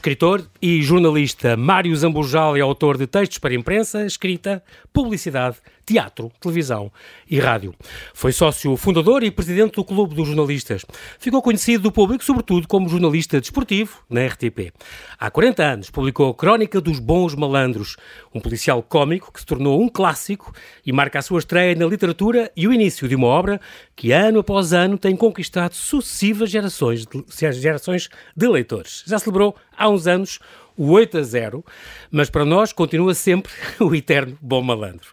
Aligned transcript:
escritor 0.00 0.48
e 0.62 0.80
jornalista 0.80 1.58
Mário 1.58 1.94
Zambujal 1.94 2.56
é 2.56 2.60
autor 2.60 2.96
de 2.96 3.06
textos 3.06 3.36
para 3.36 3.52
imprensa, 3.52 4.06
escrita, 4.06 4.64
publicidade, 4.94 5.58
teatro, 5.90 6.30
televisão 6.40 6.92
e 7.28 7.40
rádio. 7.40 7.74
Foi 8.14 8.30
sócio 8.30 8.76
fundador 8.76 9.24
e 9.24 9.30
presidente 9.30 9.74
do 9.74 9.84
Clube 9.84 10.14
dos 10.14 10.28
Jornalistas. 10.28 10.86
Ficou 11.18 11.42
conhecido 11.42 11.82
do 11.82 11.90
público, 11.90 12.22
sobretudo, 12.22 12.68
como 12.68 12.88
jornalista 12.88 13.40
desportivo 13.40 13.98
na 14.08 14.24
RTP. 14.24 14.72
Há 15.18 15.28
40 15.32 15.62
anos 15.64 15.90
publicou 15.90 16.32
Crónica 16.32 16.80
dos 16.80 17.00
Bons 17.00 17.34
Malandros, 17.34 17.96
um 18.32 18.38
policial 18.38 18.80
cómico 18.84 19.32
que 19.32 19.40
se 19.40 19.46
tornou 19.46 19.82
um 19.82 19.88
clássico 19.88 20.54
e 20.86 20.92
marca 20.92 21.18
a 21.18 21.22
sua 21.22 21.40
estreia 21.40 21.74
na 21.74 21.86
literatura 21.86 22.52
e 22.56 22.68
o 22.68 22.72
início 22.72 23.08
de 23.08 23.16
uma 23.16 23.26
obra 23.26 23.60
que, 23.96 24.12
ano 24.12 24.38
após 24.38 24.72
ano, 24.72 24.96
tem 24.96 25.16
conquistado 25.16 25.74
sucessivas 25.74 26.50
gerações 26.50 27.04
de, 27.04 27.52
gerações 27.54 28.08
de 28.36 28.46
leitores. 28.46 29.02
Já 29.08 29.18
celebrou 29.18 29.56
há 29.76 29.88
uns 29.88 30.06
anos 30.06 30.38
o 30.80 30.92
8 30.92 31.18
a 31.18 31.22
0, 31.22 31.64
mas 32.10 32.30
para 32.30 32.42
nós 32.42 32.72
continua 32.72 33.12
sempre 33.12 33.52
o 33.78 33.94
eterno 33.94 34.38
bom 34.40 34.62
malandro. 34.62 35.08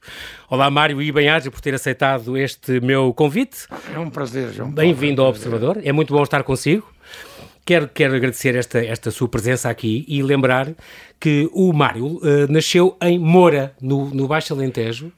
Olá, 0.49 0.71
Mário, 0.71 1.01
e 1.01 1.11
bem-aja 1.11 1.51
por 1.51 1.59
ter 1.59 1.73
aceitado 1.73 2.37
este 2.37 2.79
meu 2.79 3.13
convite. 3.13 3.67
É 3.93 3.99
um 3.99 4.09
prazer, 4.09 4.53
João. 4.53 4.71
Bem-vindo 4.71 5.21
ao 5.21 5.27
Observador, 5.27 5.77
é 5.83 5.91
muito 5.91 6.13
bom 6.13 6.23
estar 6.23 6.41
consigo. 6.43 6.89
Quero, 7.65 7.89
quero 7.89 8.15
agradecer 8.15 8.55
esta, 8.55 8.79
esta 8.79 9.11
sua 9.11 9.27
presença 9.27 9.69
aqui 9.69 10.05
e 10.07 10.23
lembrar 10.23 10.73
que 11.19 11.49
o 11.51 11.73
Mário 11.73 12.15
uh, 12.15 12.49
nasceu 12.49 12.95
em 13.01 13.19
Moura, 13.19 13.75
no, 13.81 14.09
no 14.11 14.25
Baixo 14.25 14.53
Alentejo. 14.53 15.11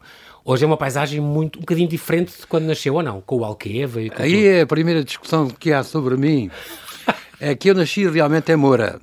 Hoje 0.44 0.64
é 0.64 0.68
uma 0.68 0.78
paisagem 0.78 1.22
muito, 1.22 1.60
um 1.60 1.62
bocadinho 1.62 1.88
diferente 1.88 2.36
de 2.36 2.48
quando 2.48 2.66
nasceu 2.66 2.96
ou 2.96 3.04
não, 3.04 3.22
com 3.22 3.38
o 3.38 3.46
Alqueva 3.46 4.02
e 4.02 4.12
Aí 4.16 4.32
tudo. 4.32 4.48
é 4.48 4.62
a 4.62 4.66
primeira 4.66 5.04
discussão 5.04 5.48
que 5.48 5.72
há 5.72 5.84
sobre 5.84 6.18
mim. 6.18 6.50
é 7.40 7.54
que 7.54 7.70
eu 7.70 7.76
nasci 7.76 8.10
realmente 8.10 8.52
em 8.52 8.56
Moura. 8.56 9.00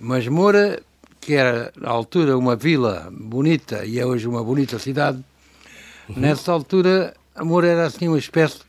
Mas 0.00 0.26
Moura, 0.26 0.80
que 1.20 1.34
era 1.34 1.70
na 1.76 1.90
altura 1.90 2.36
uma 2.38 2.56
vila 2.56 3.12
bonita 3.12 3.84
e 3.84 3.98
é 3.98 4.06
hoje 4.06 4.26
uma 4.26 4.42
bonita 4.42 4.78
cidade, 4.78 5.22
uhum. 6.08 6.16
nessa 6.16 6.50
altura 6.50 7.14
a 7.34 7.44
Moura 7.44 7.68
era 7.68 7.86
assim 7.86 8.08
uma 8.08 8.18
espécie 8.18 8.60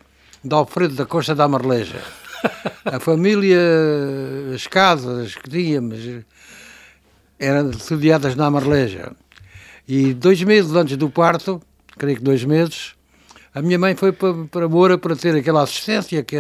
de 0.44 0.54
Alfredo 0.54 0.94
da 0.94 1.06
Costa 1.06 1.34
da 1.34 1.48
Marleja. 1.48 2.02
A 2.84 3.00
família, 3.00 3.60
as 4.56 4.66
casas 4.66 5.36
que 5.36 5.48
tínhamos 5.48 6.00
eram 7.38 7.72
sediadas 7.74 8.36
na 8.36 8.50
Marleja. 8.50 9.12
E 9.88 10.16
dois 10.16 10.42
meses 10.42 10.74
antes 10.74 10.98
do 10.98 11.08
parto, 11.08 11.62
creio 11.98 12.18
que 12.18 12.24
dois 12.24 12.44
meses, 12.44 12.96
a 13.54 13.62
minha 13.62 13.78
mãe 13.78 13.96
foi 13.96 14.12
para, 14.12 14.34
para 14.50 14.68
Moura 14.68 14.98
para 14.98 15.16
ter 15.16 15.36
aquela 15.36 15.62
assistência 15.62 16.24
que 16.24 16.38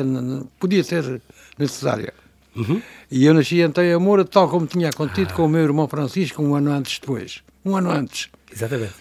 podia 0.59 0.83
ser 0.83 1.21
necessária. 1.59 2.11
Uhum. 2.55 2.81
E 3.09 3.25
eu 3.25 3.33
nasci 3.33 3.61
em 3.61 3.97
Moura, 3.97 4.25
tal 4.25 4.49
como 4.49 4.65
tinha 4.65 4.89
acontecido 4.89 5.29
ah. 5.31 5.35
com 5.35 5.45
o 5.45 5.49
meu 5.49 5.61
irmão 5.61 5.87
Francisco 5.87 6.41
um 6.41 6.55
ano 6.55 6.71
antes 6.71 6.99
depois. 6.99 7.41
Um 7.65 7.75
ano 7.75 7.91
antes. 7.91 8.29
Exatamente. 8.51 8.93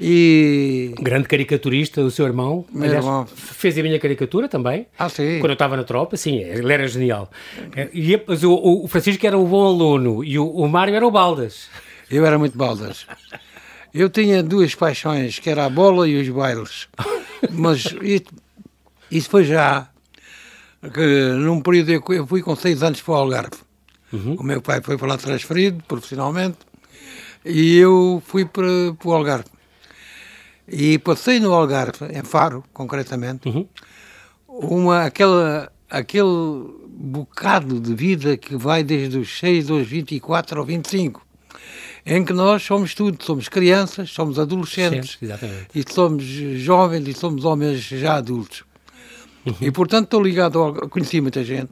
E... 0.00 0.94
Grande 1.00 1.26
caricaturista, 1.26 2.00
o 2.00 2.10
seu 2.10 2.24
irmão. 2.24 2.64
Meu 2.72 2.84
Aliás, 2.84 3.04
irmão. 3.04 3.26
Fez 3.26 3.76
a 3.76 3.82
minha 3.82 3.98
caricatura 3.98 4.48
também. 4.48 4.86
Ah, 4.98 5.08
sim. 5.08 5.40
Quando 5.40 5.50
eu 5.50 5.54
estava 5.54 5.76
na 5.76 5.84
tropa, 5.84 6.16
sim, 6.16 6.38
ele 6.38 6.72
era 6.72 6.86
genial. 6.86 7.28
É, 7.74 7.88
e, 7.92 8.20
mas 8.26 8.44
o, 8.44 8.52
o 8.52 8.86
Francisco 8.88 9.26
era 9.26 9.36
o 9.36 9.46
bom 9.46 9.66
aluno 9.66 10.22
e 10.22 10.38
o, 10.38 10.48
o 10.48 10.68
Mário 10.68 10.94
era 10.94 11.06
o 11.06 11.10
Baldas. 11.10 11.68
Eu 12.10 12.24
era 12.24 12.38
muito 12.38 12.56
Baldas. 12.56 13.06
Eu 13.92 14.08
tinha 14.08 14.42
duas 14.42 14.74
paixões, 14.74 15.38
que 15.38 15.50
era 15.50 15.64
a 15.64 15.70
bola 15.70 16.08
e 16.08 16.20
os 16.20 16.28
bailes. 16.28 16.88
Mas 17.50 17.84
isso, 18.02 18.26
isso 19.10 19.28
foi 19.28 19.44
já 19.44 19.88
que 20.82 21.32
num 21.32 21.60
período 21.60 22.12
eu 22.12 22.26
fui 22.26 22.42
com 22.42 22.54
seis 22.54 22.82
anos 22.82 23.00
para 23.02 23.12
o 23.12 23.16
Algarve. 23.16 23.58
Uhum. 24.12 24.36
O 24.36 24.42
meu 24.42 24.62
pai 24.62 24.80
foi 24.80 24.96
para 24.96 25.08
lá 25.08 25.18
transferido 25.18 25.82
profissionalmente 25.86 26.58
e 27.44 27.76
eu 27.76 28.22
fui 28.26 28.44
para, 28.44 28.94
para 28.98 29.08
o 29.08 29.12
Algarve. 29.12 29.50
E 30.66 30.98
passei 30.98 31.40
no 31.40 31.52
Algarve, 31.52 32.04
em 32.12 32.22
Faro, 32.22 32.62
concretamente, 32.72 33.48
uhum. 33.48 33.66
uma, 34.46 35.04
aquela, 35.04 35.72
aquele 35.88 36.78
bocado 36.86 37.80
de 37.80 37.94
vida 37.94 38.36
que 38.36 38.54
vai 38.54 38.82
desde 38.82 39.18
os 39.18 39.38
6 39.38 39.70
aos 39.70 39.86
24 39.86 40.60
ou 40.60 40.66
25, 40.66 41.26
em 42.04 42.22
que 42.22 42.34
nós 42.34 42.62
somos 42.62 42.94
tudo, 42.94 43.22
somos 43.24 43.48
crianças, 43.48 44.10
somos 44.10 44.38
adolescentes, 44.38 45.16
Sim, 45.18 45.26
e 45.74 45.84
somos 45.90 46.24
jovens 46.24 47.08
e 47.08 47.14
somos 47.14 47.44
homens 47.44 47.80
já 47.80 48.16
adultos. 48.16 48.67
Uhum. 49.46 49.54
E, 49.60 49.70
portanto, 49.70 50.04
estou 50.04 50.22
ligado, 50.22 50.58
ao, 50.58 50.74
conheci 50.88 51.20
muita 51.20 51.42
gente, 51.44 51.70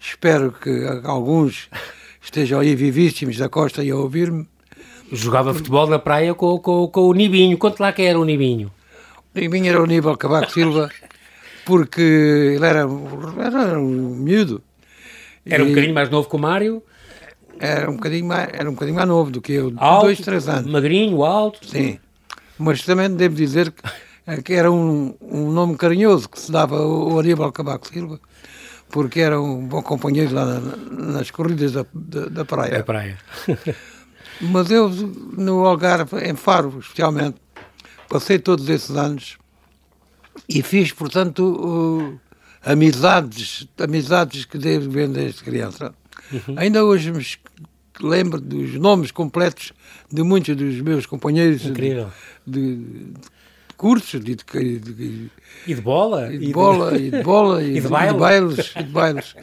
espero 0.00 0.52
que 0.52 0.70
alguns 1.04 1.68
estejam 2.22 2.60
aí 2.60 2.74
vivíssimos 2.74 3.36
da 3.36 3.48
costa 3.48 3.82
e 3.82 3.90
a 3.90 3.96
ouvir-me. 3.96 4.46
Jogava 5.10 5.54
futebol 5.54 5.86
na 5.86 5.98
praia 5.98 6.34
com, 6.34 6.58
com, 6.58 6.86
com 6.88 7.00
o 7.00 7.14
Nibinho. 7.14 7.56
Quanto 7.56 7.80
lá 7.80 7.92
que 7.92 8.02
era 8.02 8.18
o 8.18 8.24
Nibinho? 8.24 8.70
O 9.34 9.40
Nibinho 9.40 9.66
era 9.66 9.82
o 9.82 9.86
Níbal 9.86 10.18
Cavaco 10.18 10.52
Silva, 10.52 10.90
porque 11.64 12.00
ele 12.02 12.66
era, 12.66 12.80
era 12.80 13.80
um 13.80 14.16
miúdo. 14.16 14.62
Era 15.46 15.64
um 15.64 15.68
bocadinho 15.68 15.94
mais 15.94 16.10
novo 16.10 16.28
que 16.28 16.36
o 16.36 16.38
Mário? 16.38 16.82
Era 17.58 17.90
um 17.90 17.94
bocadinho 17.94 18.26
mais, 18.26 18.48
era 18.52 18.68
um 18.68 18.74
bocadinho 18.74 18.96
mais 18.96 19.08
novo 19.08 19.30
do 19.30 19.40
que 19.40 19.52
eu, 19.52 19.72
alto, 19.78 20.04
dois, 20.04 20.20
três 20.20 20.46
anos. 20.46 20.70
Magrinho, 20.70 21.24
alto? 21.24 21.66
Sim. 21.66 21.98
Mas 22.58 22.82
também 22.82 23.10
devo 23.10 23.34
dizer 23.34 23.72
que 23.72 23.82
que 24.44 24.52
era 24.52 24.70
um, 24.70 25.14
um 25.20 25.50
nome 25.50 25.76
carinhoso 25.76 26.28
que 26.28 26.38
se 26.38 26.52
dava 26.52 26.76
ao 26.76 27.18
Aníbal 27.18 27.50
Cavaco 27.50 27.88
Silva, 27.88 28.20
porque 28.90 29.20
era 29.20 29.40
um 29.40 29.66
bom 29.66 29.82
companheiro 29.82 30.34
lá 30.34 30.44
na, 30.44 30.76
nas 31.12 31.30
corridas 31.30 31.72
da, 31.72 31.86
da, 31.92 32.26
da 32.26 32.44
praia. 32.44 32.78
Da 32.78 32.84
praia. 32.84 33.18
Mas 34.40 34.70
eu, 34.70 34.88
no 34.90 35.66
Algarve, 35.66 36.18
em 36.18 36.36
Faro 36.36 36.78
especialmente, 36.78 37.36
passei 38.08 38.38
todos 38.38 38.68
esses 38.68 38.94
anos 38.96 39.36
e 40.48 40.62
fiz, 40.62 40.92
portanto, 40.92 41.42
uh, 41.42 42.20
amizades, 42.62 43.66
amizades 43.78 44.44
que 44.44 44.58
devo 44.58 44.90
ver 44.90 45.08
desde 45.08 45.42
criança. 45.42 45.92
Uhum. 46.30 46.54
Ainda 46.56 46.84
hoje 46.84 47.10
me 47.10 47.24
lembro 48.00 48.40
dos 48.40 48.74
nomes 48.74 49.10
completos 49.10 49.72
de 50.10 50.22
muitos 50.22 50.54
dos 50.56 50.80
meus 50.80 51.06
companheiros 51.06 51.64
Incrível. 51.64 52.10
de, 52.46 52.76
de 52.76 53.12
cursos 53.78 54.22
de, 54.22 54.34
de, 54.34 54.78
de, 54.80 55.30
e 55.66 55.74
de 55.74 55.80
bola 55.80 56.34
e 56.34 56.38
de 56.38 56.52
bola 56.52 56.98
e 56.98 57.10
de 57.10 57.22
bola 57.22 57.62
e, 57.64 57.78
e 57.78 57.80
de, 57.80 57.88
baile. 57.88 58.18
bailes 58.18 58.74
e 58.76 58.82
de 58.82 58.90
bailes 58.90 59.34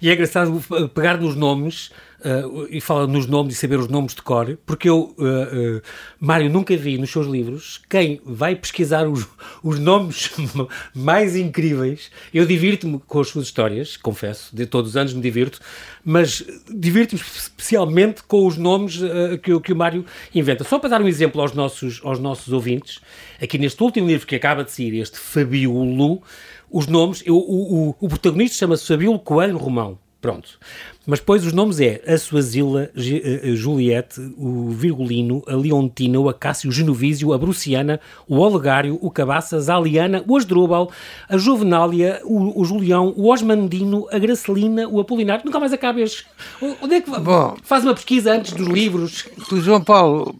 e 0.00 0.08
é 0.08 0.12
engraçado 0.12 0.62
pegar 0.94 1.18
nos 1.18 1.34
nomes 1.34 1.90
uh, 2.22 2.66
e 2.70 2.80
falar 2.80 3.06
nos 3.06 3.26
nomes 3.26 3.54
e 3.54 3.56
saber 3.58 3.78
os 3.78 3.88
nomes 3.88 4.14
de 4.14 4.22
cor, 4.22 4.58
porque 4.64 4.88
eu, 4.88 5.14
uh, 5.18 5.76
uh, 5.76 5.82
Mário, 6.18 6.48
nunca 6.48 6.76
vi 6.76 6.96
nos 6.98 7.10
seus 7.10 7.26
livros 7.26 7.80
quem 7.88 8.20
vai 8.24 8.54
pesquisar 8.54 9.06
os, 9.06 9.26
os 9.62 9.78
nomes 9.78 10.30
mais 10.94 11.36
incríveis. 11.36 12.10
Eu 12.32 12.46
divirto-me 12.46 13.00
com 13.06 13.20
as 13.20 13.28
suas 13.28 13.46
histórias, 13.46 13.96
confesso, 13.96 14.54
de 14.54 14.66
todos 14.66 14.90
os 14.90 14.96
anos 14.96 15.12
me 15.12 15.20
divirto, 15.20 15.60
mas 16.04 16.44
divirto-me 16.68 17.20
especialmente 17.20 18.22
com 18.22 18.46
os 18.46 18.56
nomes 18.56 19.00
que, 19.42 19.58
que 19.60 19.72
o 19.72 19.76
Mário 19.76 20.04
inventa. 20.34 20.64
Só 20.64 20.78
para 20.78 20.90
dar 20.90 21.02
um 21.02 21.08
exemplo 21.08 21.40
aos 21.40 21.52
nossos, 21.52 22.00
aos 22.02 22.18
nossos 22.18 22.52
ouvintes, 22.52 23.00
aqui 23.40 23.58
neste 23.58 23.82
último 23.82 24.06
livro 24.06 24.26
que 24.26 24.34
acaba 24.34 24.64
de 24.64 24.72
sair, 24.72 24.98
este 25.00 25.18
Fabiolo, 25.18 26.22
os 26.72 26.86
nomes, 26.86 27.22
o, 27.28 27.34
o, 27.34 27.96
o 28.00 28.08
protagonista 28.08 28.56
chama-se 28.56 28.86
Fabíola 28.86 29.18
Coelho 29.18 29.58
Romão. 29.58 29.98
Pronto. 30.22 30.56
Mas 31.04 31.18
depois 31.18 31.44
os 31.44 31.52
nomes 31.52 31.80
é 31.80 32.00
a 32.06 32.16
Suazila, 32.16 32.88
a 32.94 33.54
Juliette, 33.56 34.20
o 34.38 34.68
Virgulino, 34.68 35.42
a 35.48 35.56
Leontina, 35.56 36.20
o 36.20 36.28
Acácio, 36.28 36.70
o 36.70 36.72
Genovísio, 36.72 37.32
a 37.32 37.38
Bruciana, 37.38 37.98
o 38.28 38.36
Olegário, 38.38 38.96
o 39.02 39.10
Cabaças, 39.10 39.68
a 39.68 39.74
Aliana, 39.74 40.22
o 40.28 40.36
Asdrúbal, 40.36 40.92
a 41.28 41.36
Juvenália, 41.36 42.20
o, 42.24 42.60
o 42.60 42.64
Julião, 42.64 43.12
o 43.16 43.32
Osmandino, 43.32 44.06
a 44.12 44.18
Gracelina, 44.20 44.88
o 44.88 45.00
Apolinário. 45.00 45.44
Nunca 45.44 45.58
mais 45.58 45.72
acabas. 45.72 46.24
Onde 46.80 46.94
é 46.94 47.00
que 47.00 47.10
Bom, 47.10 47.56
faz 47.64 47.82
uma 47.82 47.94
pesquisa 47.94 48.32
antes 48.32 48.52
dos 48.52 48.68
livros? 48.68 49.26
Tu, 49.48 49.60
João 49.60 49.82
Paulo, 49.82 50.36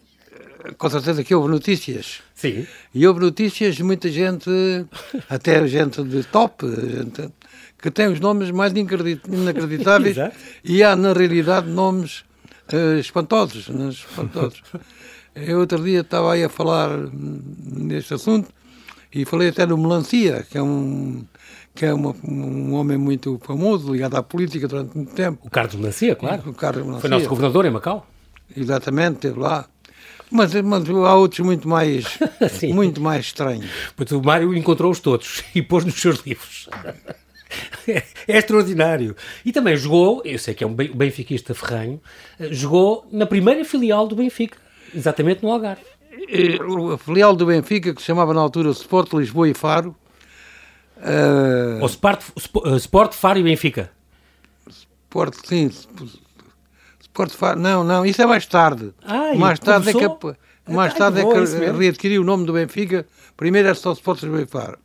com 0.78 0.90
certeza 0.90 1.24
que 1.24 1.34
houve 1.34 1.48
notícias. 1.48 2.20
Sim. 2.34 2.66
E 2.94 3.06
houve 3.06 3.20
notícias, 3.20 3.78
muita 3.80 4.08
gente, 4.08 4.50
até 5.28 5.66
gente 5.66 6.02
de 6.02 6.22
top, 6.24 6.66
gente, 6.66 7.30
que 7.80 7.90
tem 7.90 8.08
os 8.08 8.20
nomes 8.20 8.50
mais 8.50 8.72
inacreditáveis 8.72 10.16
e 10.62 10.82
há, 10.82 10.94
na 10.94 11.12
realidade, 11.12 11.68
nomes 11.68 12.24
uh, 12.72 12.98
espantosos. 12.98 13.68
Né, 13.68 13.88
espantosos. 13.88 14.62
Eu 15.34 15.60
outro 15.60 15.82
dia 15.82 16.00
estava 16.00 16.34
aí 16.34 16.44
a 16.44 16.48
falar 16.48 16.90
neste 17.10 18.12
assunto 18.12 18.52
e 19.14 19.24
falei 19.24 19.48
até 19.48 19.64
no 19.64 19.78
Melancia, 19.78 20.46
que 20.48 20.58
é 20.58 20.62
um 20.62 21.24
que 21.74 21.86
é 21.86 21.94
uma, 21.94 22.14
um 22.22 22.74
homem 22.74 22.98
muito 22.98 23.40
famoso, 23.42 23.92
ligado 23.92 24.14
à 24.16 24.22
política 24.22 24.68
durante 24.68 24.94
muito 24.94 25.14
tempo. 25.14 25.46
O 25.46 25.50
Carlos 25.50 25.74
Melancia, 25.74 26.14
claro. 26.14 26.50
O 26.50 26.52
Carlos 26.52 26.84
Melancia. 26.84 27.00
Foi 27.00 27.10
nosso 27.10 27.28
governador 27.30 27.64
em 27.64 27.70
Macau. 27.70 28.06
Exatamente, 28.54 29.14
esteve 29.14 29.40
lá. 29.40 29.66
Mas, 30.32 30.54
mas 30.54 30.88
há 30.88 31.14
outros 31.14 31.40
muito 31.40 31.68
mais, 31.68 32.18
muito 32.72 33.00
mais 33.00 33.26
estranhos. 33.26 33.70
Mas 33.96 34.10
o 34.10 34.22
Mário 34.22 34.56
encontrou-os 34.56 34.98
todos 34.98 35.44
e 35.54 35.60
pôs 35.60 35.84
nos 35.84 36.00
seus 36.00 36.20
livros. 36.20 36.68
é, 37.86 38.02
é 38.26 38.38
extraordinário. 38.38 39.14
E 39.44 39.52
também 39.52 39.76
jogou, 39.76 40.22
eu 40.24 40.38
sei 40.38 40.54
que 40.54 40.64
é 40.64 40.66
um 40.66 40.74
benfiquista 40.74 41.54
ferranho, 41.54 42.00
jogou 42.50 43.06
na 43.12 43.26
primeira 43.26 43.62
filial 43.64 44.08
do 44.08 44.16
Benfica, 44.16 44.56
exatamente 44.94 45.42
no 45.42 45.52
Algarve. 45.52 45.82
A 46.94 46.98
filial 46.98 47.36
do 47.36 47.46
Benfica, 47.46 47.94
que 47.94 48.00
se 48.00 48.06
chamava 48.06 48.32
na 48.32 48.40
altura 48.40 48.70
Sport 48.70 49.12
Lisboa 49.12 49.48
e 49.48 49.54
Faro. 49.54 49.94
Uh... 50.96 51.80
Ou 51.80 51.86
Sport, 51.86 52.22
Sport 52.78 53.12
Faro 53.14 53.38
e 53.38 53.42
Benfica. 53.42 53.90
Sport, 54.68 55.34
sim. 55.44 55.70
Sport 57.12 57.32
Faro, 57.32 57.60
não, 57.60 57.84
não, 57.84 58.06
isso 58.06 58.22
é 58.22 58.26
mais 58.26 58.46
tarde. 58.46 58.90
Ah, 59.04 59.34
mais 59.34 59.58
tarde 59.58 59.92
começou... 59.92 60.30
é 60.30 60.34
que 60.64 60.72
mais 60.72 60.94
tarde 60.94 61.20
é 61.20 61.24
que 61.24 61.78
readquiriu 61.78 62.22
o 62.22 62.24
nome 62.24 62.46
do 62.46 62.54
Benfica. 62.54 63.06
Primeiro 63.36 63.68
era 63.68 63.74
só 63.74 63.92
Sport 63.92 64.22
Lisboa 64.22 64.42
e 64.42 64.46
Faro. 64.46 64.78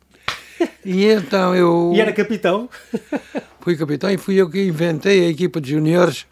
E 0.84 1.06
então 1.06 1.54
eu. 1.54 1.92
E 1.96 2.00
era 2.00 2.12
capitão? 2.12 2.68
Fui 3.60 3.76
capitão 3.76 4.10
e 4.10 4.18
fui 4.18 4.36
eu 4.36 4.48
que 4.48 4.62
inventei 4.62 5.26
a 5.26 5.28
equipa 5.28 5.60
de 5.60 5.70
juniores, 5.70 6.26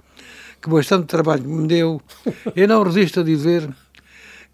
que 0.60 0.69
bastante 0.69 1.06
trabalho 1.06 1.48
me 1.48 1.66
deu. 1.66 2.00
Eu 2.54 2.69
não 2.69 2.82
resisto 2.82 3.20
a 3.20 3.22
dizer 3.22 3.69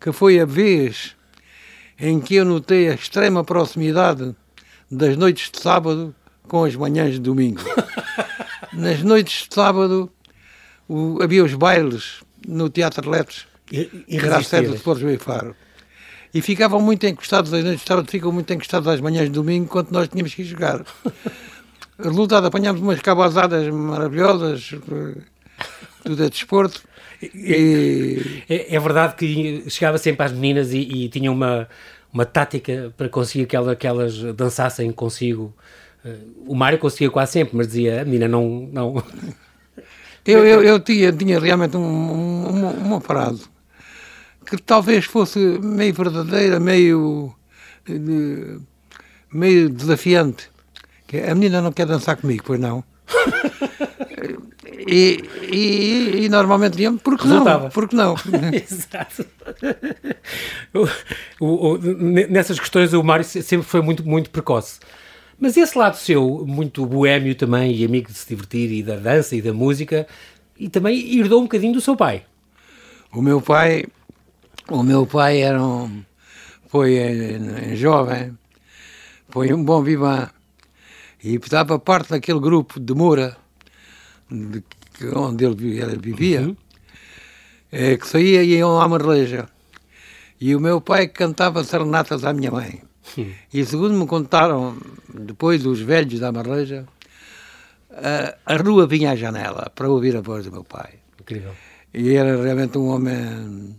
que 0.01 0.11
foi 0.11 0.41
a 0.41 0.45
vez 0.45 1.17
em 1.99 2.21
que 2.21 2.37
eu 2.37 2.45
notei 2.45 2.89
a 2.89 2.95
extrema 2.95 3.45
proximidade 3.45 4.35
das 4.91 5.17
noites 5.17 5.51
de 5.51 5.61
sábado 5.61 6.15
com 6.49 6.65
as 6.65 6.75
manhãs 6.75 7.13
de 7.15 7.21
domingo. 7.21 7.63
Nas 8.73 9.03
noites 9.03 9.47
de 9.49 9.55
sábado 9.55 10.11
o, 10.93 11.23
havia 11.23 11.45
os 11.45 11.55
bailes 11.55 12.23
no 12.47 12.69
Teatro 12.69 13.09
Letes, 13.11 13.47
que 13.67 14.07
era 14.11 14.39
a 14.39 14.43
sede 14.43 14.69
do 14.69 14.75
Sport 14.75 15.03
e 15.03 15.19
Faro 15.19 15.57
e 16.35 16.41
ficavam 16.41 16.81
muito 16.81 17.07
encostados, 17.07 17.53
as 17.53 17.63
noites 17.63 17.83
de 17.83 17.87
sábado 17.87 18.11
ficam 18.11 18.33
muito 18.33 18.53
encostados 18.53 18.89
às 18.89 19.01
manhãs 19.01 19.27
de 19.27 19.33
domingo, 19.33 19.65
enquanto 19.65 19.91
nós 19.91 20.09
tínhamos 20.09 20.35
que 20.35 20.45
jogar. 20.45 20.85
Resultado, 22.03 22.47
apanhámos 22.47 22.81
umas 22.81 23.01
cabazadas 23.01 23.69
maravilhosas, 23.69 24.75
tudo 26.03 26.25
é 26.25 26.29
desporto. 26.31 26.83
E... 27.23 28.43
É, 28.49 28.75
é, 28.75 28.81
verdade 28.81 29.15
que 29.15 29.65
chegava 29.69 29.99
sempre 29.99 30.25
às 30.25 30.33
meninas 30.33 30.73
e, 30.73 30.79
e 30.79 31.09
tinha 31.09 31.31
uma, 31.31 31.69
uma 32.13 32.25
tática 32.25 32.93
para 32.97 33.09
conseguir 33.09 33.47
que, 33.47 33.55
ela, 33.55 33.77
que 33.77 33.87
elas 33.87 34.19
dançassem 34.35 34.91
consigo. 34.91 35.55
Eh, 36.05 36.17
o 36.47 36.55
Mário 36.55 36.79
conseguia 36.79 37.11
quase 37.11 37.33
sempre, 37.33 37.57
mas 37.57 37.69
dizia, 37.69 38.03
a 38.03 38.05
menina 38.05 38.27
não... 38.27 38.69
não... 38.73 39.05
Eu, 40.25 40.47
eu, 40.47 40.63
eu 40.63 40.81
tinha, 40.81 41.13
tinha 41.13 41.39
realmente 41.39 41.77
um, 41.77 41.83
um, 41.83 42.71
uma, 42.71 43.01
frase 43.01 43.45
que 44.47 44.57
talvez 44.57 45.05
fosse 45.05 45.39
meio 45.39 45.93
verdadeira, 45.93 46.61
meio, 46.61 47.35
meio 49.33 49.69
desafiante. 49.69 50.51
Que 51.07 51.19
a 51.19 51.35
menina 51.35 51.61
não 51.61 51.73
quer 51.73 51.87
dançar 51.87 52.17
comigo, 52.17 52.45
pois 52.47 52.61
não? 52.61 52.85
E, 54.85 55.23
e, 55.43 56.25
e, 56.25 56.29
normalmente 56.29 56.73
dizia 56.73 56.93
porque 56.93 57.27
não? 57.27 57.71
Porque 57.71 57.95
não? 57.95 58.17
Exato. 58.53 59.25
O, 60.75 61.45
o, 61.45 61.75
o, 61.75 61.79
nessas 61.79 62.59
questões 62.59 62.93
o 62.93 63.03
Mário 63.03 63.25
sempre 63.25 63.67
foi 63.67 63.81
muito, 63.81 64.05
muito 64.05 64.31
precoce. 64.31 64.81
Mas 65.43 65.57
esse 65.57 65.77
lado 65.77 65.97
seu, 65.97 66.45
muito 66.47 66.87
boêmio 66.87 67.35
também, 67.35 67.75
e 67.75 67.85
amigo 67.85 68.07
de 68.07 68.15
se 68.15 68.29
divertir, 68.29 68.71
e 68.71 68.81
da 68.81 68.95
dança 68.95 69.35
e 69.35 69.43
da 69.43 69.53
música, 69.53 70.07
e 70.57 70.69
também 70.69 71.19
herdou 71.19 71.41
um 71.41 71.43
bocadinho 71.43 71.73
do 71.73 71.81
seu 71.81 71.97
pai. 71.97 72.25
O 73.13 73.21
meu 73.21 73.41
pai 73.41 73.85
o 74.71 74.85
meu 74.85 75.05
pai 75.05 75.43
era 75.43 75.61
um, 75.61 76.05
foi 76.69 76.95
em, 76.97 77.75
jovem, 77.75 78.39
foi 79.29 79.53
um 79.53 79.65
bom 79.65 79.83
vivan 79.83 80.31
e 81.25 81.35
estava 81.35 81.77
parte 81.77 82.11
daquele 82.11 82.39
grupo 82.39 82.79
de 82.79 82.95
Moura, 82.95 83.37
de, 84.31 84.63
onde 85.13 85.45
ele, 85.45 85.81
ele 85.81 85.99
vivia, 85.99 86.43
uhum. 86.43 86.57
é, 87.73 87.97
que 87.97 88.07
saía 88.07 88.45
e 88.45 88.55
iam 88.59 88.81
à 88.81 88.87
Marleja. 88.87 89.49
E 90.41 90.55
o 90.55 90.61
meu 90.61 90.81
pai 90.81 91.09
cantava 91.09 91.65
serenatas 91.65 92.25
à 92.25 92.33
minha 92.33 92.53
mãe. 92.53 92.92
Uhum. 93.17 93.33
E 93.53 93.65
segundo 93.65 93.95
me 93.95 94.07
contaram, 94.07 94.77
depois 95.13 95.67
os 95.67 95.81
velhos 95.81 96.21
da 96.21 96.33
Marleja, 96.33 96.87
a, 97.91 98.55
a 98.55 98.57
rua 98.57 98.87
vinha 98.87 99.13
à 99.13 99.17
janela 99.17 99.71
para 99.75 99.89
ouvir 99.89 100.17
a 100.17 100.21
voz 100.21 100.45
do 100.45 100.53
meu 100.53 100.65
pai. 100.65 100.95
Incrível. 101.21 101.53
E 101.93 102.15
era 102.15 102.43
realmente 102.43 102.79
um 102.79 102.89
homem 102.89 103.77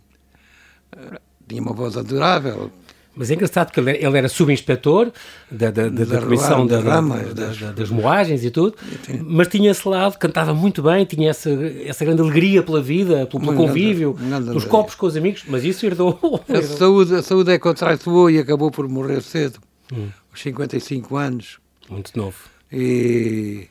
tinha 1.47 1.61
uma 1.61 1.73
voz 1.73 1.97
adorável. 1.97 2.71
Mas 3.15 3.29
é 3.29 3.35
engraçado 3.35 3.71
que 3.71 3.79
ele 3.79 4.17
era 4.17 4.27
subinspetor 4.27 5.11
da, 5.49 5.69
da, 5.69 5.87
da, 5.87 6.03
da 6.03 6.21
comissão 6.21 6.65
da, 6.65 6.81
das, 6.81 7.57
das 7.75 7.89
moagens 7.89 8.43
e 8.43 8.49
tudo, 8.49 8.75
mas 9.23 9.47
tinha 9.47 9.69
esse 9.69 9.87
lado, 9.87 10.17
cantava 10.17 10.51
muito 10.53 10.81
bem, 10.81 11.05
tinha 11.05 11.29
essa, 11.29 11.51
essa 11.85 12.03
grande 12.03 12.21
alegria 12.21 12.63
pela 12.63 12.81
vida, 12.81 13.27
pelo, 13.27 13.43
pelo 13.43 13.55
convívio, 13.55 14.15
pelos 14.15 14.65
copos 14.65 14.95
com 14.95 15.05
os 15.05 15.15
amigos, 15.15 15.43
mas 15.47 15.63
isso 15.63 15.85
herdou. 15.87 16.19
A 16.49 16.61
saúde, 16.63 17.15
a 17.15 17.21
saúde 17.21 17.51
é 17.51 17.59
que 17.59 17.67
o 17.67 17.73
traiçoou 17.73 18.31
e 18.31 18.39
acabou 18.39 18.71
por 18.71 18.89
morrer 18.89 19.21
cedo, 19.21 19.59
hum. 19.91 20.07
aos 20.31 20.41
55 20.41 21.15
anos. 21.15 21.59
Muito 21.89 22.17
novo. 22.17 22.37
E, 22.71 23.67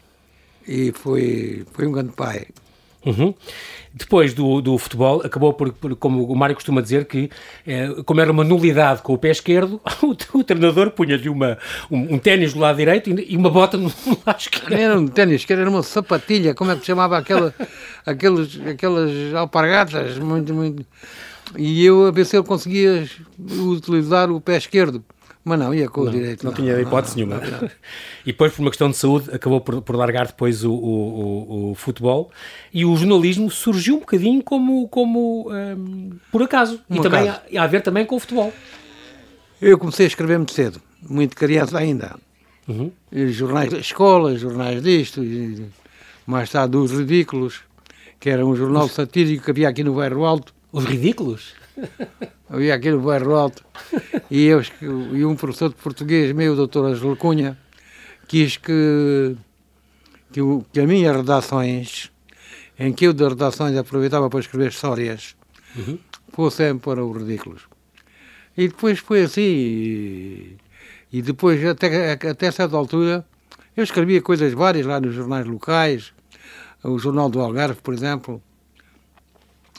e 0.68 0.92
foi, 0.92 1.66
foi 1.72 1.86
um 1.88 1.92
grande 1.92 2.12
pai. 2.12 2.46
Uhum. 3.04 3.34
Depois 3.94 4.32
do, 4.32 4.62
do 4.62 4.78
futebol, 4.78 5.20
acabou 5.24 5.52
por, 5.52 5.70
por, 5.72 5.94
como 5.96 6.24
o 6.24 6.34
Mário 6.34 6.54
costuma 6.54 6.80
dizer, 6.80 7.04
que 7.04 7.28
eh, 7.66 7.88
como 8.06 8.20
era 8.22 8.32
uma 8.32 8.42
nulidade 8.42 9.02
com 9.02 9.12
o 9.12 9.18
pé 9.18 9.30
esquerdo, 9.30 9.80
o, 10.02 10.38
o 10.38 10.44
treinador 10.44 10.90
punha-lhe 10.92 11.28
uma, 11.28 11.58
um, 11.90 12.14
um 12.14 12.18
ténis 12.18 12.54
do 12.54 12.60
lado 12.60 12.76
direito 12.76 13.10
e, 13.10 13.34
e 13.34 13.36
uma 13.36 13.50
bota 13.50 13.76
no, 13.76 13.92
lado 14.24 14.40
esquerdo. 14.40 14.72
Era 14.72 14.98
um 14.98 15.06
ténis, 15.06 15.44
que 15.44 15.52
era 15.52 15.68
uma 15.68 15.82
sapatilha, 15.82 16.54
como 16.54 16.70
é 16.70 16.74
que 16.74 16.80
se 16.80 16.86
chamava 16.86 17.18
aquela, 17.18 17.54
aqueles, 18.06 18.58
aquelas 18.66 19.34
alpargatas, 19.34 20.18
muito, 20.18 20.54
muito... 20.54 20.86
E 21.58 21.84
eu 21.84 22.06
a 22.06 22.10
ver 22.10 22.24
se 22.24 22.34
ele 22.34 22.46
conseguia 22.46 23.06
utilizar 23.38 24.30
o 24.30 24.40
pé 24.40 24.56
esquerdo. 24.56 25.04
Mas 25.44 25.58
não, 25.58 25.74
ia 25.74 25.88
com 25.88 26.02
o 26.02 26.10
direito. 26.10 26.44
Não, 26.44 26.52
não 26.52 26.56
tinha 26.56 26.80
hipótese 26.80 27.18
não, 27.18 27.26
nenhuma. 27.26 27.44
Não, 27.44 27.68
e 28.24 28.26
depois, 28.26 28.52
por 28.52 28.62
uma 28.62 28.70
questão 28.70 28.90
de 28.90 28.96
saúde, 28.96 29.30
acabou 29.32 29.60
por, 29.60 29.82
por 29.82 29.96
largar 29.96 30.26
depois 30.28 30.64
o, 30.64 30.72
o, 30.72 31.70
o, 31.70 31.74
futebol. 31.74 32.30
E 32.72 32.84
o 32.84 32.96
jornalismo 32.96 33.50
surgiu 33.50 33.96
um 33.96 34.00
bocadinho 34.00 34.42
como, 34.42 34.86
como 34.88 35.50
um, 35.50 36.12
por 36.30 36.42
acaso. 36.42 36.80
Um 36.88 36.96
e 36.96 37.00
também 37.00 37.28
a, 37.28 37.42
a, 37.58 37.66
ver 37.66 37.82
também 37.82 38.06
com 38.06 38.14
o 38.16 38.20
futebol. 38.20 38.52
Eu 39.60 39.78
comecei 39.78 40.06
a 40.06 40.08
escrever 40.08 40.38
muito 40.38 40.52
cedo, 40.52 40.80
muito 41.08 41.36
criança 41.36 41.76
ainda. 41.76 42.16
Uhum. 42.68 42.92
Jornais 43.30 43.72
escolas, 43.72 44.40
jornais 44.40 44.80
disto, 44.80 45.24
e 45.24 45.66
mais 46.24 46.50
tarde 46.50 46.76
os 46.76 46.92
Ridículos, 46.92 47.62
que 48.20 48.30
era 48.30 48.46
um 48.46 48.54
jornal 48.54 48.88
satírico 48.88 49.44
que 49.44 49.50
havia 49.50 49.68
aqui 49.68 49.82
no 49.82 49.94
Bairro 49.94 50.24
Alto. 50.24 50.54
Os 50.70 50.84
Ridículos? 50.84 51.54
Havia 52.48 52.74
aqui 52.74 52.90
no 52.90 53.00
bairro 53.00 53.34
alto, 53.34 53.64
e, 54.30 54.44
eu, 54.44 54.62
e 55.12 55.24
um 55.24 55.34
professor 55.34 55.68
de 55.68 55.76
português 55.76 56.32
meu, 56.32 56.52
o 56.52 56.56
doutor 56.56 56.86
Angelo 56.86 57.16
Cunha, 57.16 57.58
quis 58.28 58.56
que, 58.56 59.36
que, 60.32 60.40
o, 60.40 60.64
que 60.72 60.80
as 60.80 60.86
minhas 60.86 61.16
redações, 61.16 62.10
em 62.78 62.92
que 62.92 63.06
eu 63.06 63.12
de 63.12 63.26
redações 63.26 63.76
aproveitava 63.76 64.28
para 64.28 64.40
escrever 64.40 64.68
histórias, 64.68 65.34
uhum. 65.76 65.98
fossem 66.32 66.78
para 66.78 67.04
os 67.04 67.16
ridículos. 67.16 67.62
E 68.56 68.68
depois 68.68 68.98
foi 68.98 69.22
assim, 69.22 69.40
e, 69.40 70.56
e 71.12 71.22
depois, 71.22 71.64
até, 71.64 72.12
até 72.12 72.50
certa 72.50 72.76
altura, 72.76 73.24
eu 73.76 73.84
escrevia 73.84 74.20
coisas 74.20 74.52
várias 74.52 74.84
lá 74.84 75.00
nos 75.00 75.14
jornais 75.14 75.46
locais, 75.46 76.12
o 76.84 76.98
Jornal 76.98 77.30
do 77.30 77.40
Algarve, 77.40 77.80
por 77.80 77.94
exemplo, 77.94 78.42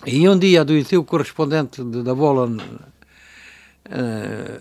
e 0.05 0.27
um 0.27 0.37
dia 0.37 0.61
adoeceu 0.61 1.01
o 1.01 1.03
correspondente 1.03 1.83
de, 1.83 2.03
da 2.03 2.13
bola. 2.13 2.47
Uh, 2.47 2.59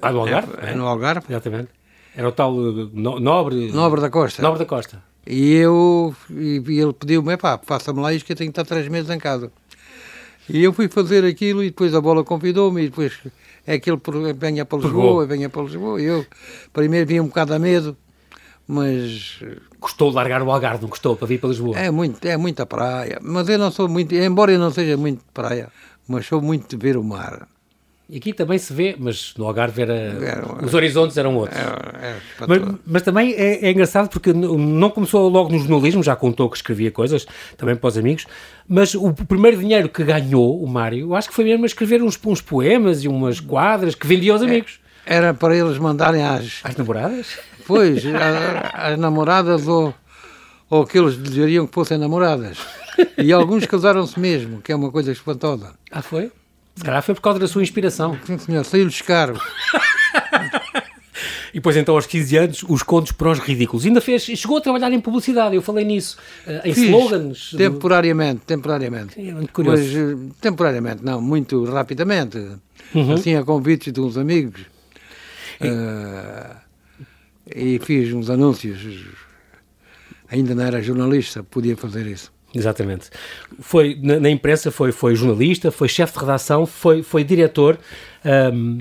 ah, 0.00 0.12
do 0.12 0.20
Algarve? 0.20 0.52
É, 0.62 0.70
é, 0.70 0.74
no 0.74 0.86
Algarve. 0.86 1.26
Exatamente. 1.28 1.68
Era 2.14 2.28
o 2.28 2.32
tal 2.32 2.54
uh, 2.54 2.90
no, 2.92 3.20
Nobre. 3.20 3.72
Nobre 3.72 4.00
da 4.00 4.10
Costa. 4.10 4.42
Nobre 4.42 4.58
da 4.58 4.66
Costa. 4.66 5.02
E 5.26 5.54
eu. 5.54 6.14
E, 6.30 6.62
e 6.66 6.80
ele 6.80 6.92
pediu-me, 6.92 7.36
pá, 7.36 7.58
faça-me 7.62 8.00
lá 8.00 8.12
isto 8.12 8.26
que 8.26 8.32
eu 8.32 8.36
tenho 8.36 8.52
que 8.52 8.60
estar 8.60 8.74
três 8.74 8.88
meses 8.88 9.10
em 9.10 9.18
casa. 9.18 9.50
E 10.48 10.62
eu 10.62 10.72
fui 10.72 10.88
fazer 10.88 11.24
aquilo 11.24 11.62
e 11.62 11.70
depois 11.70 11.94
a 11.94 12.00
bola 12.00 12.24
convidou-me 12.24 12.82
e 12.82 12.88
depois 12.88 13.12
é 13.66 13.74
ele 13.74 14.32
venha 14.34 14.64
para 14.64 14.78
Lisboa, 14.78 15.24
venha 15.24 15.48
para 15.48 15.62
Lisboa. 15.62 16.00
E 16.00 16.04
eu 16.04 16.26
primeiro 16.72 17.06
vinha 17.06 17.22
um 17.22 17.28
bocado 17.28 17.54
a 17.54 17.58
medo, 17.58 17.96
mas 18.66 19.40
Custou 19.82 20.12
largar 20.12 20.40
o 20.42 20.52
Algarve, 20.52 20.82
não 20.82 20.88
custou 20.88 21.16
para 21.16 21.26
vir 21.26 21.40
para 21.40 21.48
Lisboa? 21.48 21.76
É, 21.76 21.90
muito, 21.90 22.24
é 22.24 22.36
muita 22.36 22.64
praia, 22.64 23.18
mas 23.20 23.48
eu 23.48 23.58
não 23.58 23.68
sou 23.72 23.88
muito, 23.88 24.14
embora 24.14 24.52
eu 24.52 24.58
não 24.58 24.70
seja 24.70 24.96
muito 24.96 25.18
de 25.18 25.32
praia, 25.34 25.70
mas 26.06 26.24
sou 26.24 26.40
muito 26.40 26.68
de 26.68 26.80
ver 26.80 26.96
o 26.96 27.02
mar. 27.02 27.48
E 28.08 28.18
aqui 28.18 28.32
também 28.32 28.58
se 28.58 28.72
vê, 28.72 28.94
mas 28.96 29.34
no 29.36 29.44
Algarve 29.44 29.82
era, 29.82 29.94
era 29.94 30.64
os 30.64 30.72
horizontes 30.72 31.16
eram 31.16 31.34
outros. 31.34 31.58
É, 31.58 32.16
mas, 32.46 32.76
mas, 32.86 33.02
também 33.02 33.32
é, 33.32 33.66
é, 33.66 33.70
engraçado 33.72 34.08
porque 34.08 34.32
não 34.32 34.88
começou 34.90 35.28
logo 35.28 35.50
no 35.50 35.58
jornalismo, 35.58 36.00
já 36.00 36.14
contou 36.14 36.48
que 36.48 36.56
escrevia 36.56 36.92
coisas, 36.92 37.26
também 37.56 37.74
para 37.74 37.88
os 37.88 37.98
amigos, 37.98 38.26
mas 38.68 38.94
o 38.94 39.12
primeiro 39.12 39.56
dinheiro 39.56 39.88
que 39.88 40.04
ganhou 40.04 40.62
o 40.62 40.68
Mário, 40.68 41.12
acho 41.16 41.28
que 41.28 41.34
foi 41.34 41.44
mesmo 41.44 41.64
a 41.64 41.66
escrever 41.66 42.02
uns, 42.02 42.20
uns 42.24 42.40
poemas 42.40 43.02
e 43.02 43.08
umas 43.08 43.40
quadras 43.40 43.96
que 43.96 44.06
vendia 44.06 44.32
aos 44.32 44.42
é. 44.42 44.44
amigos. 44.44 44.78
Era 45.04 45.34
para 45.34 45.56
eles 45.56 45.78
mandarem 45.78 46.22
às, 46.24 46.60
Às 46.62 46.76
namoradas? 46.76 47.38
pois, 47.66 48.02
às 48.74 48.98
namoradas 48.98 49.66
ou, 49.66 49.94
ou 50.70 50.86
que 50.86 50.98
eles 50.98 51.16
desejariam 51.16 51.66
que 51.66 51.74
fossem 51.74 51.98
namoradas. 51.98 52.58
E 53.18 53.32
alguns 53.32 53.66
casaram-se 53.66 54.18
mesmo, 54.20 54.60
que 54.60 54.70
é 54.70 54.76
uma 54.76 54.90
coisa 54.92 55.10
espantosa. 55.10 55.74
Ah, 55.90 56.02
foi? 56.02 56.30
Se 56.76 56.84
calhar 56.84 57.02
foi 57.02 57.14
por 57.14 57.20
causa 57.20 57.38
da 57.38 57.48
sua 57.48 57.62
inspiração. 57.62 58.16
Sim, 58.24 58.38
senhor, 58.38 58.64
saiu-lhes 58.64 59.00
caro. 59.02 59.38
E 61.52 61.56
depois, 61.56 61.76
então, 61.76 61.94
aos 61.94 62.06
15 62.06 62.36
anos, 62.38 62.64
os 62.66 62.82
contos 62.82 63.12
para 63.12 63.30
os 63.30 63.38
ridículos. 63.38 63.84
Ainda 63.84 64.00
fez, 64.00 64.22
chegou 64.22 64.56
a 64.56 64.60
trabalhar 64.62 64.90
em 64.90 64.98
publicidade, 65.00 65.54
eu 65.54 65.60
falei 65.60 65.84
nisso, 65.84 66.16
eh, 66.46 66.62
em 66.64 66.72
Fiz 66.74 66.84
slogans. 66.84 67.50
do- 67.52 67.58
Temporariamente, 67.58 68.40
temporariamente. 68.46 69.20
É 69.20 69.34
muito 69.34 69.52
curioso. 69.52 69.82
Mas 69.82 69.94
eh, 69.94 70.32
temporariamente, 70.40 71.04
não, 71.04 71.20
muito 71.20 71.62
rapidamente. 71.64 72.38
Uhum. 72.94 73.12
Assim, 73.12 73.34
a 73.36 73.44
convites 73.44 73.92
de 73.92 74.00
uns 74.00 74.16
amigos. 74.16 74.62
Eh, 75.68 76.56
e 77.54 77.78
fiz 77.78 78.12
uns 78.12 78.30
anúncios. 78.30 79.06
Ainda 80.28 80.54
não 80.54 80.64
era 80.64 80.82
jornalista, 80.82 81.42
podia 81.42 81.76
fazer 81.76 82.06
isso. 82.06 82.32
Exatamente. 82.54 83.08
Foi, 83.60 83.98
na, 84.02 84.20
na 84.20 84.30
imprensa 84.30 84.70
foi, 84.70 84.92
foi 84.92 85.14
jornalista, 85.14 85.70
foi 85.70 85.88
chefe 85.88 86.12
de 86.14 86.18
redação, 86.20 86.66
foi, 86.66 87.02
foi 87.02 87.24
diretor. 87.24 87.78
Ahm, 88.24 88.78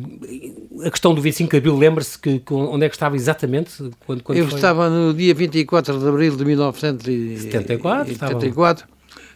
a 0.86 0.92
questão 0.92 1.14
do 1.14 1.22
25 1.22 1.52
de 1.52 1.58
Abril, 1.58 1.78
lembra-se 1.78 2.18
que, 2.18 2.40
que 2.40 2.54
onde 2.54 2.86
é 2.86 2.90
que 2.90 2.96
estava 2.96 3.16
exatamente? 3.16 3.72
Quando, 4.06 4.24
quando 4.24 4.38
Eu 4.38 4.48
foi? 4.48 4.56
estava 4.56 4.90
no 4.90 5.14
dia 5.14 5.34
24 5.34 6.00
de 6.00 6.08
abril 6.08 6.36
de 6.36 6.46
1974. 6.46 8.14
74, 8.14 8.88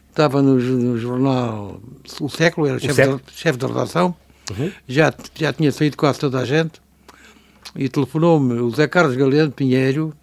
Estava 0.09 0.41
no, 0.41 0.55
no 0.55 0.97
jornal 0.97 1.81
O 2.21 2.29
Século, 2.29 2.67
era 2.67 2.79
chefe, 2.79 3.01
de, 3.01 3.21
chefe 3.33 3.57
de 3.57 3.65
redação. 3.65 4.15
Uhum. 4.51 4.71
Já, 4.87 5.13
já 5.33 5.51
tinha 5.51 5.71
saído 5.71 5.97
quase 5.97 6.19
toda 6.19 6.39
a 6.39 6.45
gente. 6.45 6.84
E 7.75 7.89
telefonou-me 7.89 8.53
o 8.61 8.69
Zé 8.71 8.87
Carlos 8.87 9.15
Galeano 9.15 9.51
Pinheiro, 9.51 10.13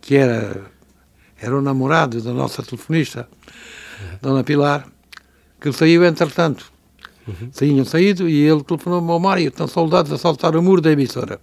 que 0.00 0.14
era, 0.16 0.62
era 1.40 1.56
o 1.56 1.62
namorado 1.62 2.20
da 2.20 2.32
nossa 2.32 2.62
telefonista, 2.62 3.28
Dona 4.22 4.44
Pilar, 4.44 4.86
que 5.60 5.72
saiu 5.72 6.04
entretanto. 6.04 6.72
Tinham 7.52 7.84
saído 7.86 8.28
e 8.28 8.34
ele 8.46 8.62
telefonou-me 8.62 9.10
ao 9.10 9.18
Mário, 9.18 9.48
estão 9.48 9.66
soldados 9.66 10.12
a 10.12 10.18
saltar 10.18 10.54
o 10.56 10.62
muro 10.62 10.80
da 10.82 10.92
emissora. 10.92 11.40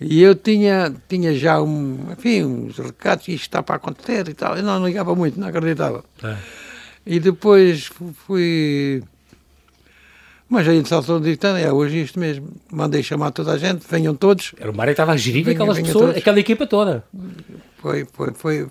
E 0.00 0.22
eu 0.22 0.34
tinha, 0.34 0.94
tinha 1.08 1.34
já 1.34 1.60
um, 1.60 1.98
enfim, 2.12 2.44
uns 2.44 2.78
recados, 2.78 3.26
isto 3.28 3.42
está 3.42 3.62
para 3.62 3.76
acontecer 3.76 4.28
e 4.28 4.34
tal. 4.34 4.56
Eu 4.56 4.62
não 4.62 4.86
ligava 4.86 5.14
muito, 5.14 5.38
não 5.38 5.48
acreditava. 5.48 6.04
Ah. 6.22 6.36
E 7.04 7.18
depois 7.20 7.86
fu- 7.86 8.14
fui. 8.26 9.02
Mas 10.48 10.66
a 10.66 10.72
de 10.72 11.30
então, 11.32 11.56
é 11.56 11.70
hoje 11.72 12.00
isto 12.00 12.18
mesmo. 12.18 12.48
Mandei 12.72 13.02
chamar 13.02 13.30
toda 13.32 13.52
a 13.52 13.58
gente, 13.58 13.84
venham 13.88 14.14
todos. 14.14 14.54
Era 14.58 14.70
o 14.70 14.74
Mário 14.76 14.90
que 14.90 14.94
estava 14.94 15.12
a 15.12 15.16
gerir 15.16 15.44
Vinha- 15.44 15.54
aquelas 15.54 15.76
vinha 15.76 15.86
pessoas, 15.86 16.04
todos. 16.06 16.16
aquela 16.20 16.40
equipa 16.40 16.66
toda. 16.66 17.04
Foi, 17.76 18.06
foi, 18.12 18.32
foi. 18.32 18.66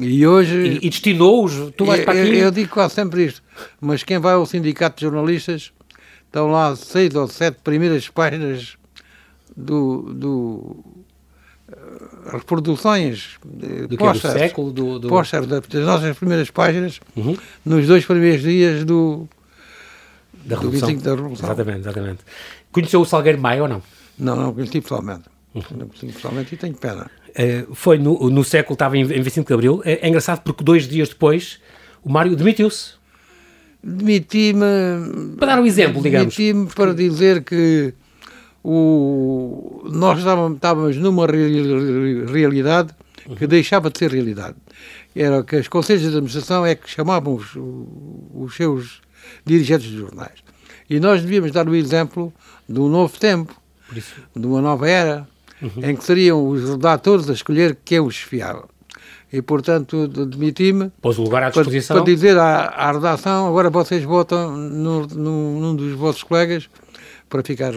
E 0.00 0.26
hoje. 0.26 0.56
E, 0.82 0.86
e 0.86 0.90
destinou-os, 0.90 1.72
tu 1.76 1.84
vais 1.84 2.00
eu, 2.00 2.04
para 2.06 2.16
eu- 2.16 2.24
aqui. 2.24 2.38
eu 2.38 2.50
digo 2.50 2.70
quase 2.70 2.94
sempre 2.94 3.24
isto, 3.26 3.42
mas 3.80 4.02
quem 4.02 4.18
vai 4.18 4.32
ao 4.34 4.46
sindicato 4.46 4.96
de 4.96 5.02
jornalistas, 5.02 5.72
estão 6.26 6.50
lá 6.50 6.74
seis 6.74 7.14
ou 7.14 7.28
sete 7.28 7.58
primeiras 7.62 8.08
páginas 8.08 8.76
do. 9.56 10.02
do 10.14 10.76
eh, 11.70 12.30
reproduções, 12.32 13.32
do 13.44 13.58
que 13.66 13.74
é 13.74 13.86
do 13.88 13.96
posters, 13.98 14.34
século, 14.34 14.72
do... 14.72 14.98
do... 14.98 15.08
posters 15.08 15.46
da- 15.46 15.60
das 15.60 15.84
nossas 15.84 16.16
primeiras 16.16 16.50
páginas, 16.50 16.98
Uhum. 17.14 17.36
nos 17.64 17.86
dois 17.86 18.04
primeiros 18.06 18.42
dias 18.42 18.84
do, 18.84 19.28
da 20.48 20.56
do 20.56 20.62
Revolução. 20.62 20.88
25 20.88 21.04
da 21.04 21.14
Revolução. 21.14 21.46
Exatamente, 21.46 21.78
exatamente. 21.80 22.18
Conheceu 22.72 23.00
o 23.00 23.04
Salgueiro 23.04 23.40
Maia 23.40 23.62
ou 23.62 23.68
não? 23.68 23.82
Não, 24.18 24.36
não 24.36 24.54
conheci 24.54 24.80
pessoalmente. 24.80 25.24
Uhum. 25.54 25.62
Não 25.78 25.86
conheci 25.88 26.06
pessoalmente 26.06 26.54
e 26.54 26.58
tenho 26.58 26.74
pena. 26.74 27.10
Eh, 27.34 27.66
foi 27.72 27.98
no, 27.98 28.30
no 28.30 28.42
século, 28.44 28.74
estava 28.74 28.96
em, 28.96 29.02
em 29.02 29.22
25 29.22 29.46
de 29.46 29.54
Abril. 29.54 29.82
É, 29.84 30.06
é 30.06 30.08
engraçado 30.08 30.40
porque 30.42 30.64
dois 30.64 30.88
dias 30.88 31.08
depois 31.08 31.58
o 32.02 32.10
Mário 32.10 32.34
demitiu-se. 32.36 32.94
Demiti-me. 33.82 35.36
Para 35.38 35.54
dar 35.54 35.60
um 35.62 35.66
exemplo, 35.66 36.02
digamos. 36.02 36.34
Demiti-me 36.36 36.66
para 36.74 36.92
dizer 36.94 37.44
que 37.44 37.94
o, 38.62 39.82
nós 39.90 40.18
estávamos, 40.18 40.96
numa 40.96 41.26
reali- 41.26 42.24
realidade 42.26 42.92
que 43.36 43.46
deixava 43.46 43.90
de 43.90 43.98
ser 43.98 44.10
realidade. 44.10 44.56
Era 45.14 45.42
que 45.42 45.56
os 45.56 45.68
conselhos 45.68 46.02
de 46.02 46.08
administração 46.08 46.66
é 46.66 46.74
que 46.74 46.88
chamavam 46.88 47.34
os, 47.34 47.56
os 48.34 48.54
seus 48.56 49.00
dirigentes 49.44 49.88
de 49.88 49.98
jornais. 49.98 50.42
E 50.88 50.98
nós 50.98 51.22
devíamos 51.22 51.52
dar 51.52 51.68
o 51.68 51.74
exemplo 51.74 52.32
de 52.68 52.80
um 52.80 52.88
novo 52.88 53.18
tempo, 53.18 53.54
de 54.34 54.46
uma 54.46 54.60
nova 54.60 54.88
era, 54.88 55.28
em 55.82 55.96
que 55.96 56.04
seriam 56.04 56.48
os 56.48 56.68
redatores 56.68 57.28
a 57.28 57.32
escolher 57.32 57.76
quem 57.84 58.00
os 58.00 58.16
fiava. 58.16 58.68
E, 59.30 59.42
portanto, 59.42 60.08
demiti-me 60.08 60.90
pôs 61.02 61.18
o 61.18 61.22
lugar 61.22 61.42
à 61.42 61.50
para, 61.50 61.62
disposição. 61.62 61.96
para 61.96 62.04
dizer 62.04 62.38
à, 62.38 62.66
à 62.66 62.92
redação, 62.92 63.46
agora 63.46 63.68
vocês 63.68 64.02
votam 64.02 64.56
num 64.56 65.76
dos 65.76 65.92
vossos 65.92 66.22
colegas 66.22 66.68
para 67.28 67.42
ficar. 67.42 67.72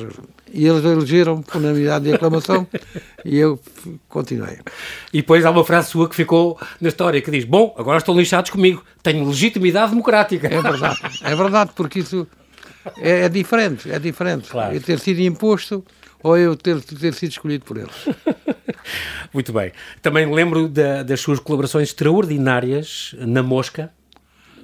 E 0.53 0.67
eles 0.67 0.83
elegeram 0.83 1.41
por 1.41 1.57
unanimidade 1.57 2.05
de 2.05 2.13
aclamação 2.13 2.67
e 3.23 3.37
eu 3.37 3.59
continuei. 4.09 4.59
E 5.13 5.17
depois 5.21 5.45
há 5.45 5.49
uma 5.51 5.63
frase 5.63 5.89
sua 5.89 6.09
que 6.09 6.15
ficou 6.15 6.59
na 6.79 6.89
história 6.89 7.21
que 7.21 7.31
diz: 7.31 7.45
Bom, 7.45 7.73
agora 7.77 7.97
estão 7.99 8.15
lixados 8.17 8.51
comigo, 8.51 8.83
tenho 9.01 9.25
legitimidade 9.27 9.91
democrática. 9.91 10.47
É 10.47 10.61
verdade, 10.61 10.99
é 11.21 11.35
verdade, 11.35 11.71
porque 11.75 11.99
isso 11.99 12.27
é, 12.97 13.21
é 13.25 13.29
diferente, 13.29 13.89
é 13.91 13.97
diferente. 13.99 14.49
Claro. 14.49 14.73
Eu 14.75 14.81
ter 14.81 14.99
sido 14.99 15.21
imposto 15.21 15.85
ou 16.23 16.37
eu 16.37 16.55
ter, 16.55 16.79
ter 16.81 17.13
sido 17.13 17.31
escolhido 17.31 17.63
por 17.65 17.77
eles. 17.77 17.95
Muito 19.33 19.53
bem. 19.53 19.71
Também 20.01 20.31
lembro 20.33 20.67
da- 20.67 21.03
das 21.03 21.19
suas 21.21 21.39
colaborações 21.39 21.89
extraordinárias 21.89 23.15
na 23.19 23.41
Mosca, 23.41 23.91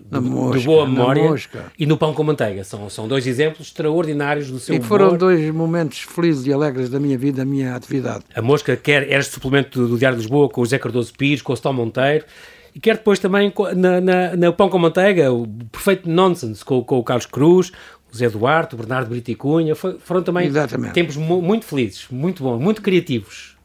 de 0.10 0.20
mosca, 0.20 0.62
boa 0.66 0.86
na 0.86 0.92
memória, 0.92 1.24
mosca. 1.24 1.72
e 1.78 1.86
no 1.86 1.98
Pão 1.98 2.14
com 2.14 2.24
Manteiga. 2.24 2.64
São, 2.64 2.90
são 2.90 3.08
dois 3.08 3.28
exemplos 3.28 3.68
extraordinários 3.68 4.50
do 4.50 4.60
seu 4.60 4.76
E 4.76 4.82
foram 4.82 5.08
humor. 5.08 5.18
dois 5.18 5.54
momentos 5.54 6.00
felizes 6.00 6.46
e 6.46 6.54
alegres 6.54 6.90
da 6.90 7.00
minha 7.00 7.18
vida, 7.18 7.38
da 7.40 7.46
minha 7.46 7.76
atividade. 7.76 8.24
A 8.36 8.42
Mosca 8.42 8.76
quer 8.78 9.10
era 9.12 9.22
suplemento 9.24 9.80
do, 9.82 9.88
do 9.90 9.98
Diário 9.98 10.18
de 10.18 10.24
Lisboa 10.24 10.48
com 10.50 10.62
o 10.62 10.66
José 10.66 10.80
Cardoso 10.80 11.14
Pires, 11.14 11.42
com 11.42 11.52
o 11.54 11.56
Stão 11.58 11.74
Monteiro, 11.74 12.26
e 12.74 12.80
quer 12.80 12.96
depois 12.98 13.18
também 13.20 13.52
na, 13.76 14.00
na, 14.02 14.36
na 14.36 14.52
Pão 14.52 14.70
com 14.70 14.78
Manteiga, 14.80 15.32
o 15.34 15.48
perfeito 15.72 16.10
nonsense 16.10 16.64
com, 16.64 16.84
com 16.84 17.00
o 17.00 17.04
Carlos 17.04 17.26
Cruz, 17.26 17.72
o 18.14 18.16
Zé 18.16 18.30
Duarte, 18.30 18.76
o 18.76 18.78
Bernardo 18.78 19.10
Brito 19.10 19.30
e 19.32 19.36
Cunha. 19.36 19.76
Foi- 19.76 19.98
foram 20.00 20.22
também 20.24 20.48
Exatamente. 20.48 20.94
tempos 20.94 21.18
mu- 21.18 21.42
muito 21.42 21.66
felizes, 21.66 22.08
muito 22.10 22.42
bons, 22.44 22.60
muito 22.62 22.82
criativos. 22.82 23.58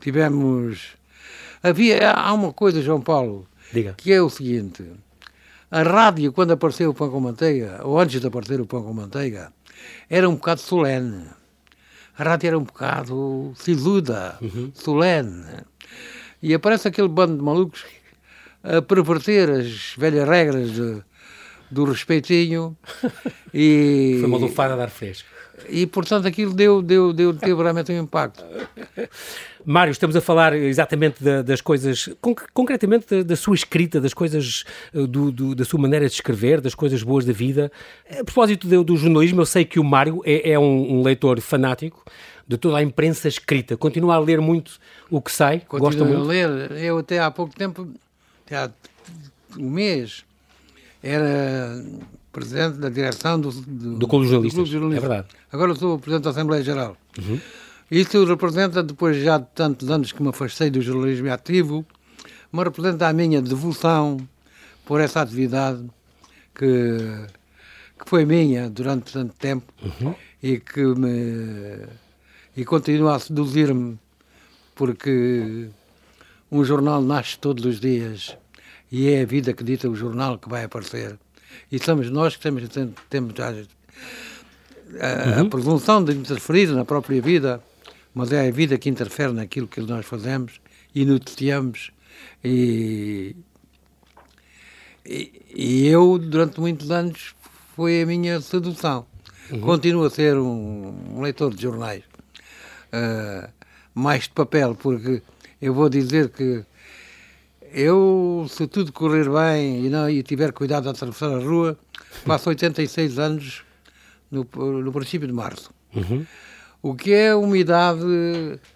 Tivemos. 0.00 0.94
Havia. 1.62 2.10
Há 2.12 2.32
uma 2.32 2.52
coisa, 2.52 2.80
João 2.80 3.00
Paulo, 3.00 3.46
Diga. 3.72 3.94
que 3.96 4.10
é 4.12 4.22
o 4.22 4.30
seguinte: 4.30 4.82
a 5.70 5.82
rádio, 5.82 6.32
quando 6.32 6.52
apareceu 6.52 6.90
o 6.90 6.94
pão 6.94 7.10
com 7.10 7.20
manteiga, 7.20 7.80
ou 7.84 7.98
antes 7.98 8.20
de 8.20 8.26
aparecer 8.26 8.60
o 8.60 8.66
pão 8.66 8.82
com 8.82 8.92
manteiga, 8.92 9.52
era 10.08 10.28
um 10.28 10.34
bocado 10.34 10.60
solene. 10.60 11.26
A 12.18 12.24
rádio 12.24 12.48
era 12.48 12.58
um 12.58 12.64
bocado 12.64 13.52
sisuda, 13.56 14.38
solene. 14.74 15.44
E 16.42 16.52
aparece 16.54 16.88
aquele 16.88 17.08
bando 17.08 17.36
de 17.36 17.42
malucos 17.42 17.84
a 18.62 18.82
perverter 18.82 19.48
as 19.50 19.94
velhas 19.96 20.28
regras 20.28 20.72
de- 20.72 21.02
do 21.70 21.84
respeitinho 21.84 22.76
e, 23.54 24.16
Foi 24.20 24.28
uma 24.28 24.38
lufada 24.38 24.74
de 24.74 24.82
ar 24.82 24.90
fresco. 24.90 25.28
E 25.68 25.86
portanto 25.86 26.26
aquilo 26.26 26.52
deu, 26.54 26.80
deu, 26.82 27.12
deu, 27.12 27.34
teve 27.34 27.60
realmente 27.62 27.92
um 27.92 27.98
impacto. 28.02 28.44
Mário, 29.64 29.90
estamos 29.90 30.16
a 30.16 30.20
falar 30.20 30.54
exatamente 30.54 31.22
da- 31.22 31.42
das 31.42 31.60
coisas, 31.60 32.08
conc- 32.20 32.46
concretamente 32.54 33.06
da, 33.16 33.22
da 33.22 33.36
sua 33.36 33.54
escrita, 33.54 34.00
das 34.00 34.14
coisas, 34.14 34.64
eh, 34.94 35.06
do, 35.06 35.30
do- 35.30 35.54
da 35.54 35.64
sua 35.64 35.78
maneira 35.78 36.06
de 36.06 36.14
escrever, 36.14 36.60
das 36.60 36.74
coisas 36.74 37.02
boas 37.02 37.24
da 37.26 37.32
vida. 37.32 37.70
A 38.10 38.24
propósito 38.24 38.66
do, 38.66 38.82
do 38.82 38.96
jornalismo, 38.96 39.42
eu 39.42 39.46
sei 39.46 39.64
que 39.66 39.78
o 39.78 39.84
Mário 39.84 40.22
é, 40.24 40.52
é 40.52 40.58
um, 40.58 40.98
um 40.98 41.02
leitor 41.02 41.38
fanático 41.40 42.02
de 42.48 42.56
toda 42.56 42.78
a 42.78 42.82
imprensa 42.82 43.28
escrita. 43.28 43.76
Continua 43.76 44.14
a 44.14 44.18
ler 44.18 44.40
muito 44.40 44.80
o 45.10 45.20
que 45.20 45.30
sai, 45.30 45.58
gosta 45.68 45.78
Continuo 45.98 46.06
a 46.06 46.10
muito. 46.24 46.26
ler. 46.28 46.72
Eu 46.82 46.98
até 46.98 47.18
há 47.20 47.30
pouco 47.30 47.54
tempo, 47.54 47.86
até 48.46 48.56
há 48.56 48.70
um 49.58 49.68
mês, 49.70 50.24
era 51.02 51.84
presidente 52.32 52.78
da 52.78 52.88
direção 52.88 53.40
do, 53.40 53.50
do, 53.50 53.98
Do 54.48 54.54
Clube 54.54 54.70
Jornalistas. 54.70 54.96
é 54.96 55.08
verdade. 55.08 55.28
Agora 55.52 55.74
sou 55.74 55.98
presidente 55.98 56.24
da 56.24 56.30
Assembleia 56.30 56.62
Geral. 56.62 56.96
Isso 57.90 58.24
representa, 58.24 58.82
depois 58.82 59.16
já 59.22 59.38
de 59.38 59.46
tantos 59.54 59.90
anos 59.90 60.12
que 60.12 60.22
me 60.22 60.28
afastei 60.28 60.70
do 60.70 60.80
jornalismo 60.80 61.30
ativo, 61.32 61.84
me 62.52 62.62
representa 62.62 63.08
a 63.08 63.12
minha 63.12 63.42
devoção 63.42 64.16
por 64.84 65.00
essa 65.00 65.20
atividade 65.20 65.84
que, 66.54 66.66
que 67.98 68.08
foi 68.08 68.24
minha 68.24 68.70
durante 68.70 69.12
tanto 69.12 69.34
tempo 69.36 69.72
e 70.42 70.58
que 70.60 70.82
me 70.82 71.86
e 72.56 72.64
continua 72.64 73.14
a 73.16 73.18
seduzir-me 73.18 73.98
porque 74.74 75.68
um 76.50 76.64
jornal 76.64 77.00
nasce 77.02 77.38
todos 77.38 77.64
os 77.64 77.80
dias 77.80 78.36
e 78.90 79.08
é 79.08 79.22
a 79.22 79.26
vida 79.26 79.52
que 79.52 79.62
dita 79.62 79.88
o 79.88 79.94
jornal 79.94 80.38
que 80.38 80.48
vai 80.48 80.64
aparecer. 80.64 81.18
E 81.70 81.78
somos 81.78 82.10
nós 82.10 82.36
que 82.36 82.42
temos, 82.42 82.68
temos 83.08 83.34
a, 83.40 83.50
uhum. 83.50 85.46
a 85.46 85.50
presunção 85.50 86.04
de 86.04 86.12
interferir 86.12 86.68
na 86.68 86.84
própria 86.84 87.20
vida, 87.20 87.62
mas 88.14 88.32
é 88.32 88.48
a 88.48 88.50
vida 88.50 88.76
que 88.78 88.88
interfere 88.88 89.32
naquilo 89.32 89.68
que 89.68 89.80
nós 89.80 90.04
fazemos 90.04 90.60
e 90.94 91.04
noticiamos 91.04 91.92
e, 92.42 93.36
e, 95.04 95.42
e 95.54 95.88
eu, 95.88 96.18
durante 96.18 96.60
muitos 96.60 96.90
anos, 96.90 97.34
foi 97.76 98.02
a 98.02 98.06
minha 98.06 98.40
sedução. 98.40 99.06
Uhum. 99.50 99.60
Continuo 99.60 100.04
a 100.04 100.10
ser 100.10 100.36
um, 100.36 101.16
um 101.16 101.20
leitor 101.20 101.54
de 101.54 101.62
jornais, 101.62 102.02
uh, 102.92 103.48
mais 103.94 104.24
de 104.24 104.30
papel, 104.30 104.74
porque 104.74 105.22
eu 105.60 105.74
vou 105.74 105.88
dizer 105.88 106.30
que 106.30 106.64
eu, 107.72 108.46
se 108.48 108.66
tudo 108.66 108.92
correr 108.92 109.28
bem 109.28 109.86
e, 109.86 109.88
não, 109.88 110.08
e 110.08 110.22
tiver 110.22 110.52
cuidado 110.52 110.84
de 110.84 110.90
atravessar 110.90 111.32
a 111.32 111.38
rua, 111.38 111.78
passo 112.24 112.48
86 112.48 113.18
anos 113.18 113.62
no, 114.30 114.46
no 114.82 114.92
princípio 114.92 115.26
de 115.26 115.32
março. 115.32 115.72
Uhum. 115.94 116.26
O 116.82 116.94
que 116.94 117.12
é 117.12 117.34
umidade, 117.34 118.00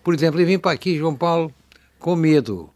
por 0.02 0.14
exemplo, 0.14 0.40
eu 0.40 0.46
vim 0.46 0.58
para 0.58 0.72
aqui, 0.72 0.96
João 0.96 1.14
Paulo, 1.14 1.52
com 1.98 2.14
medo. 2.14 2.70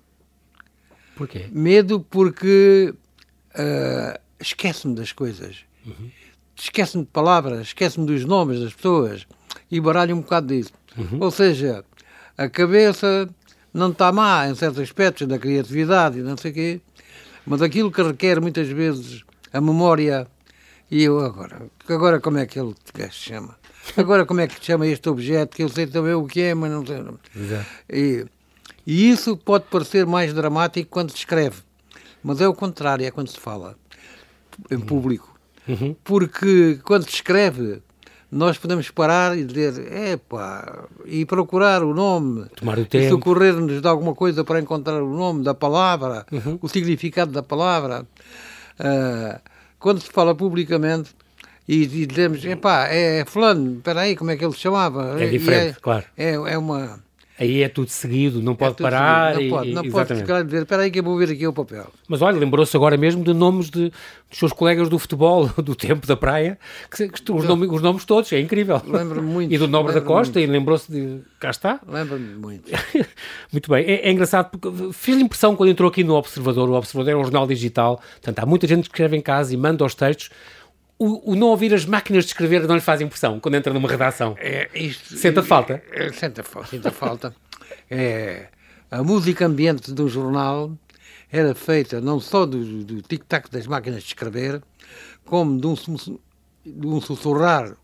Porquê? 1.15 1.47
Medo 1.51 2.01
porque 2.01 2.95
uh, 3.55 4.19
esquece-me 4.41 4.95
das 4.95 5.13
coisas. 5.13 5.59
Uhum. 5.87 6.11
Esquece-me 6.57 7.05
de 7.05 7.11
palavras, 7.11 7.69
esquece-me 7.69 8.07
dos 8.07 8.25
nomes 8.25 8.61
das 8.61 8.73
pessoas 8.73 9.27
e 9.71 9.81
baralho 9.81 10.17
um 10.17 10.21
bocado 10.21 10.47
disso. 10.47 10.73
Uhum. 10.97 11.19
Ou 11.21 11.31
seja, 11.31 11.85
a 12.37 12.49
cabeça 12.49 13.29
não 13.79 13.91
está 13.91 14.13
má 14.13 14.49
em 14.49 14.55
certos 14.55 14.81
aspectos 14.81 15.27
da 15.27 15.39
criatividade 15.39 16.19
e 16.19 16.23
não 16.23 16.37
sei 16.37 16.51
o 16.51 16.55
quê, 16.55 16.81
mas 17.47 17.63
aquilo 17.63 17.91
que 17.91 18.03
requer 18.03 18.41
muitas 18.41 18.69
vezes 18.69 19.25
a 19.53 19.61
memória 19.61 20.27
e 20.91 21.03
eu 21.03 21.21
agora, 21.21 21.63
agora 21.89 22.21
como 22.21 22.39
é 22.39 22.47
que 22.47 22.59
ele 22.59 22.75
se 22.95 23.11
chama? 23.11 23.57
Agora 23.97 24.27
como 24.27 24.41
é 24.41 24.47
que 24.47 24.55
se 24.55 24.65
chama 24.65 24.87
este 24.87 25.09
objeto 25.09 25.57
que 25.57 25.63
eu 25.63 25.69
sei 25.69 25.87
também 25.87 26.13
o 26.13 26.27
que 26.27 26.41
é, 26.43 26.55
mas 26.55 26.71
não 26.71 26.85
sei. 26.85 27.03
E, 27.91 28.27
e 28.87 29.11
isso 29.11 29.37
pode 29.37 29.65
parecer 29.71 30.07
mais 30.07 30.33
dramático 30.35 30.91
quando 30.91 31.11
se 31.11 31.17
escreve, 31.17 31.63
mas 32.23 32.41
é 32.41 32.49
o 32.49 32.55
contrário, 32.55 33.07
é 33.07 33.11
quando 33.11 33.29
se 33.29 33.39
fala 33.39 33.77
em 34.71 34.79
público. 34.79 35.39
Uhum. 35.67 35.95
Porque 36.05 36.81
quando 36.85 37.05
se 37.05 37.17
escreve, 37.17 37.83
nós 38.31 38.59
podemos 38.59 38.91
parar 38.91 39.37
e 39.37 39.45
dizer, 39.45 39.91
epá, 40.13 40.87
e 41.07 41.25
procurar 41.25 41.83
o 41.83 41.95
nome, 41.95 42.47
Tomar 42.57 42.79
o 42.79 42.85
tempo. 42.85 43.05
e 43.05 43.09
socorrer-nos 43.09 43.81
de 43.81 43.89
alguma 43.89 44.15
coisa 44.15 44.45
para 44.45 44.61
encontrar 44.61 45.03
o 45.03 45.17
nome 45.17 45.43
da 45.43 45.55
palavra, 45.55 46.27
uhum. 46.31 46.59
o 46.61 46.69
significado 46.69 47.33
da 47.33 47.43
palavra. 47.43 48.07
Uh, 48.79 49.41
quando 49.79 50.01
se 50.01 50.11
fala 50.11 50.35
publicamente 50.35 51.11
e, 51.67 51.83
e 51.83 52.07
dizemos, 52.07 52.45
epá, 52.45 52.89
é, 52.89 53.21
é 53.21 53.25
fulano, 53.25 53.77
espera 53.77 54.03
aí, 54.03 54.15
como 54.15 54.31
é 54.31 54.37
que 54.37 54.45
ele 54.45 54.53
se 54.53 54.61
chamava? 54.61 55.23
É 55.23 55.27
diferente, 55.27 55.77
é, 55.79 55.81
claro. 55.81 56.05
É, 56.17 56.33
é 56.33 56.59
uma 56.59 57.01
Aí 57.39 57.63
é 57.63 57.69
tudo 57.69 57.89
seguido, 57.89 58.43
não 58.43 58.53
é 58.53 58.57
pode 58.57 58.75
é 58.81 58.83
parar. 58.83 59.35
Seguido. 59.35 59.51
Não 59.51 59.59
pode, 59.59 59.73
não 59.73 59.91
pode 59.91 60.15
ficar 60.17 60.37
a 60.39 60.43
dizer, 60.43 60.63
espera 60.63 60.83
aí 60.83 60.91
que 60.91 60.99
eu 60.99 61.05
vou 61.05 61.17
ver 61.17 61.31
aqui 61.31 61.47
o 61.47 61.53
papel. 61.53 61.87
Mas 62.09 62.21
olha, 62.21 62.37
lembrou-se 62.37 62.77
agora 62.77 62.97
mesmo 62.97 63.23
de 63.23 63.33
nomes 63.33 63.71
de, 63.71 63.93
dos 64.29 64.39
seus 64.39 64.53
colegas 64.53 64.89
do 64.89 64.99
futebol, 64.99 65.47
do 65.63 65.77
tempo 65.77 66.05
da 66.05 66.17
praia, 66.17 66.59
que, 66.91 67.09
que 67.09 67.33
os, 67.33 67.45
nomes, 67.45 67.71
os 67.71 67.81
nomes 67.81 68.05
todos, 68.05 68.33
é 68.33 68.41
incrível. 68.41 68.83
Lembro-me 68.85 69.29
muito. 69.31 69.55
E 69.55 69.59
do 69.59 69.69
Nobre 69.69 69.95
da 69.95 70.01
Costa, 70.01 70.41
muito. 70.41 70.51
e 70.51 70.53
lembrou-se 70.53 70.91
de. 70.91 71.21
Cá 71.39 71.51
está. 71.51 71.81
Lembro-me 71.87 72.35
muito. 72.35 72.71
muito 73.53 73.71
bem. 73.71 73.85
É, 73.85 74.09
é 74.09 74.11
engraçado 74.11 74.51
porque 74.51 74.93
fez 74.93 75.19
impressão 75.19 75.55
quando 75.55 75.71
entrou 75.71 75.89
aqui 75.89 76.03
no 76.03 76.15
Observador. 76.15 76.69
O 76.69 76.75
Observador 76.75 77.13
é 77.13 77.17
um 77.17 77.23
jornal 77.23 77.47
digital, 77.47 78.01
portanto 78.15 78.39
há 78.41 78.47
muita 78.47 78.67
gente 78.67 78.89
que 78.89 78.95
escreve 78.95 79.17
em 79.17 79.23
casa 79.23 79.55
e 79.55 79.57
manda 79.57 79.85
os 79.85 79.95
textos 79.95 80.31
o, 80.99 81.33
o, 81.33 81.35
não 81.37 81.49
ouvir 81.49 81.73
as 81.73 81.85
máquinas 81.85 82.25
de 82.25 82.31
escrever 82.31 82.67
não 82.67 82.75
lhe 82.75 82.81
faz 82.81 83.01
impressão 83.01 83.39
quando 83.39 83.55
entra 83.55 83.73
numa 83.73 83.89
redação? 83.89 84.37
É, 84.39 84.69
isto, 84.75 85.17
senta 85.17 85.43
falta? 85.43 85.83
É, 85.93 86.13
senta, 86.13 86.45
senta 86.69 86.91
falta. 86.91 87.35
É, 87.91 88.49
a 88.91 89.03
música 89.03 89.47
ambiente 89.47 89.93
do 89.93 90.09
jornal 90.09 90.73
era 91.31 91.55
feita 91.55 92.01
não 92.01 92.19
só 92.19 92.45
do, 92.47 92.85
do 92.85 93.03
tic-tac 93.03 93.51
das 93.51 93.67
máquinas 93.67 94.03
de 94.03 94.09
escrever, 94.09 94.63
como 95.25 95.61
de 95.61 95.67
um, 95.67 95.75
de 95.75 96.87
um 96.87 97.01
sussurrar. 97.01 97.77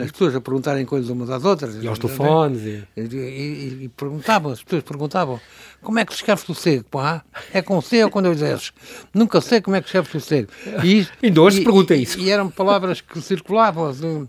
As 0.00 0.12
pessoas 0.12 0.34
a 0.36 0.40
perguntarem 0.40 0.86
coisas 0.86 1.10
umas 1.10 1.28
às 1.28 1.44
outras. 1.44 1.82
E 1.82 1.88
aos 1.88 1.98
telefones. 1.98 2.62
E, 2.62 2.84
e, 2.96 3.84
e, 3.84 3.88
perguntavam, 3.88 4.52
as 4.52 4.62
pessoas 4.62 4.84
perguntavam 4.84 5.40
como 5.82 5.98
é 5.98 6.04
que 6.04 6.12
se 6.12 6.20
escreve 6.20 6.42
sossego? 6.42 6.84
Pá? 6.84 7.24
É 7.52 7.60
com 7.60 7.80
C 7.80 8.04
ou 8.04 8.10
com 8.10 8.22
dois 8.22 8.40
S? 8.40 8.70
Nunca 9.12 9.40
sei 9.40 9.60
como 9.60 9.76
é 9.76 9.80
que 9.80 9.90
se 9.90 9.98
escreve 9.98 10.20
sossego. 10.20 10.48
E, 10.84 11.06
Ainda 11.22 11.42
hoje 11.42 11.58
se 11.58 11.64
pergunta 11.64 11.94
isso. 11.96 12.20
E, 12.20 12.30
eram 12.30 12.48
palavras 12.48 13.00
que 13.00 13.20
circulavam. 13.20 13.86
Assim, 13.86 14.28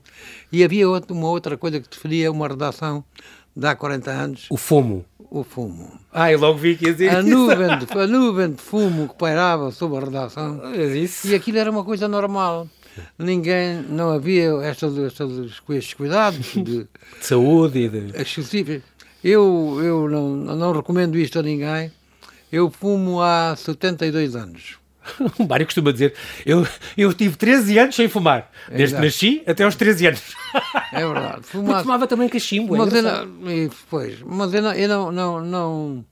e 0.52 0.63
havia 0.63 0.89
uma 0.89 1.28
outra 1.28 1.56
coisa 1.56 1.80
que 1.80 1.89
definia 1.89 2.32
uma 2.32 2.48
redação 2.48 3.04
de 3.56 3.67
há 3.67 3.76
40 3.76 4.12
anos. 4.12 4.48
O 4.50 4.58
fumo. 4.58 5.06
O 5.30 5.43
fumo. 5.43 6.00
Ah, 6.12 6.32
eu 6.32 6.39
logo 6.39 6.58
vi 6.58 6.78
que 6.78 6.86
ia 6.86 6.93
dizer 6.93 7.10
a 7.10 7.22
nuvem, 7.22 7.78
de, 7.80 8.00
a 8.00 8.08
nuvem 8.08 8.52
de 8.52 8.62
fumo 8.62 9.10
que 9.10 9.15
pairava 9.15 9.72
sobre 9.72 9.98
a 9.98 10.02
redação. 10.06 10.62
É 10.74 10.98
isso. 10.98 11.28
E 11.28 11.36
aquilo 11.36 11.58
era 11.58 11.70
uma 11.70 11.84
coisa 11.84 12.08
normal. 12.08 12.67
Ninguém, 13.17 13.81
não 13.89 14.12
havia 14.12 14.51
estas, 14.63 14.97
estas, 14.97 15.31
estes 15.69 15.93
cuidados 15.93 16.53
de, 16.53 16.63
de 16.63 16.88
saúde 17.19 17.79
e 17.79 17.89
de... 17.89 18.21
excessivos. 18.21 18.81
Eu, 19.23 19.79
eu 19.83 20.10
não, 20.10 20.29
não 20.36 20.71
recomendo 20.71 21.17
isto 21.17 21.39
a 21.39 21.43
ninguém. 21.43 21.91
Eu 22.51 22.69
fumo 22.69 23.21
há 23.21 23.55
72 23.55 24.36
anos. 24.36 24.77
o 25.39 25.47
Mário 25.47 25.65
costuma 25.65 25.91
dizer: 25.91 26.13
eu, 26.45 26.65
eu 26.97 27.13
tive 27.13 27.36
13 27.36 27.79
anos 27.79 27.95
sem 27.95 28.07
fumar, 28.07 28.51
desde 28.69 28.95
que 28.95 29.01
nasci 29.01 29.43
até 29.45 29.63
aos 29.63 29.75
13 29.75 30.07
anos. 30.07 30.21
É 30.91 31.05
verdade. 31.05 31.43
Fumar... 31.47 31.81
fumava 31.81 32.07
também 32.07 32.29
cachimbo. 32.29 32.75
É 32.75 32.77
mas 32.79 32.93
eu 32.93 33.03
não, 33.03 33.27
pois, 33.89 34.21
mas 34.21 34.53
eu, 34.53 34.62
não, 34.62 34.73
eu 34.73 34.88
não, 34.88 35.12
não, 35.12 35.41
não, 35.41 36.05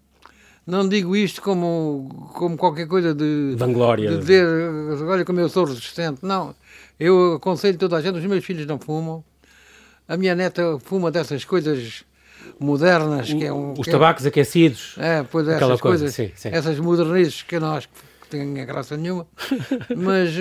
não, 0.65 0.89
digo 0.89 1.15
isto 1.15 1.41
como, 1.41 2.31
como 2.33 2.57
qualquer 2.57 2.87
coisa 2.87 3.13
de. 3.13 3.55
Vanglória. 3.57 4.11
De 4.11 4.17
dizer, 4.19 4.47
olha 5.03 5.25
como 5.25 5.39
eu 5.39 5.49
sou 5.49 5.65
resistente. 5.65 6.19
Não. 6.23 6.55
Eu 6.99 7.33
aconselho 7.35 7.77
toda 7.77 7.97
a 7.97 8.01
gente: 8.01 8.17
os 8.17 8.25
meus 8.25 8.43
filhos 8.43 8.65
não 8.65 8.79
fumam. 8.79 9.23
A 10.07 10.15
minha 10.17 10.35
neta 10.35 10.77
fuma 10.79 11.11
dessas 11.11 11.43
coisas 11.43 12.05
modernas, 12.59 13.31
que 13.33 13.43
é 13.43 13.51
um... 13.51 13.73
Os 13.77 13.87
tabacos 13.87 14.25
é, 14.25 14.29
aquecidos. 14.29 14.95
É, 14.97 15.23
pois 15.23 15.47
essas 15.47 15.59
coisa, 15.61 15.81
coisas, 15.81 16.13
sim, 16.13 16.31
sim. 16.35 16.49
essas 16.51 16.79
modernices 16.79 17.41
que 17.41 17.59
nós 17.59 17.87
que 17.87 18.27
têm 18.29 18.53
graça 18.65 18.95
nenhuma, 18.97 19.27
mas... 19.95 20.31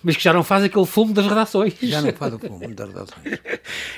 Mas 0.00 0.16
que 0.16 0.22
já 0.22 0.32
não 0.32 0.44
faz 0.44 0.62
aquele 0.62 0.86
fumo 0.86 1.12
das 1.12 1.26
redações. 1.26 1.74
Já 1.82 2.00
não 2.00 2.12
faz 2.12 2.32
o 2.34 2.38
fumo 2.38 2.74
das 2.74 2.88
redações. 2.88 3.38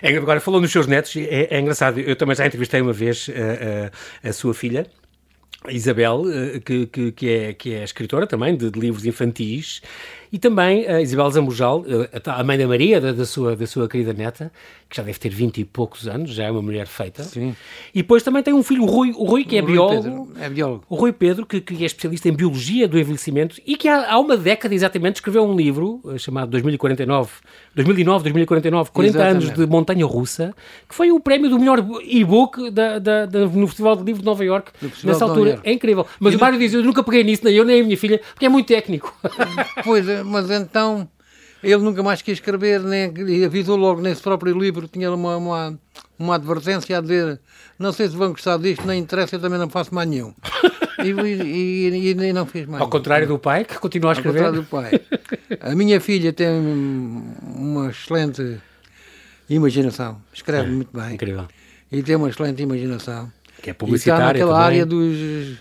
É, 0.02 0.16
agora, 0.16 0.40
falou 0.40 0.60
nos 0.60 0.72
seus 0.72 0.86
netos, 0.86 1.14
é, 1.14 1.48
é, 1.50 1.60
engraçado, 1.60 2.00
eu 2.00 2.16
também 2.16 2.34
já 2.34 2.46
entrevistei 2.46 2.80
uma 2.80 2.92
vez 2.92 3.28
a, 3.28 4.26
a, 4.26 4.30
a 4.30 4.32
sua 4.32 4.54
filha, 4.54 4.86
Isabel, 5.68 6.24
que, 6.64 6.86
que, 6.86 7.12
que, 7.12 7.28
é, 7.28 7.52
que 7.52 7.74
é 7.74 7.84
escritora 7.84 8.26
também 8.26 8.56
de, 8.56 8.70
de 8.70 8.80
livros 8.80 9.04
infantis, 9.04 9.82
e 10.32 10.38
também 10.38 10.86
a 10.86 11.00
Isabel 11.02 11.30
Zambujal, 11.30 11.84
a 12.24 12.44
mãe 12.44 12.56
da 12.56 12.66
Maria, 12.66 13.00
da, 13.00 13.12
da, 13.12 13.24
sua, 13.26 13.56
da 13.56 13.66
sua 13.66 13.88
querida 13.88 14.12
neta, 14.12 14.52
que 14.88 14.96
já 14.96 15.02
deve 15.02 15.18
ter 15.18 15.28
20 15.28 15.58
e 15.58 15.64
poucos 15.64 16.06
anos, 16.06 16.30
já 16.30 16.44
é 16.44 16.50
uma 16.50 16.62
mulher 16.62 16.86
feita. 16.86 17.24
Sim. 17.24 17.54
E 17.92 18.00
depois 18.02 18.22
também 18.22 18.42
tem 18.42 18.54
um 18.54 18.62
filho, 18.62 18.84
o 18.84 18.86
Rui, 18.86 19.10
o 19.10 19.24
Rui 19.24 19.44
que 19.44 19.58
é 19.58 19.62
o 19.62 19.66
biólogo. 19.66 20.29
É 20.40 20.48
biólogo. 20.48 20.84
O 20.88 20.94
Rui 20.94 21.12
Pedro, 21.12 21.44
que, 21.44 21.60
que, 21.60 21.82
é 21.82 21.86
especialista 21.86 22.26
em 22.28 22.32
biologia 22.32 22.88
do 22.88 22.98
envelhecimento 22.98 23.56
e 23.66 23.76
que 23.76 23.86
há, 23.86 24.10
há 24.10 24.18
uma 24.18 24.38
década 24.38 24.74
exatamente 24.74 25.16
escreveu 25.16 25.44
um 25.44 25.54
livro 25.54 26.00
eh, 26.08 26.16
chamado 26.16 26.50
2049, 26.50 27.30
2009, 27.74 28.24
2049, 28.24 28.90
40 28.90 29.18
exatamente. 29.18 29.44
anos 29.44 29.58
de 29.58 29.66
montanha 29.66 30.06
russa, 30.06 30.54
que 30.88 30.94
foi 30.94 31.12
o 31.12 31.20
prémio 31.20 31.50
do 31.50 31.58
melhor 31.58 31.84
e-book 32.04 32.70
da, 32.70 32.98
da, 32.98 33.26
da, 33.26 33.40
no 33.40 33.66
Festival 33.66 33.96
de 33.96 34.04
Livro 34.04 34.22
de 34.22 34.26
Nova 34.26 34.42
York 34.42 34.72
nessa 35.04 35.26
altura. 35.26 35.60
É 35.62 35.72
incrível. 35.72 36.06
Mas 36.18 36.32
e 36.32 36.36
o 36.38 36.40
Mário 36.40 36.58
diz: 36.58 36.72
Eu 36.72 36.82
nunca 36.82 37.02
peguei 37.02 37.22
nisso, 37.22 37.44
nem 37.44 37.54
eu 37.54 37.64
nem 37.64 37.82
a 37.82 37.84
minha 37.84 37.98
filha, 37.98 38.18
porque 38.32 38.46
é 38.46 38.48
muito 38.48 38.66
técnico. 38.66 39.14
Pois 39.84 40.06
mas 40.24 40.50
então 40.50 41.08
ele 41.62 41.82
nunca 41.82 42.02
mais 42.02 42.22
quis 42.22 42.34
escrever, 42.34 42.80
nem 42.80 43.12
avisou 43.44 43.76
logo 43.76 44.00
nesse 44.00 44.22
próprio 44.22 44.58
livro, 44.58 44.88
tinha 44.88 45.12
uma, 45.12 45.36
uma, 45.36 45.78
uma 46.18 46.34
advertência 46.34 46.98
a 46.98 47.00
dizer 47.00 47.40
não 47.78 47.92
sei 47.92 48.08
se 48.08 48.14
vão 48.16 48.30
gostar 48.32 48.58
disto, 48.58 48.86
nem 48.86 49.00
interessa, 49.00 49.36
eu 49.36 49.40
também 49.40 49.58
não 49.58 49.70
faço 49.70 49.94
mais 49.94 50.08
nenhum. 50.08 50.34
E, 51.00 51.12
e, 51.12 51.88
e, 51.88 52.10
e 52.10 52.32
não 52.34 52.44
fiz 52.44 52.66
mais. 52.66 52.82
Ao 52.82 52.90
contrário 52.90 53.26
do 53.26 53.38
pai, 53.38 53.64
que 53.64 53.78
continua 53.78 54.10
a 54.10 54.12
escrever. 54.12 54.44
Ao 54.44 54.52
contrário 54.52 54.60
do 54.60 54.68
pai. 54.68 55.58
A 55.58 55.74
minha 55.74 55.98
filha 55.98 56.30
tem 56.30 56.46
uma 57.56 57.88
excelente 57.88 58.60
imaginação, 59.48 60.20
escreve 60.30 60.68
é, 60.68 60.70
muito 60.70 60.90
bem. 60.92 61.14
Incrível. 61.14 61.48
E 61.90 62.02
tem 62.02 62.16
uma 62.16 62.28
excelente 62.28 62.62
imaginação. 62.62 63.32
Que 63.62 63.70
é 63.70 63.72
publicitária 63.72 64.20
e 64.20 64.24
está 64.24 64.32
naquela 64.34 64.52
também. 64.52 64.66
área 64.66 64.84
dos 64.84 65.56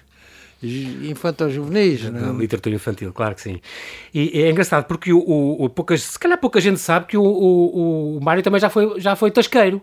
infantil-juvenis. 0.62 2.10
Da 2.12 2.32
literatura 2.32 2.76
infantil, 2.76 3.14
claro 3.14 3.36
que 3.36 3.42
sim. 3.42 3.62
E 4.14 4.42
é 4.44 4.50
engraçado 4.50 4.86
porque 4.86 5.14
o, 5.14 5.20
o, 5.20 5.66
o 5.66 5.70
pouca, 5.70 5.98
se 5.98 6.18
calhar 6.18 6.38
pouca 6.38 6.60
gente 6.60 6.80
sabe 6.80 7.08
que 7.08 7.18
o, 7.18 7.24
o, 7.24 8.18
o 8.18 8.24
Mário 8.24 8.44
também 8.44 8.60
já 8.60 8.70
foi, 8.70 9.00
já 9.00 9.16
foi 9.16 9.32
tasqueiro. 9.32 9.82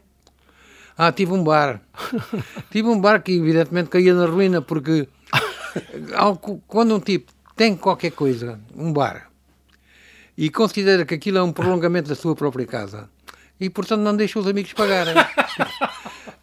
Ah, 0.98 1.12
tive 1.12 1.32
um 1.32 1.42
bar. 1.42 1.80
tive 2.70 2.88
um 2.88 3.00
bar 3.00 3.22
que 3.22 3.32
evidentemente 3.32 3.90
caía 3.90 4.14
na 4.14 4.26
ruína 4.26 4.62
porque 4.62 5.08
quando 6.66 6.96
um 6.96 7.00
tipo 7.00 7.32
tem 7.54 7.74
qualquer 7.74 8.12
coisa, 8.12 8.60
um 8.74 8.92
bar, 8.92 9.30
e 10.36 10.50
considera 10.50 11.06
que 11.06 11.14
aquilo 11.14 11.38
é 11.38 11.42
um 11.42 11.52
prolongamento 11.52 12.08
da 12.10 12.14
sua 12.14 12.36
própria 12.36 12.66
casa. 12.66 13.08
E, 13.58 13.70
portanto, 13.70 14.02
não 14.02 14.14
deixa 14.14 14.38
os 14.38 14.46
amigos 14.46 14.74
pagarem. 14.74 15.14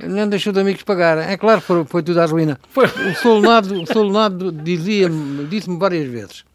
não 0.07 0.27
deixa 0.27 0.51
os 0.51 0.57
amigos 0.57 0.83
pagarem. 0.83 1.25
É 1.25 1.37
claro 1.37 1.61
que 1.61 1.67
foi, 1.67 1.85
foi 1.85 2.03
tudo 2.03 2.19
à 2.19 2.25
ruína. 2.25 2.59
Foi. 2.69 2.85
O 2.85 3.15
Solnado, 3.15 3.81
o 3.81 3.85
Solnado 3.85 4.51
dizia-me, 4.51 5.45
disse-me 5.45 5.77
várias 5.77 6.07
vezes. 6.07 6.45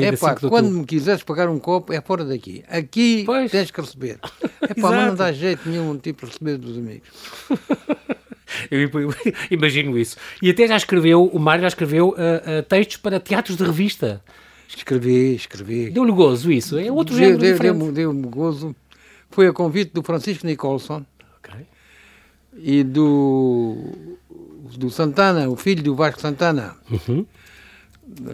É 0.00 0.16
pá, 0.16 0.36
quando 0.36 0.70
me 0.70 0.84
quiseres 0.84 1.24
pagar 1.24 1.48
um 1.48 1.58
copo, 1.58 1.92
é 1.92 2.00
fora 2.00 2.24
daqui. 2.24 2.62
Aqui 2.68 3.24
pois. 3.26 3.50
tens 3.50 3.70
que 3.70 3.80
receber. 3.80 4.18
É 4.66 4.72
pá, 4.72 4.90
mas 4.90 5.08
não 5.08 5.14
dá 5.14 5.30
jeito 5.30 5.68
nenhum 5.68 5.98
tipo 5.98 6.24
de 6.24 6.32
receber 6.32 6.56
dos 6.56 6.78
amigos. 6.78 7.06
Eu 8.70 8.88
imagino 9.50 9.98
isso. 9.98 10.16
E 10.40 10.48
até 10.48 10.66
já 10.66 10.76
escreveu, 10.76 11.26
o 11.26 11.38
Mário 11.38 11.62
já 11.62 11.68
escreveu 11.68 12.10
uh, 12.10 12.12
uh, 12.12 12.62
textos 12.62 12.96
para 12.96 13.20
teatros 13.20 13.58
de 13.58 13.64
revista. 13.64 14.22
Escrevi, 14.68 15.34
escrevi. 15.34 15.90
Deu-lhe 15.90 16.12
gozo 16.12 16.50
isso? 16.50 16.78
É 16.78 16.90
outro 16.90 17.14
género 17.14 17.38
deu, 17.38 17.52
diferente. 17.52 17.92
Deu-me 17.92 18.26
gozo. 18.28 18.74
Foi 19.30 19.46
a 19.48 19.52
convite 19.52 19.92
do 19.92 20.02
Francisco 20.02 20.46
Nicholson 20.46 20.94
okay. 20.94 21.13
E 22.56 22.82
do, 22.82 23.76
do 24.76 24.90
Santana, 24.90 25.48
o 25.48 25.56
filho 25.56 25.82
do 25.82 25.94
Vasco 25.94 26.20
Santana. 26.20 26.76
Uhum. 26.90 27.26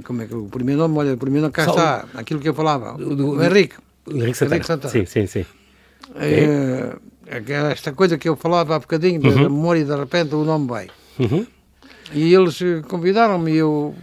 Como 0.05 0.23
é 0.23 0.27
que 0.27 0.35
o 0.35 0.47
primeiro 0.47 0.81
nome, 0.81 0.99
olha, 0.99 1.15
o 1.15 1.17
primeiro 1.17 1.43
nome 1.43 1.53
cá 1.53 1.65
Só 1.65 1.71
está, 1.71 2.07
aquilo 2.15 2.41
que 2.41 2.49
eu 2.49 2.55
falava. 2.55 2.99
Do, 2.99 3.17
do, 3.17 3.31
o 3.31 3.43
Henrique. 3.43 3.77
Henrique 4.09 4.35
Santana. 4.35 4.55
Henrique 4.55 4.67
Santana. 4.67 4.93
Sim, 4.93 5.07
sim, 5.07 5.27
sim. 5.27 5.47
É, 6.17 6.97
esta 7.73 7.93
coisa 7.93 8.19
que 8.19 8.29
eu 8.29 8.37
falava 8.37 8.75
há 8.75 8.79
bocadinho, 8.79 9.23
uhum. 9.23 9.35
da 9.35 9.43
memória 9.43 9.85
de 9.85 9.95
repente 9.95 10.35
o 10.35 10.45
nome 10.45 10.67
vai. 10.67 10.91
Uhum. 11.19 11.47
E 12.13 12.35
eles 12.35 12.59
convidaram-me 12.89 13.53
e 13.53 13.57
eu 13.57 13.95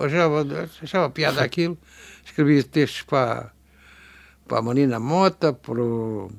achava, 0.00 0.46
achava 0.82 1.10
piada 1.10 1.42
aquilo, 1.42 1.76
escrevi 2.24 2.62
textos 2.62 3.02
para, 3.02 3.50
para 4.46 4.58
a 4.58 4.62
Marina 4.62 4.98
Mota, 4.98 5.52
para 5.52 5.80
o, 5.80 6.30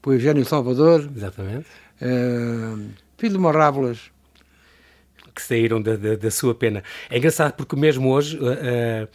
para 0.00 0.10
o 0.10 0.14
Eugênio 0.14 0.44
Salvador. 0.44 1.10
Exatamente. 1.14 1.66
Uh, 2.02 2.90
fiz 3.16 3.32
uma 3.34 3.52
rábulas. 3.52 4.10
Que 5.34 5.40
saíram 5.40 5.80
da, 5.80 5.96
da, 5.96 6.16
da, 6.16 6.30
sua 6.30 6.54
pena. 6.54 6.82
É 7.08 7.16
engraçado 7.16 7.54
porque 7.54 7.76
mesmo 7.76 8.10
hoje. 8.10 8.36
Uh, 8.38 9.08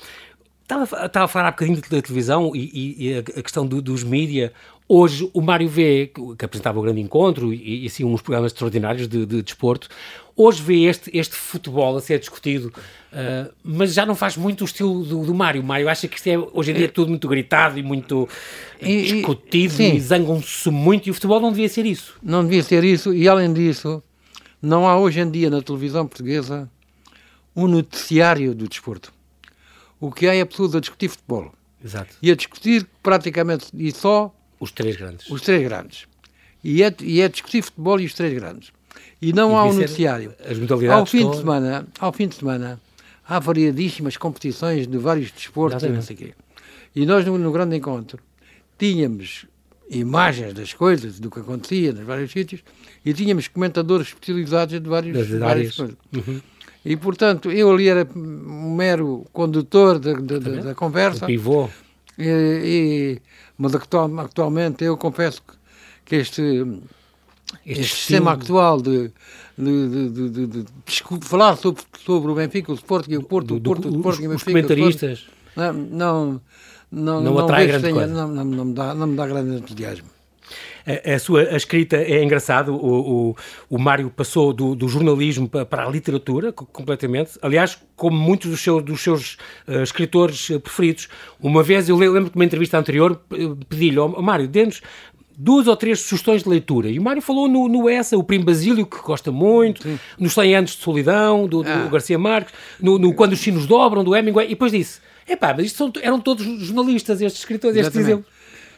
Estava, 0.68 1.06
estava 1.06 1.24
a 1.24 1.28
falar 1.30 1.48
há 1.48 1.52
bocadinho 1.52 1.80
da 1.80 2.02
televisão 2.02 2.54
e, 2.54 2.70
e, 2.74 3.08
e 3.08 3.18
a 3.18 3.24
questão 3.42 3.66
do, 3.66 3.82
dos 3.82 4.04
mídia. 4.04 4.52
Hoje, 4.86 5.30
o 5.34 5.40
Mário 5.40 5.70
V, 5.70 6.12
que 6.38 6.44
apresentava 6.44 6.78
o 6.78 6.82
Grande 6.82 7.00
Encontro 7.00 7.54
e, 7.54 7.84
e 7.84 7.88
assim, 7.88 8.04
uns 8.04 8.22
programas 8.22 8.52
extraordinários 8.52 9.08
de, 9.08 9.26
de 9.26 9.42
desporto, 9.42 9.88
hoje 10.36 10.62
vê 10.62 10.84
este, 10.84 11.10
este 11.18 11.36
futebol 11.36 11.96
a 11.96 12.02
ser 12.02 12.20
discutido, 12.20 12.68
uh, 12.68 13.50
mas 13.64 13.94
já 13.94 14.06
não 14.06 14.14
faz 14.14 14.36
muito 14.36 14.62
o 14.62 14.66
estilo 14.66 15.06
do, 15.06 15.26
do 15.26 15.34
Mário. 15.34 15.62
O 15.62 15.66
Mário 15.66 15.88
acha 15.88 16.06
que 16.06 16.18
isto 16.18 16.28
é, 16.28 16.38
hoje 16.38 16.72
em 16.72 16.74
dia, 16.74 16.86
é 16.86 16.90
tudo 16.90 17.08
muito 17.08 17.30
gritado 17.30 17.80
e 17.80 17.84
muito 17.84 18.28
e, 18.82 19.04
discutido 19.04 19.82
e, 19.82 19.96
e 19.96 20.02
zangam-se 20.02 20.70
muito, 20.70 21.08
e 21.08 21.12
o 21.12 21.14
futebol 21.14 21.40
não 21.40 21.52
devia 21.52 21.70
ser 21.70 21.86
isso. 21.86 22.16
Não 22.22 22.44
devia 22.44 22.62
ser 22.62 22.84
isso, 22.84 23.14
e 23.14 23.26
além 23.26 23.54
disso, 23.54 24.04
não 24.62 24.86
há 24.86 25.00
hoje 25.00 25.22
em 25.22 25.32
dia 25.32 25.50
na 25.50 25.62
televisão 25.62 26.06
portuguesa 26.06 26.70
um 27.56 27.68
noticiário 27.68 28.54
do 28.54 28.68
desporto 28.68 29.17
o 30.00 30.12
que 30.12 30.28
há 30.28 30.36
é 30.36 30.46
pessoas 30.46 30.76
a 30.76 30.80
discutir 30.80 31.10
futebol. 31.10 31.52
Exato. 31.84 32.16
E 32.22 32.32
a 32.32 32.36
discutir 32.36 32.88
praticamente 33.02 33.68
e 33.74 33.92
só 33.92 34.34
os 34.60 34.72
três 34.72 34.96
grandes. 34.96 35.30
Os 35.30 35.42
três 35.42 35.64
grandes. 35.64 36.08
E 36.64 36.84
é, 36.84 36.94
e 37.02 37.22
é 37.22 37.30
discutir 37.30 37.62
futebol 37.62 38.00
e 38.00 38.06
os 38.06 38.14
três 38.14 38.34
grandes. 38.34 38.72
E 39.22 39.32
não 39.32 39.52
e 39.52 39.56
há 39.56 39.64
um 39.64 39.74
noticiário. 39.74 40.34
As 40.40 40.58
modalidades 40.58 41.00
ao 41.00 41.06
fim 41.06 41.30
de 41.30 41.38
semana, 41.38 41.88
ao 42.00 42.14
fim 42.14 42.28
de 42.28 42.36
semana 42.36 42.82
há 43.28 43.40
variadíssimas 43.40 44.18
competições 44.18 44.88
de 44.88 44.98
vários 44.98 45.32
desportos 45.32 45.84
e 45.84 45.90
não 45.90 46.02
sei 46.02 46.16
quê. 46.16 46.34
E 46.96 47.06
nós 47.06 47.26
no, 47.26 47.38
no 47.38 47.52
grande 47.52 47.76
encontro 47.76 48.20
tínhamos 48.78 49.46
imagens 49.90 50.54
das 50.54 50.74
coisas, 50.74 51.20
do 51.20 51.30
que 51.30 51.40
acontecia 51.40 51.94
nos 51.94 52.06
vários 52.06 52.32
sítios, 52.32 52.62
e 53.06 53.14
tínhamos 53.14 53.48
comentadores 53.48 54.08
especializados 54.08 54.80
de 54.80 54.90
vários, 54.90 55.30
várias 55.40 55.76
coisas. 55.76 55.96
Uhum. 56.14 56.42
E, 56.88 56.96
portanto, 56.96 57.52
eu 57.52 57.70
ali 57.70 57.90
era 57.90 58.08
um 58.16 58.74
mero 58.74 59.26
condutor 59.34 60.00
da, 60.00 60.14
da, 60.14 60.40
da, 60.40 60.62
da 60.62 60.74
conversa. 60.74 61.26
O 61.26 61.28
pivô. 61.28 61.68
E, 62.18 62.24
e, 62.24 63.22
mas 63.58 63.76
atual, 63.76 64.10
atualmente 64.22 64.86
eu 64.86 64.96
confesso 64.96 65.42
que 66.06 66.16
este, 66.16 66.42
este, 67.66 67.82
este 67.82 67.94
sistema 67.94 68.32
atual 68.32 68.82
de, 68.82 69.12
de, 69.58 70.10
de, 70.10 70.30
de, 70.30 70.48
de, 70.48 70.66
falar 71.24 71.58
sobre, 71.58 71.84
sobre 72.06 72.32
o 72.32 72.36
Benfica, 72.36 72.72
o 72.72 72.76
Sporting 72.76 73.12
e 73.12 73.18
o 73.18 73.24
Porto, 73.24 73.48
do, 73.48 73.56
o 73.58 73.62
Porto, 73.62 73.90
o 73.90 73.96
Sporting 73.98 74.24
e 74.24 74.28
o 74.28 74.30
Benfica. 74.30 74.52
Os 74.52 74.62
comentaristas. 74.62 75.28
Não, 75.58 75.74
não, 75.74 76.42
não, 76.90 77.22
não, 77.22 77.22
não 77.22 77.40
atrai 77.40 77.68
grande 77.68 77.84
tenha, 77.84 78.08
não, 78.08 78.30
não, 78.30 78.46
não, 78.46 78.66
me 78.66 78.74
dá, 78.74 78.94
não 78.94 79.08
me 79.08 79.18
dá 79.18 79.28
grande 79.28 79.58
entusiasmo. 79.58 80.08
A, 80.88 81.16
a, 81.16 81.20
sua 81.20 81.42
a 81.42 81.58
escrita 81.58 81.98
é 81.98 82.24
engraçado. 82.24 82.74
O, 82.74 83.32
o, 83.32 83.36
o 83.70 83.78
Mário 83.78 84.10
passou 84.10 84.54
do, 84.54 84.74
do, 84.74 84.88
jornalismo 84.88 85.50
para 85.50 85.86
a 85.86 85.90
literatura 85.90 86.54
completamente. 86.54 87.32
Aliás, 87.42 87.78
como 87.96 88.18
muitos 88.18 88.50
dos 88.50 88.62
seus, 88.62 88.82
dos 88.82 89.02
seus 89.02 89.38
uh, 89.68 89.84
escritores 89.84 90.50
uh, 90.50 90.60
preferidos. 90.62 91.10
Uma 91.42 91.62
vez, 91.62 91.90
eu 91.90 91.98
lembro 91.98 92.30
que 92.30 92.38
numa 92.38 92.46
entrevista 92.46 92.78
anterior 92.78 93.22
pedi-lhe, 93.68 94.00
oh, 94.00 94.22
Mário, 94.22 94.48
dê-nos 94.48 94.82
duas 95.38 95.68
ou 95.68 95.76
três 95.76 96.00
sugestões 96.00 96.44
de 96.44 96.50
leitura. 96.50 96.90
E 96.90 96.98
o 96.98 97.02
Mário 97.02 97.22
falou 97.22 97.48
no, 97.48 97.68
no 97.68 97.88
Essa, 97.88 98.18
o 98.18 98.24
Primo 98.24 98.46
Basílio, 98.46 98.86
que 98.86 98.98
gosta 98.98 99.32
muito, 99.32 99.84
Sim. 99.84 100.00
nos 100.18 100.34
100 100.34 100.56
anos 100.56 100.72
de 100.72 100.78
solidão, 100.82 101.48
do, 101.48 101.62
do 101.62 101.70
ah. 101.70 101.90
Garcia 101.92 102.18
Marques, 102.18 102.54
no, 102.82 102.98
no, 102.98 103.14
Quando 103.14 103.34
os 103.34 103.40
Sinos 103.40 103.68
Dobram, 103.68 104.04
do 104.04 104.16
Hemingway, 104.16 104.48
e 104.48 104.50
depois 104.50 104.72
disse, 104.72 105.00
epá, 105.28 105.54
mas 105.56 105.68
isto 105.68 105.78
são, 105.78 105.94
eram 106.02 106.20
todos 106.20 106.44
jornalistas, 106.44 107.22
estes 107.22 107.42
escritores, 107.42 107.78
Exatamente. 107.78 108.00
estes 108.00 108.10
exemplos. 108.10 108.37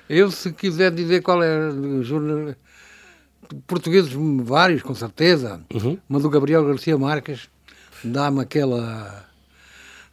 Eu, 0.10 0.32
se 0.32 0.52
quiser 0.52 0.92
dizer 0.92 1.22
qual 1.22 1.44
é 1.44 1.70
o 1.70 2.04
jornal. 2.04 2.56
Portugueses, 3.68 4.12
vários, 4.44 4.82
com 4.82 4.94
certeza, 4.94 5.62
uhum. 5.74 5.98
mas 6.08 6.24
o 6.26 6.30
Gabriel 6.30 6.66
Garcia 6.66 6.98
Marques 6.98 7.50
dá-me 8.04 8.42
aquela, 8.42 9.26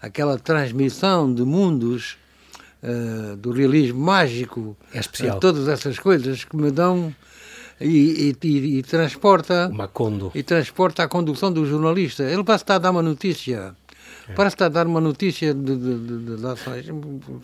aquela 0.01 0.39
transmissão 0.39 1.33
de 1.33 1.43
mundos 1.43 2.17
uh, 2.83 3.37
do 3.37 3.53
realismo 3.53 4.01
mágico, 4.01 4.77
é 4.93 5.01
especial. 5.01 5.37
Uh, 5.37 5.41
todas 5.41 5.69
essas 5.69 5.99
coisas 5.99 6.45
que 6.45 6.57
me 6.57 6.71
dão 6.71 7.15
e, 7.81 8.35
e, 8.43 8.47
e, 8.47 8.79
e 8.79 8.83
transporta 8.83 9.69
Macondo. 9.69 10.31
e 10.35 10.43
transporta 10.43 11.03
a 11.03 11.09
condução 11.09 11.53
do 11.53 11.67
jornalista. 11.67 12.23
Ele 12.23 12.43
basta 12.43 12.79
dar 12.79 12.91
uma 12.91 13.03
notícia 13.03 13.75
Parece 14.35 14.55
estar 14.55 14.67
a 14.67 14.69
dar 14.69 14.87
uma 14.87 15.01
notícia 15.01 15.55
de, 15.55 15.77
de, 15.77 16.37
de, 16.37 16.47
ações 16.47 16.87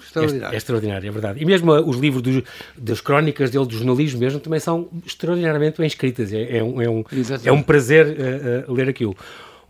extraordinárias. 0.02 0.52
É, 0.52 0.54
é 0.54 0.56
extraordinário, 0.56 1.08
é 1.08 1.10
verdade. 1.10 1.42
E 1.42 1.44
mesmo 1.44 1.72
os 1.72 1.96
livros 1.96 2.22
dos, 2.22 2.42
das 2.76 3.00
crónicas 3.00 3.50
dele, 3.50 3.66
do 3.66 3.74
jornalismo 3.74 4.18
mesmo, 4.18 4.40
também 4.40 4.58
são 4.58 4.88
extraordinariamente 5.06 5.78
bem 5.78 5.86
escritas. 5.86 6.32
É, 6.32 6.58
é, 6.58 6.62
um, 6.62 6.82
é, 6.82 6.88
um, 6.88 7.04
é 7.44 7.52
um 7.52 7.62
prazer 7.62 8.06
uh, 8.06 8.70
uh, 8.70 8.74
ler 8.74 8.88
aquilo. 8.88 9.16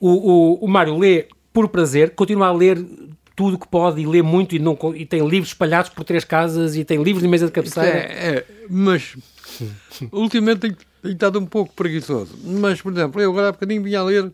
O, 0.01 0.09
o, 0.09 0.65
o 0.65 0.69
Mário 0.69 0.97
lê 0.99 1.27
por 1.53 1.69
prazer, 1.69 2.11
continua 2.11 2.49
a 2.49 2.53
ler 2.53 2.85
tudo 3.37 3.59
que 3.59 3.69
pode 3.69 4.01
e 4.01 4.07
lê 4.07 4.23
muito 4.23 4.55
e, 4.55 4.59
não, 4.59 4.77
e 4.95 5.05
tem 5.05 5.27
livros 5.27 5.51
espalhados 5.51 5.91
por 5.91 6.05
três 6.05 6.25
casas 6.25 6.77
e 6.77 6.85
tem 6.85 7.03
livros 7.03 7.23
de 7.23 7.29
mesa 7.29 7.47
de 7.47 7.53
cabeceira. 7.53 7.89
É, 7.89 8.37
é 8.37 8.47
mas 8.69 9.17
ultimamente 10.11 10.61
tenho, 10.61 10.77
tenho 11.03 11.15
estado 11.15 11.39
um 11.39 11.47
pouco 11.47 11.75
preguiçoso. 11.75 12.37
Mas, 12.45 12.81
por 12.81 12.93
exemplo, 12.93 13.21
eu 13.21 13.31
agora 13.31 13.49
há 13.49 13.53
bocadinho 13.53 13.83
vinha 13.83 14.01
a 14.01 14.05
ler 14.05 14.33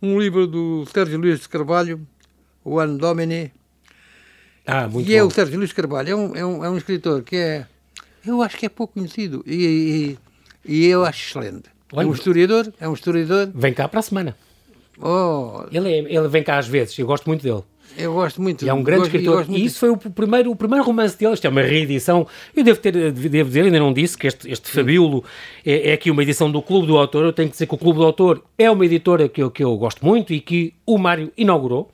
um 0.00 0.18
livro 0.18 0.46
do 0.46 0.84
Sérgio 0.92 1.18
Luís 1.18 1.40
de 1.40 1.48
Carvalho, 1.48 2.06
O 2.64 2.78
Ano 2.78 2.98
Domini. 2.98 3.52
Ah, 4.66 4.88
muito 4.88 5.08
e 5.08 5.12
bom. 5.12 5.18
é 5.18 5.22
o 5.22 5.30
Sérgio 5.30 5.58
Luís 5.58 5.70
de 5.70 5.74
Carvalho, 5.74 6.10
é 6.10 6.14
um, 6.16 6.36
é, 6.36 6.44
um, 6.44 6.64
é 6.64 6.70
um 6.70 6.76
escritor 6.76 7.22
que 7.22 7.36
é, 7.36 7.66
eu 8.26 8.42
acho 8.42 8.56
que 8.56 8.66
é 8.66 8.68
pouco 8.68 8.94
conhecido 8.94 9.42
e, 9.46 10.18
e, 10.64 10.76
e 10.82 10.86
eu 10.86 11.04
acho 11.04 11.28
excelente. 11.28 11.70
Olha, 11.92 12.04
é 12.04 12.08
um 12.08 12.12
historiador, 12.12 12.72
é 12.80 12.88
um 12.88 12.94
historiador. 12.94 13.50
Vem 13.54 13.72
cá 13.72 13.88
para 13.88 14.00
a 14.00 14.02
semana. 14.02 14.36
Oh. 15.00 15.64
Ele, 15.70 15.88
é, 15.88 15.98
ele 15.98 16.28
vem 16.28 16.42
cá 16.42 16.58
às 16.58 16.66
vezes, 16.66 16.98
eu 16.98 17.06
gosto 17.06 17.26
muito 17.26 17.42
dele. 17.42 17.62
Eu 17.96 18.12
gosto 18.12 18.40
muito. 18.42 18.64
E 18.64 18.68
é 18.68 18.74
um 18.74 18.82
grande 18.82 19.02
gosto, 19.02 19.16
escritor. 19.16 19.46
E 19.48 19.64
isso 19.64 19.78
foi 19.78 19.90
o 19.90 19.96
primeiro, 19.96 20.50
o 20.50 20.56
primeiro 20.56 20.84
romance 20.84 21.18
dele. 21.18 21.34
Isto 21.34 21.46
é 21.46 21.50
uma 21.50 21.62
reedição. 21.62 22.26
Eu 22.54 22.62
devo, 22.62 22.78
ter, 22.78 22.92
devo 23.12 23.48
dizer, 23.48 23.64
ainda 23.64 23.78
não 23.78 23.92
disse, 23.92 24.16
que 24.16 24.26
este, 24.26 24.50
este 24.50 24.70
Fabíolo 24.70 25.24
é, 25.64 25.90
é, 25.90 25.92
aqui 25.94 26.10
uma 26.10 26.22
edição 26.22 26.50
do 26.50 26.60
Clube 26.60 26.86
do 26.86 26.96
Autor. 26.96 27.24
Eu 27.24 27.32
tenho 27.32 27.48
que 27.48 27.52
dizer 27.52 27.66
que 27.66 27.74
o 27.74 27.78
Clube 27.78 27.98
do 27.98 28.04
Autor 28.04 28.42
é 28.58 28.70
uma 28.70 28.84
editora 28.84 29.28
que 29.28 29.42
eu, 29.42 29.50
que 29.50 29.64
eu 29.64 29.76
gosto 29.76 30.04
muito 30.04 30.32
e 30.32 30.40
que 30.40 30.74
o 30.84 30.98
Mário 30.98 31.32
inaugurou. 31.36 31.90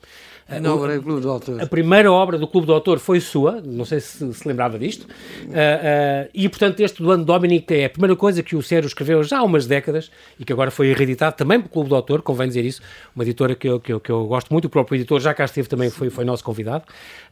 Inaugurei 0.57 0.97
o 0.97 1.03
Clube 1.03 1.21
do 1.21 1.29
Autor. 1.29 1.61
A 1.61 1.65
primeira 1.65 2.11
obra 2.11 2.37
do 2.37 2.47
Clube 2.47 2.67
do 2.67 2.73
Autor 2.73 2.99
foi 2.99 3.19
sua, 3.19 3.61
não 3.61 3.85
sei 3.85 3.99
se 3.99 4.33
se 4.33 4.47
lembrava 4.47 4.77
disto, 4.77 5.03
uh, 5.03 5.07
uh, 5.07 6.29
e 6.33 6.47
portanto 6.49 6.79
este 6.79 7.01
do 7.01 7.11
ano 7.11 7.23
Dominic 7.23 7.73
é 7.73 7.85
a 7.85 7.89
primeira 7.89 8.15
coisa 8.15 8.43
que 8.43 8.55
o 8.55 8.61
Sérgio 8.61 8.87
escreveu 8.87 9.23
já 9.23 9.39
há 9.39 9.43
umas 9.43 9.65
décadas 9.65 10.11
e 10.39 10.45
que 10.45 10.51
agora 10.51 10.71
foi 10.71 10.93
reeditado 10.93 11.35
também 11.35 11.59
pelo 11.59 11.69
Clube 11.69 11.89
do 11.89 11.95
Autor, 11.95 12.21
convém 12.21 12.47
dizer 12.47 12.65
isso, 12.65 12.81
uma 13.15 13.23
editora 13.23 13.55
que 13.55 13.67
eu, 13.67 13.79
que 13.79 13.93
eu, 13.93 13.99
que 13.99 14.11
eu 14.11 14.25
gosto 14.25 14.51
muito, 14.51 14.65
o 14.65 14.69
próprio 14.69 14.97
editor 14.97 15.19
já 15.19 15.33
cá 15.33 15.45
esteve 15.45 15.67
também, 15.67 15.89
foi, 15.89 16.09
foi 16.09 16.25
nosso 16.25 16.43
convidado, 16.43 16.83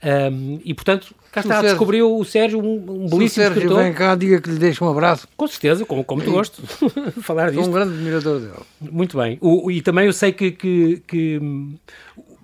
um, 0.04 0.60
e 0.64 0.74
portanto 0.74 1.14
cá 1.32 1.42
está, 1.42 1.62
descobriu 1.62 2.18
o 2.18 2.26
Sérgio 2.26 2.60
um, 2.60 2.74
um 2.74 3.08
belíssimo 3.08 3.20
se 3.20 3.26
o 3.26 3.30
Sérgio 3.30 3.58
escritor. 3.58 3.84
vem 3.84 3.94
cá, 3.94 4.16
diga 4.16 4.42
que 4.42 4.50
lhe 4.50 4.60
deixo 4.60 4.84
um 4.86 4.90
abraço. 4.90 5.28
Com 5.36 5.48
certeza, 5.48 5.86
como, 5.86 6.04
como 6.04 6.22
tu 6.22 6.32
gosto 6.32 6.62
falar 7.22 7.52
disto. 7.52 7.62
Sou 7.62 7.70
um 7.70 7.74
grande 7.74 7.94
admirador 7.94 8.40
dele. 8.40 8.54
Muito 8.80 9.18
bem, 9.18 9.38
o, 9.42 9.72
e 9.72 9.82
também 9.82 10.06
eu 10.06 10.14
sei 10.14 10.32
que, 10.32 10.52
que, 10.52 11.04
que 11.08 11.40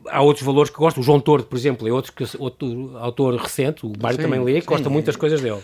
há 0.09 0.21
outros 0.21 0.45
valores 0.45 0.69
que 0.69 0.77
gosto. 0.77 0.99
O 0.99 1.03
João 1.03 1.19
Tordo, 1.19 1.45
por 1.45 1.57
exemplo, 1.57 1.87
é 1.87 1.91
outro, 1.91 2.13
outro 2.39 2.97
autor 2.97 3.35
recente, 3.35 3.85
o 3.85 3.93
Mário 4.01 4.17
sim, 4.17 4.23
também 4.23 4.43
lê, 4.43 4.61
que 4.61 4.67
gosta 4.67 4.89
muito 4.89 5.05
das 5.05 5.15
coisas 5.15 5.41
dele. 5.41 5.61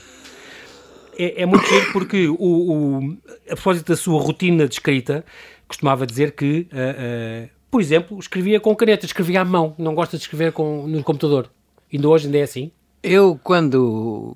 É, 1.17 1.43
é 1.43 1.45
muito 1.45 1.65
giro 1.67 1.91
porque, 1.91 2.27
o, 2.27 2.36
o, 2.39 3.17
a 3.49 3.56
propósito 3.56 3.89
da 3.89 3.97
sua 3.97 4.21
rotina 4.21 4.67
de 4.67 4.75
escrita, 4.75 5.23
costumava 5.67 6.06
dizer 6.06 6.32
que, 6.32 6.67
uh, 6.71 7.45
uh, 7.45 7.49
por 7.69 7.82
exemplo, 7.82 8.19
escrevia 8.19 8.60
com 8.60 8.75
caneta, 8.75 9.06
escrevia 9.06 9.41
à 9.41 9.45
mão, 9.45 9.75
não 9.77 9.93
gosta 9.95 10.17
de 10.17 10.23
escrever 10.23 10.51
com, 10.51 10.88
no 10.88 11.03
computador. 11.03 11.49
Ainda 11.91 12.08
hoje 12.08 12.25
ainda 12.25 12.38
é 12.39 12.43
assim? 12.43 12.71
Eu, 13.01 13.39
quando, 13.43 14.36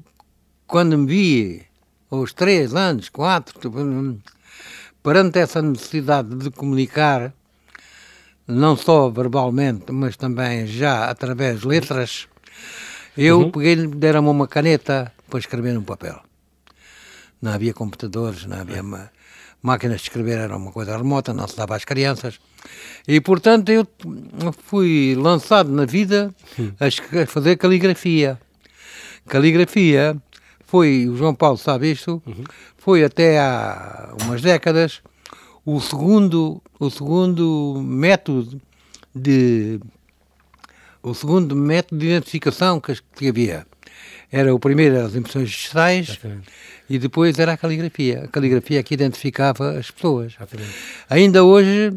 quando 0.68 0.98
me 0.98 1.08
vi 1.08 1.62
aos 2.12 2.34
três 2.34 2.76
anos, 2.76 3.10
quatro, 3.10 3.60
perante 5.02 5.40
essa 5.40 5.62
necessidade 5.62 6.36
de 6.36 6.52
comunicar, 6.52 7.34
não 8.48 8.78
só 8.78 9.10
verbalmente, 9.10 9.92
mas 9.92 10.16
também 10.16 10.66
já 10.66 11.10
através 11.10 11.62
de 11.62 11.68
letras, 11.68 12.28
eu 13.18 13.42
uhum. 13.42 13.52
peguei-lhe, 13.52 13.88
deram-me 13.88 14.30
uma 14.30 14.48
caneta 14.48 15.12
para 15.30 15.40
escrever 15.40 15.74
no 15.74 15.84
papel. 15.84 16.22
Não 17.42 17.52
havia 17.52 17.74
computadores, 17.74 18.46
não 18.46 18.58
havia 18.58 18.82
máquinas 19.62 19.98
de 19.98 20.04
escrever, 20.04 20.38
era 20.38 20.56
uma 20.56 20.72
coisa 20.72 20.98
remota, 20.98 21.34
não 21.34 21.48
se 21.48 21.58
dava 21.58 21.76
às 21.76 21.84
crianças. 21.84 22.40
E, 23.08 23.20
portanto, 23.20 23.70
eu 23.70 23.86
fui 24.64 25.16
lançado 25.16 25.70
na 25.70 25.86
vida 25.86 26.34
a 26.80 27.26
fazer 27.26 27.58
caligrafia. 27.58 28.40
Caligrafia 29.28 30.16
foi, 30.66 31.08
o 31.08 31.16
João 31.16 31.36
Paulo 31.36 31.58
sabe 31.58 31.92
isto, 31.92 32.22
uhum. 32.26 32.44
foi 32.78 33.04
até 33.04 33.40
há 33.40 34.14
umas 34.24 34.42
décadas 34.42 35.02
o 35.68 35.82
segundo, 35.82 36.64
o 36.80 36.90
segundo 36.90 37.84
método 37.84 38.62
de 39.14 39.82
o 41.04 41.14
segundo 41.14 41.58
método 41.58 42.00
de 42.00 42.08
identificação 42.08 42.80
que, 42.80 43.28
havia. 43.28 43.68
Era 44.32 44.56
o 44.56 44.60
primeiro 44.60 44.98
as 45.06 45.14
impressões 45.14 45.50
digitais 45.50 46.10
Exatamente. 46.10 46.48
e 46.90 46.98
depois 46.98 47.38
era 47.38 47.52
a 47.52 47.58
caligrafia. 47.58 48.24
A 48.24 48.28
caligrafia 48.30 48.82
que 48.82 48.94
identificava 48.94 49.78
as 49.78 49.92
pessoas. 49.92 50.36
Exatamente. 50.38 50.74
Ainda 51.10 51.44
hoje 51.44 51.94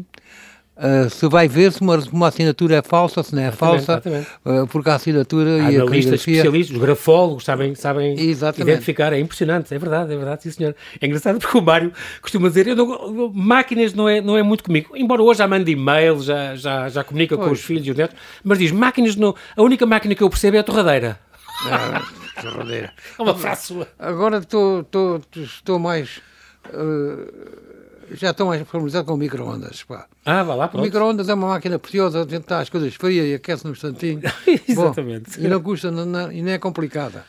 Uh, 0.77 1.09
se 1.09 1.27
vai 1.27 1.47
ver 1.47 1.71
se 1.71 1.81
uma, 1.81 1.97
uma 2.11 2.29
assinatura 2.29 2.77
é 2.77 2.81
falsa, 2.81 3.21
se 3.21 3.35
não 3.35 3.41
é 3.43 3.49
exatamente, 3.49 4.25
falsa. 4.25 4.63
Uh, 4.63 4.67
porque 4.67 4.89
a 4.89 4.95
assinatura 4.95 5.63
Há 5.63 5.71
e 5.71 5.77
a 5.77 5.85
caligrafia... 5.85 6.15
especialistas, 6.15 6.75
os 6.75 6.81
grafólogos 6.81 7.43
sabem, 7.43 7.75
sabem 7.75 8.13
identificar, 8.17 9.13
é 9.13 9.19
impressionante, 9.19 9.71
é 9.73 9.77
verdade, 9.77 10.13
é 10.13 10.17
verdade, 10.17 10.43
sim 10.43 10.51
senhor. 10.51 10.75
É 10.99 11.05
engraçado 11.05 11.39
porque 11.39 11.55
o 11.55 11.61
Mário 11.61 11.91
costuma 12.21 12.47
dizer, 12.47 12.67
eu 12.67 12.75
não, 12.75 13.31
máquinas 13.33 13.93
não 13.93 14.09
é, 14.09 14.21
não 14.21 14.37
é 14.37 14.41
muito 14.41 14.63
comigo, 14.63 14.95
embora 14.95 15.21
hoje 15.21 15.39
já 15.39 15.47
mande 15.47 15.71
e-mail, 15.71 16.19
já, 16.21 16.55
já, 16.55 16.89
já 16.89 17.03
comunica 17.03 17.35
pois. 17.35 17.47
com 17.47 17.53
os 17.53 17.61
filhos 17.61 17.85
e 17.85 17.91
os 17.91 17.97
netos, 17.97 18.15
mas 18.43 18.57
diz, 18.57 18.71
máquinas 18.71 19.15
não, 19.15 19.35
a 19.55 19.61
única 19.61 19.85
máquina 19.85 20.15
que 20.15 20.23
eu 20.23 20.29
percebo 20.29 20.57
é 20.57 20.61
a 20.61 20.63
torradeira. 20.63 21.19
É, 21.67 22.41
torradeira. 22.41 22.93
É 23.19 23.21
uma 23.21 23.35
frase 23.35 23.67
sua. 23.67 23.87
Agora 23.99 24.37
estou, 24.37 24.79
estou, 24.79 25.21
estou 25.35 25.77
mais... 25.77 26.21
Uh, 26.69 27.70
já 28.13 28.31
estão 28.31 28.47
mais 28.47 28.61
familiarizados 28.63 29.07
com 29.07 29.17
micro-ondas. 29.17 29.85
Ah, 30.25 30.43
vá 30.43 30.55
lá, 30.55 30.67
pronto. 30.67 30.81
O 30.81 30.85
micro-ondas 30.85 31.29
é 31.29 31.33
uma 31.33 31.49
máquina 31.49 31.79
preciosa, 31.79 32.19
a 32.19 32.23
gente 32.23 32.39
está 32.41 32.59
as 32.59 32.69
coisas 32.69 32.93
frias 32.95 33.27
e 33.27 33.33
aquece 33.33 33.65
num 33.65 33.71
instantinho. 33.71 34.21
Exatamente. 34.67 35.39
Bom, 35.39 35.45
e 35.45 35.47
não 35.47 35.61
custa 35.61 35.91
não, 35.91 36.05
não, 36.05 36.31
e 36.31 36.41
nem 36.41 36.53
é 36.53 36.57
complicada. 36.57 37.25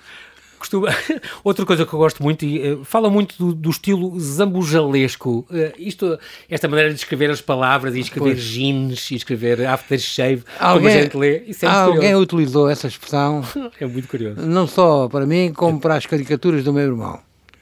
Costuma... 0.58 0.88
Outra 1.42 1.66
coisa 1.66 1.84
que 1.84 1.92
eu 1.92 1.98
gosto 1.98 2.22
muito, 2.22 2.44
e 2.44 2.72
uh, 2.72 2.84
fala 2.84 3.10
muito 3.10 3.36
do, 3.36 3.52
do 3.52 3.70
estilo 3.70 4.18
zambujalesco. 4.20 5.46
Uh, 5.50 5.72
isto, 5.76 6.18
esta 6.48 6.68
maneira 6.68 6.90
de 6.90 6.96
escrever 6.96 7.30
as 7.30 7.40
palavras 7.40 7.96
e 7.96 8.00
escrever 8.00 8.34
pois. 8.34 8.44
jeans 8.44 9.10
e 9.10 9.16
escrever 9.16 9.66
aftershave, 9.66 10.44
alguém, 10.60 10.82
como 10.82 10.88
a 10.88 11.02
gente 11.02 11.16
lê. 11.16 11.38
Isso 11.48 11.66
é 11.66 11.68
alguém 11.68 12.00
curioso. 12.00 12.22
utilizou 12.22 12.68
essa 12.70 12.86
expressão. 12.86 13.42
é 13.80 13.86
muito 13.86 14.06
curioso. 14.06 14.40
Não 14.40 14.68
só 14.68 15.08
para 15.08 15.26
mim, 15.26 15.52
como 15.52 15.80
para 15.80 15.96
as 15.96 16.06
caricaturas 16.06 16.62
do 16.62 16.72
meu 16.72 16.84
irmão. 16.84 17.18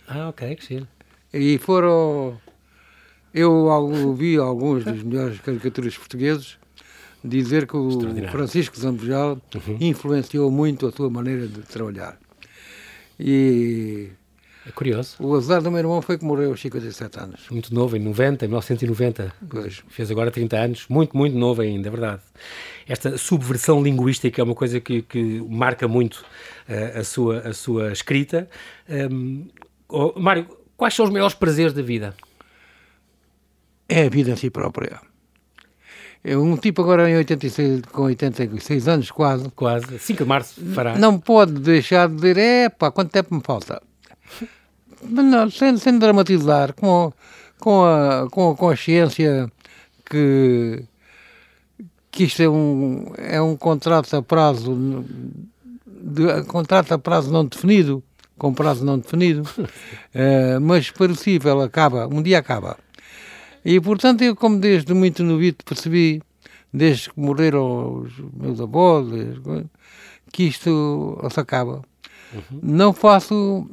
Ah, 0.06 0.28
ok, 0.28 0.56
que 0.56 0.64
sim. 0.64 0.87
E 1.33 1.59
foram 1.59 2.38
eu 3.33 3.53
ouvi 3.53 4.37
alguns 4.37 4.85
dos 4.85 5.03
melhores 5.03 5.40
caricaturas 5.40 5.97
portugueses 5.97 6.59
dizer 7.23 7.66
que 7.66 7.77
o 7.77 8.01
Francisco 8.31 8.79
Zambujal 8.79 9.40
uhum. 9.55 9.77
influenciou 9.81 10.51
muito 10.51 10.87
a 10.87 10.93
sua 10.93 11.11
maneira 11.11 11.47
de 11.47 11.61
trabalhar. 11.62 12.19
E 13.19 14.09
é 14.66 14.73
curioso. 14.73 15.16
O 15.19 15.35
azar 15.35 15.62
do 15.62 15.71
meu 15.71 15.79
irmão 15.79 16.01
foi 16.03 16.19
que 16.19 16.25
morreu 16.25 16.51
aos 16.51 16.61
57 16.61 17.19
anos. 17.19 17.40
Muito 17.51 17.75
novo, 17.75 17.97
em 17.97 18.01
90, 18.01 18.45
em 18.45 18.49
1990. 18.49 19.33
Pois. 19.49 19.83
Fez 19.88 20.11
agora 20.11 20.31
30 20.31 20.57
anos. 20.57 20.87
Muito, 20.88 21.16
muito 21.16 21.37
novo 21.37 21.62
ainda, 21.62 21.88
é 21.88 21.90
verdade. 21.90 22.23
Esta 22.87 23.16
subversão 23.16 23.83
linguística 23.83 24.40
é 24.40 24.45
uma 24.45 24.55
coisa 24.55 24.81
que, 24.81 25.03
que 25.03 25.45
marca 25.49 25.88
muito 25.88 26.25
uh, 26.69 26.99
a, 26.99 27.05
sua, 27.05 27.38
a 27.40 27.53
sua 27.53 27.93
escrita. 27.93 28.49
Um, 28.88 29.49
oh, 29.88 30.19
Mário, 30.19 30.47
quais 30.77 30.95
são 30.95 31.05
os 31.05 31.11
maiores 31.11 31.35
prazeres 31.35 31.73
da 31.73 31.83
vida? 31.83 32.14
É 33.90 34.07
a 34.07 34.09
vida 34.09 34.31
em 34.31 34.37
si 34.37 34.50
própria. 34.50 35.00
É 36.22 36.37
um 36.37 36.57
tipo 36.57 36.83
agora 36.83 37.11
em 37.11 37.16
86, 37.16 37.83
com 37.90 38.03
86 38.03 38.88
anos 38.88 39.11
quase. 39.11 39.50
Quase, 39.50 39.98
5 39.98 40.22
de 40.22 40.29
março 40.29 40.61
fará. 40.74 40.96
Não 40.96 41.18
pode 41.18 41.53
deixar 41.55 42.09
de 42.09 42.14
dizer, 42.16 42.37
é 42.38 42.68
pá, 42.68 42.90
quanto 42.90 43.11
tempo 43.11 43.35
me 43.35 43.40
falta? 43.42 43.83
Mas 45.03 45.24
não, 45.24 45.50
sem, 45.50 45.76
sem 45.79 45.98
dramatizar, 45.98 46.74
com, 46.74 47.11
com, 47.59 47.85
a, 47.85 48.29
com 48.31 48.50
a 48.50 48.57
consciência 48.57 49.50
que, 50.05 50.85
que 52.12 52.24
isto 52.24 52.42
é 52.42 52.48
um, 52.48 53.12
é 53.16 53.40
um 53.40 53.57
contrato 53.57 54.14
a 54.14 54.22
prazo, 54.22 55.05
de, 55.87 56.42
contrato 56.44 56.92
a 56.92 56.98
prazo 56.98 57.33
não 57.33 57.46
definido, 57.46 58.05
com 58.37 58.53
prazo 58.53 58.85
não 58.85 58.98
definido, 58.98 59.42
uh, 59.59 60.61
mas 60.61 60.90
parecível, 60.90 61.62
acaba, 61.62 62.07
um 62.07 62.20
dia 62.20 62.38
acaba. 62.38 62.76
E, 63.64 63.81
portanto, 63.81 64.23
eu, 64.23 64.35
como 64.35 64.59
desde 64.59 64.94
muito 64.94 65.23
novito 65.23 65.64
percebi, 65.64 66.23
desde 66.73 67.11
que 67.11 67.20
morreram 67.20 68.03
os 68.03 68.12
meus 68.35 68.61
avós, 68.61 69.07
que 70.33 70.44
isto 70.44 71.18
se 71.31 71.40
acaba. 71.40 71.83
Uhum. 72.33 72.61
Não 72.62 72.92
faço 72.92 73.66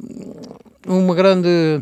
uma 0.86 1.14
grande 1.14 1.82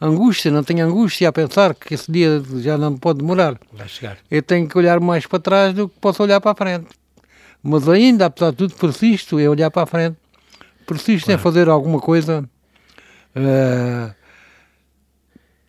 angústia, 0.00 0.50
não 0.50 0.64
tenho 0.64 0.84
angústia 0.84 1.28
a 1.28 1.32
pensar 1.32 1.74
que 1.74 1.94
esse 1.94 2.10
dia 2.10 2.42
já 2.56 2.76
não 2.76 2.96
pode 2.96 3.20
demorar. 3.20 3.58
Vai 3.72 3.88
chegar. 3.88 4.18
Eu 4.30 4.42
tenho 4.42 4.68
que 4.68 4.76
olhar 4.76 4.98
mais 4.98 5.26
para 5.26 5.38
trás 5.38 5.74
do 5.74 5.88
que 5.88 5.98
posso 6.00 6.22
olhar 6.22 6.40
para 6.40 6.50
a 6.50 6.54
frente. 6.54 6.88
Mas 7.62 7.88
ainda, 7.88 8.26
apesar 8.26 8.50
de 8.50 8.56
tudo, 8.56 8.74
persisto 8.74 9.38
em 9.38 9.48
olhar 9.48 9.70
para 9.70 9.82
a 9.82 9.86
frente. 9.86 10.16
Persisto 10.84 11.26
claro. 11.26 11.40
em 11.40 11.42
fazer 11.42 11.68
alguma 11.68 12.00
coisa. 12.00 12.44
Uh, 13.36 14.12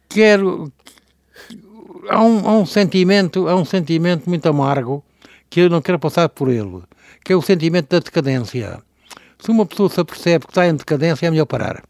quero, 0.09 0.73
há 2.09 2.21
um, 2.23 2.47
há 2.47 2.57
um 2.57 2.65
sentimento, 2.65 3.47
há 3.47 3.55
um 3.55 3.65
sentimento 3.65 4.29
muito 4.29 4.47
amargo 4.47 5.03
que 5.49 5.61
eu 5.61 5.69
não 5.69 5.81
quero 5.81 5.99
passar 5.99 6.29
por 6.29 6.49
ele, 6.49 6.81
que 7.23 7.31
é 7.31 7.35
o 7.35 7.41
sentimento 7.41 7.89
da 7.89 7.99
decadência. 7.99 8.81
Se 9.39 9.51
uma 9.51 9.65
pessoa 9.65 9.89
se 9.89 9.99
apercebe 9.99 10.45
que 10.45 10.51
está 10.51 10.67
em 10.67 10.75
decadência, 10.75 11.27
é 11.27 11.31
melhor 11.31 11.45
parar. 11.45 11.83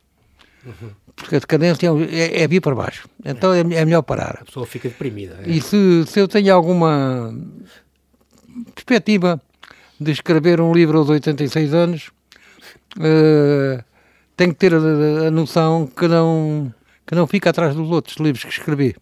Uhum. 0.66 0.90
Porque 1.16 1.36
a 1.36 1.40
decadência 1.40 1.88
é, 2.12 2.42
é 2.42 2.48
vir 2.48 2.60
para 2.60 2.76
baixo. 2.76 3.08
Então 3.24 3.54
é, 3.54 3.60
é 3.60 3.86
melhor 3.86 4.02
parar. 4.02 4.40
A 4.42 4.46
pessoa 4.46 4.66
fica 4.66 4.90
deprimida. 4.90 5.40
É. 5.46 5.50
E 5.50 5.62
se, 5.62 6.06
se 6.08 6.20
eu 6.20 6.28
tenho 6.28 6.54
alguma 6.54 7.34
perspectiva 8.74 9.42
de 10.00 10.12
escrever 10.12 10.60
um 10.60 10.74
livro 10.74 10.98
aos 10.98 11.10
86 11.10 11.74
anos, 11.74 12.12
uh, 12.98 13.84
tenho 14.36 14.52
que 14.52 14.60
ter 14.60 14.74
a, 14.74 15.28
a, 15.28 15.32
noção 15.32 15.88
que 15.88 16.08
não, 16.08 16.74
que 17.06 17.16
não 17.16 17.28
fica 17.28 17.52
atrás 17.52 17.76
dos 17.76 17.90
outros 17.92 18.18
livros 18.18 18.44
que 18.44 18.52
escrevi 18.52 18.96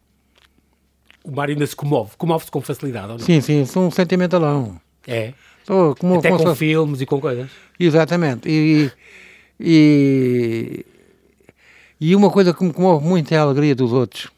o 1.23 1.31
Mário 1.31 1.53
ainda 1.53 1.67
se 1.67 1.75
comove. 1.75 2.11
Comove-se 2.17 2.51
com 2.51 2.61
facilidade, 2.61 3.11
ou 3.11 3.17
não? 3.17 3.25
Sim, 3.25 3.41
sim, 3.41 3.65
sou 3.65 3.83
um 3.83 3.91
sentimentalão. 3.91 4.79
É? 5.07 5.33
Sou, 5.65 5.95
como, 5.95 6.15
Até 6.15 6.29
com 6.29 6.55
filmes 6.55 7.01
e 7.01 7.05
com 7.05 7.19
coisas. 7.19 7.49
Exatamente. 7.79 8.49
E, 8.49 8.91
e, 9.59 10.85
e 11.99 12.15
uma 12.15 12.29
coisa 12.29 12.53
que 12.53 12.63
me 12.63 12.73
comove 12.73 13.05
muito 13.05 13.31
é 13.31 13.37
a 13.37 13.41
alegria 13.41 13.75
dos 13.75 13.91
outros. 13.91 14.29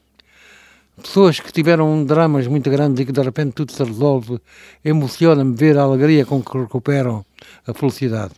Pessoas 1.01 1.39
que 1.39 1.51
tiveram 1.51 2.03
dramas 2.05 2.45
muito 2.45 2.69
grandes 2.69 3.01
e 3.01 3.05
que 3.05 3.11
de 3.11 3.21
repente 3.21 3.53
tudo 3.53 3.71
se 3.71 3.83
resolve, 3.83 4.39
emociona-me 4.85 5.55
ver 5.55 5.77
a 5.77 5.81
alegria 5.81 6.25
com 6.25 6.41
que 6.41 6.57
recuperam 6.57 7.25
a 7.65 7.73
felicidade. 7.73 8.33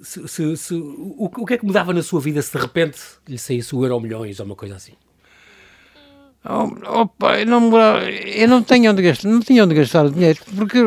Se, 0.00 0.26
se, 0.28 0.56
se, 0.56 0.74
o, 0.74 1.30
o 1.36 1.46
que 1.46 1.54
é 1.54 1.58
que 1.58 1.66
mudava 1.66 1.92
na 1.92 2.02
sua 2.02 2.20
vida 2.20 2.40
se 2.40 2.56
de 2.56 2.62
repente 2.62 2.98
lhe 3.28 3.36
saísse 3.36 3.74
o 3.74 3.84
euro 3.84 4.00
milhões 4.00 4.38
ou 4.40 4.46
uma 4.46 4.54
coisa 4.54 4.76
assim? 4.76 4.92
Oh, 6.46 7.00
opa, 7.00 7.40
eu 7.40 7.46
não, 7.46 7.70
eu 7.78 8.46
não 8.48 8.62
tenho 8.62 8.90
onde 8.90 9.00
gastar, 9.00 9.28
não 9.28 9.40
tinha 9.40 9.64
onde 9.64 9.74
gastar 9.74 10.04
o 10.04 10.10
dinheiro, 10.10 10.40
porque... 10.54 10.78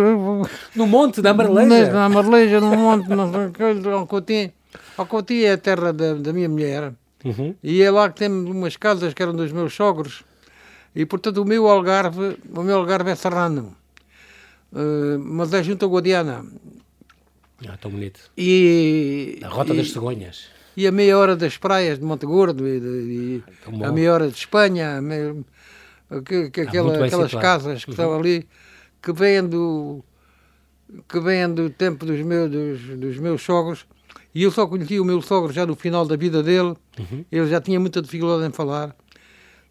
No 0.75 0.85
monte, 0.85 1.19
na 1.19 1.33
Marleja? 1.33 1.91
Na, 1.91 2.07
na 2.07 2.09
Marleja, 2.09 2.61
no 2.61 2.77
monte, 2.77 3.09
no 3.09 3.91
Alcotim. 3.91 4.51
Alcotim 4.95 5.39
é 5.39 5.53
a 5.53 5.57
terra 5.57 5.91
da, 5.91 6.13
da 6.13 6.31
minha 6.31 6.47
mulher, 6.47 6.93
uhum. 7.25 7.55
e 7.63 7.81
é 7.81 7.89
lá 7.89 8.07
que 8.07 8.19
temos 8.19 8.51
umas 8.51 8.77
casas 8.77 9.15
que 9.15 9.23
eram 9.23 9.35
dos 9.35 9.51
meus 9.51 9.73
sogros, 9.73 10.23
e 10.95 11.07
portanto 11.07 11.41
o 11.41 11.45
meu 11.45 11.67
Algarve, 11.67 12.37
o 12.53 12.61
meu 12.61 12.77
Algarve 12.77 13.09
é 13.09 13.15
serrano. 13.15 13.75
Uh, 14.71 15.17
mas 15.17 15.53
é 15.53 15.63
junto 15.63 15.85
a 15.85 15.87
Guadiana. 15.87 16.45
Ah, 17.67 17.77
tão 17.77 17.89
bonito. 17.89 18.19
E, 18.37 19.39
A 19.41 19.47
Rota 19.47 19.73
e, 19.73 19.77
das 19.77 19.91
Cegonhas. 19.91 20.49
E 20.77 20.85
a 20.85 20.91
meia 20.91 21.17
hora 21.17 21.35
das 21.35 21.57
praias 21.57 21.97
de 21.97 22.05
Monte 22.05 22.25
Gordo, 22.27 22.67
e, 22.67 22.79
de- 22.79 22.87
e 22.87 23.43
bom. 23.71 23.83
a 23.83 23.91
meia 23.91 24.13
hora 24.13 24.27
de 24.29 24.35
Espanha, 24.37 25.01
meia- 25.01 25.35
que- 26.23 26.51
que 26.51 26.59
muito 26.61 26.69
aquela- 26.69 27.05
aquelas 27.05 27.25
situado. 27.25 27.41
casas 27.41 27.83
que 27.83 27.89
estão 27.91 28.13
ali, 28.17 28.47
que 29.01 29.11
vêm 29.11 29.43
do, 29.43 30.03
que 31.09 31.19
vêm 31.19 31.51
do 31.51 31.69
tempo 31.71 32.05
dos 32.05 32.19
meus, 32.21 32.51
dos, 32.51 32.79
dos 32.99 33.17
meus 33.17 33.41
sogros. 33.41 33.87
E 34.35 34.43
eu 34.43 34.51
só 34.51 34.67
conheci 34.67 34.99
o 34.99 35.05
meu 35.05 35.19
sogro 35.19 35.51
já 35.51 35.65
no 35.65 35.75
final 35.75 36.05
da 36.05 36.15
vida 36.15 36.43
dele. 36.43 36.75
Uhum. 36.99 37.25
Ele 37.31 37.47
já 37.47 37.59
tinha 37.59 37.79
muita 37.79 37.99
dificuldade 37.99 38.47
em 38.47 38.53
falar, 38.53 38.95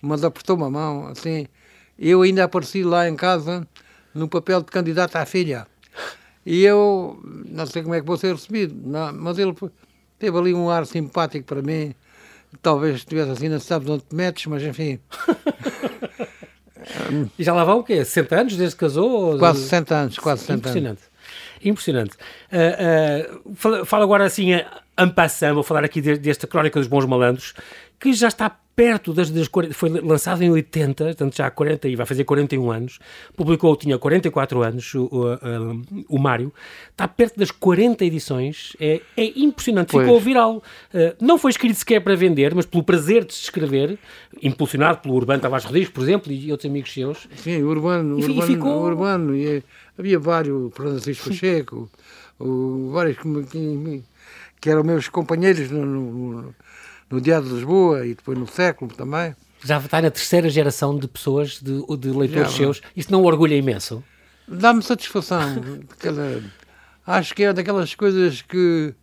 mas 0.03 0.25
apertou-me 0.25 0.65
a 0.65 0.71
mão, 0.71 1.07
assim. 1.07 1.47
Eu 1.97 2.23
ainda 2.23 2.43
apareci 2.45 2.83
lá 2.83 3.09
em 3.09 3.15
casa 3.15 3.67
no 4.13 4.29
papel 4.29 4.61
de 4.61 4.67
candidato 4.73 5.15
à 5.15 5.25
filha. 5.25 5.69
E 6.45 6.65
eu 6.65 7.21
não 7.49 7.65
sei 7.65 7.83
como 7.83 7.95
é 7.95 8.01
que 8.01 8.07
vou 8.07 8.17
ser 8.17 8.33
recebido, 8.35 8.75
não, 8.89 9.13
mas 9.13 9.39
ele 9.39 9.55
teve 10.19 10.37
ali 10.39 10.55
um 10.55 10.69
ar 10.71 10.87
simpático 10.87 11.45
para 11.47 11.63
mim. 11.63 11.95
Talvez 12.63 12.97
estivesse 12.97 13.31
assim, 13.33 13.49
não 13.49 13.61
sabes 13.61 13.89
onde 13.89 14.05
te 14.05 14.15
metes, 14.15 14.47
mas 14.47 14.63
enfim, 14.63 14.99
E 17.39 17.43
já 17.43 17.53
lá 17.53 17.65
vão 17.65 17.81
o 17.81 17.85
quê? 17.85 18.05
60 18.05 18.41
anos 18.41 18.57
desde 18.57 18.77
que 18.77 18.81
casou? 18.81 19.11
ou- 19.33 19.39
quase 19.39 19.63
60 19.63 19.95
anos, 19.95 20.19
quase 20.19 20.41
60 20.43 20.53
anos. 20.53 20.61
Impressionante. 20.69 21.03
Impressionante. 21.65 22.17
Ah, 22.53 22.57
ah, 22.79 23.39
fala, 23.57 23.85
fala 23.85 24.05
agora 24.05 24.25
assim, 24.25 24.53
en 24.53 25.09
passant, 25.11 25.53
vou 25.55 25.63
falar 25.63 25.85
aqui 25.85 26.01
de- 26.01 26.19
desta 26.19 26.47
Crónica 26.47 26.79
dos 26.79 26.89
Bons 26.89 27.05
Malandros, 27.07 27.55
que 27.99 28.13
já 28.13 28.29
está 28.29 28.51
perto 28.77 29.15
das, 29.15 29.31
das 29.31 29.49
40, 29.49 29.73
foi 29.73 29.89
lançado 29.89 30.43
em 30.43 30.51
80, 30.51 31.03
portanto 31.07 31.35
já 31.35 31.47
há 31.47 31.51
40 31.51 31.89
e 31.89 31.97
vai 31.97 32.05
fazer 32.05 32.25
41 32.25 32.71
anos, 32.71 32.99
publicou, 33.35 33.75
tinha 33.75 33.99
44 33.99 34.63
anos, 34.63 34.95
o, 34.95 35.05
o, 35.11 36.17
o 36.17 36.19
Mário, 36.19 36.53
está 36.91 37.09
perto 37.09 37.39
das 37.39 37.51
40 37.51 38.05
edições, 38.05 38.77
é, 38.79 39.01
é 39.17 39.33
impressionante, 39.41 39.93
Pois. 39.93 40.05
ficou 40.05 40.21
viral. 40.21 40.63
Ah, 40.93 41.17
não 41.23 41.39
foi 41.39 41.53
escrito 41.53 41.75
sequer 41.77 42.01
para 42.01 42.15
vender, 42.15 42.55
mas 42.55 42.67
pelo 42.67 42.83
prazer 42.85 43.25
de 43.25 43.33
se 43.33 43.45
escrever, 43.45 43.99
impulsionado 44.43 44.99
pelo 44.99 45.15
Urbano 45.15 45.41
Tavares 45.41 45.65
Rodrigues, 45.65 45.89
por 45.89 46.03
exemplo, 46.03 46.31
e 46.31 46.53
outros 46.53 46.69
amigos 46.71 46.93
seus, 46.93 47.27
Sim, 47.37 47.63
urbano, 47.63 48.19
E 48.19 48.23
fi- 48.25 48.29
e 48.29 48.35
urbano, 48.35 48.53
ficou- 48.55 48.83
urbano. 48.85 49.35
E, 49.35 49.47
eh, 49.57 49.63
havia 49.99 50.19
vários, 50.19 50.71
Francisco 50.75 51.31
Pacheco, 51.31 51.91
o, 52.39 52.91
vários 52.93 53.17
que, 53.17 53.43
que, 53.45 54.03
que 54.61 54.69
eram 54.71 54.85
meus 54.85 55.09
companheiros 55.09 55.71
no, 55.71 55.87
no, 55.87 56.43
no 56.43 56.55
Diário 57.21 57.47
de 57.49 57.55
Lisboa 57.55 58.05
e 58.07 58.15
depois 58.15 58.37
no 58.39 58.47
século 58.47 58.93
também. 58.95 59.35
já 59.65 59.79
está 59.79 60.03
na 60.03 60.11
terceira 60.11 60.49
geração 60.51 60.99
de 60.99 61.07
pessoas, 61.09 61.61
de, 61.61 61.73
de 61.99 62.09
leitores 62.11 62.51
Já, 62.53 62.57
seus. 62.57 62.83
Isso 62.97 63.11
não 63.13 63.23
orgulha 63.25 63.55
imenso? 63.57 64.03
Dá-me 64.49 64.83
satisfação. 64.83 65.41
Aquela- 65.91 66.43
acho 67.07 67.35
que 67.35 67.45
é 67.45 67.53
daquelas 67.53 67.95
coisas 67.95 68.43
que. 68.43 68.95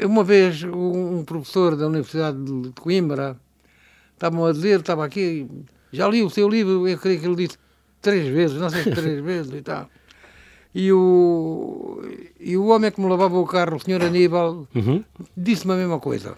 Uma 0.00 0.22
vez, 0.22 0.62
um, 0.62 1.24
professor 1.24 1.74
da 1.74 1.86
Universidade 1.88 2.38
de 2.44 2.62
de 2.62 2.70
Coimbra 2.80 3.36
estava 4.14 4.48
a 4.48 4.52
dizer, 4.52 4.78
estava 4.80 5.04
aqui, 5.04 5.48
já 5.92 6.06
li 6.08 6.22
o 6.22 6.30
seu 6.30 6.48
livro, 6.48 6.86
eu 6.86 6.96
creio 6.98 7.18
que 7.20 7.26
ele 7.26 7.34
disse 7.34 7.56
três 8.00 8.28
vezes, 8.28 8.60
não 8.60 8.70
sei 8.70 8.84
se 8.84 8.90
três 8.92 9.20
vezes 9.24 9.52
e 9.52 9.60
tal. 9.62 9.88
E 10.74 10.92
o, 10.92 12.00
e 12.38 12.56
o 12.56 12.66
homem 12.66 12.92
que 12.92 13.00
me 13.00 13.08
lavava 13.08 13.36
o 13.38 13.46
carro, 13.46 13.76
o 13.76 13.80
senhor 13.80 14.00
Aníbal, 14.02 14.68
Uhum. 14.74 15.02
disse-me 15.36 15.72
a 15.72 15.76
mesma 15.76 15.98
coisa. 15.98 16.36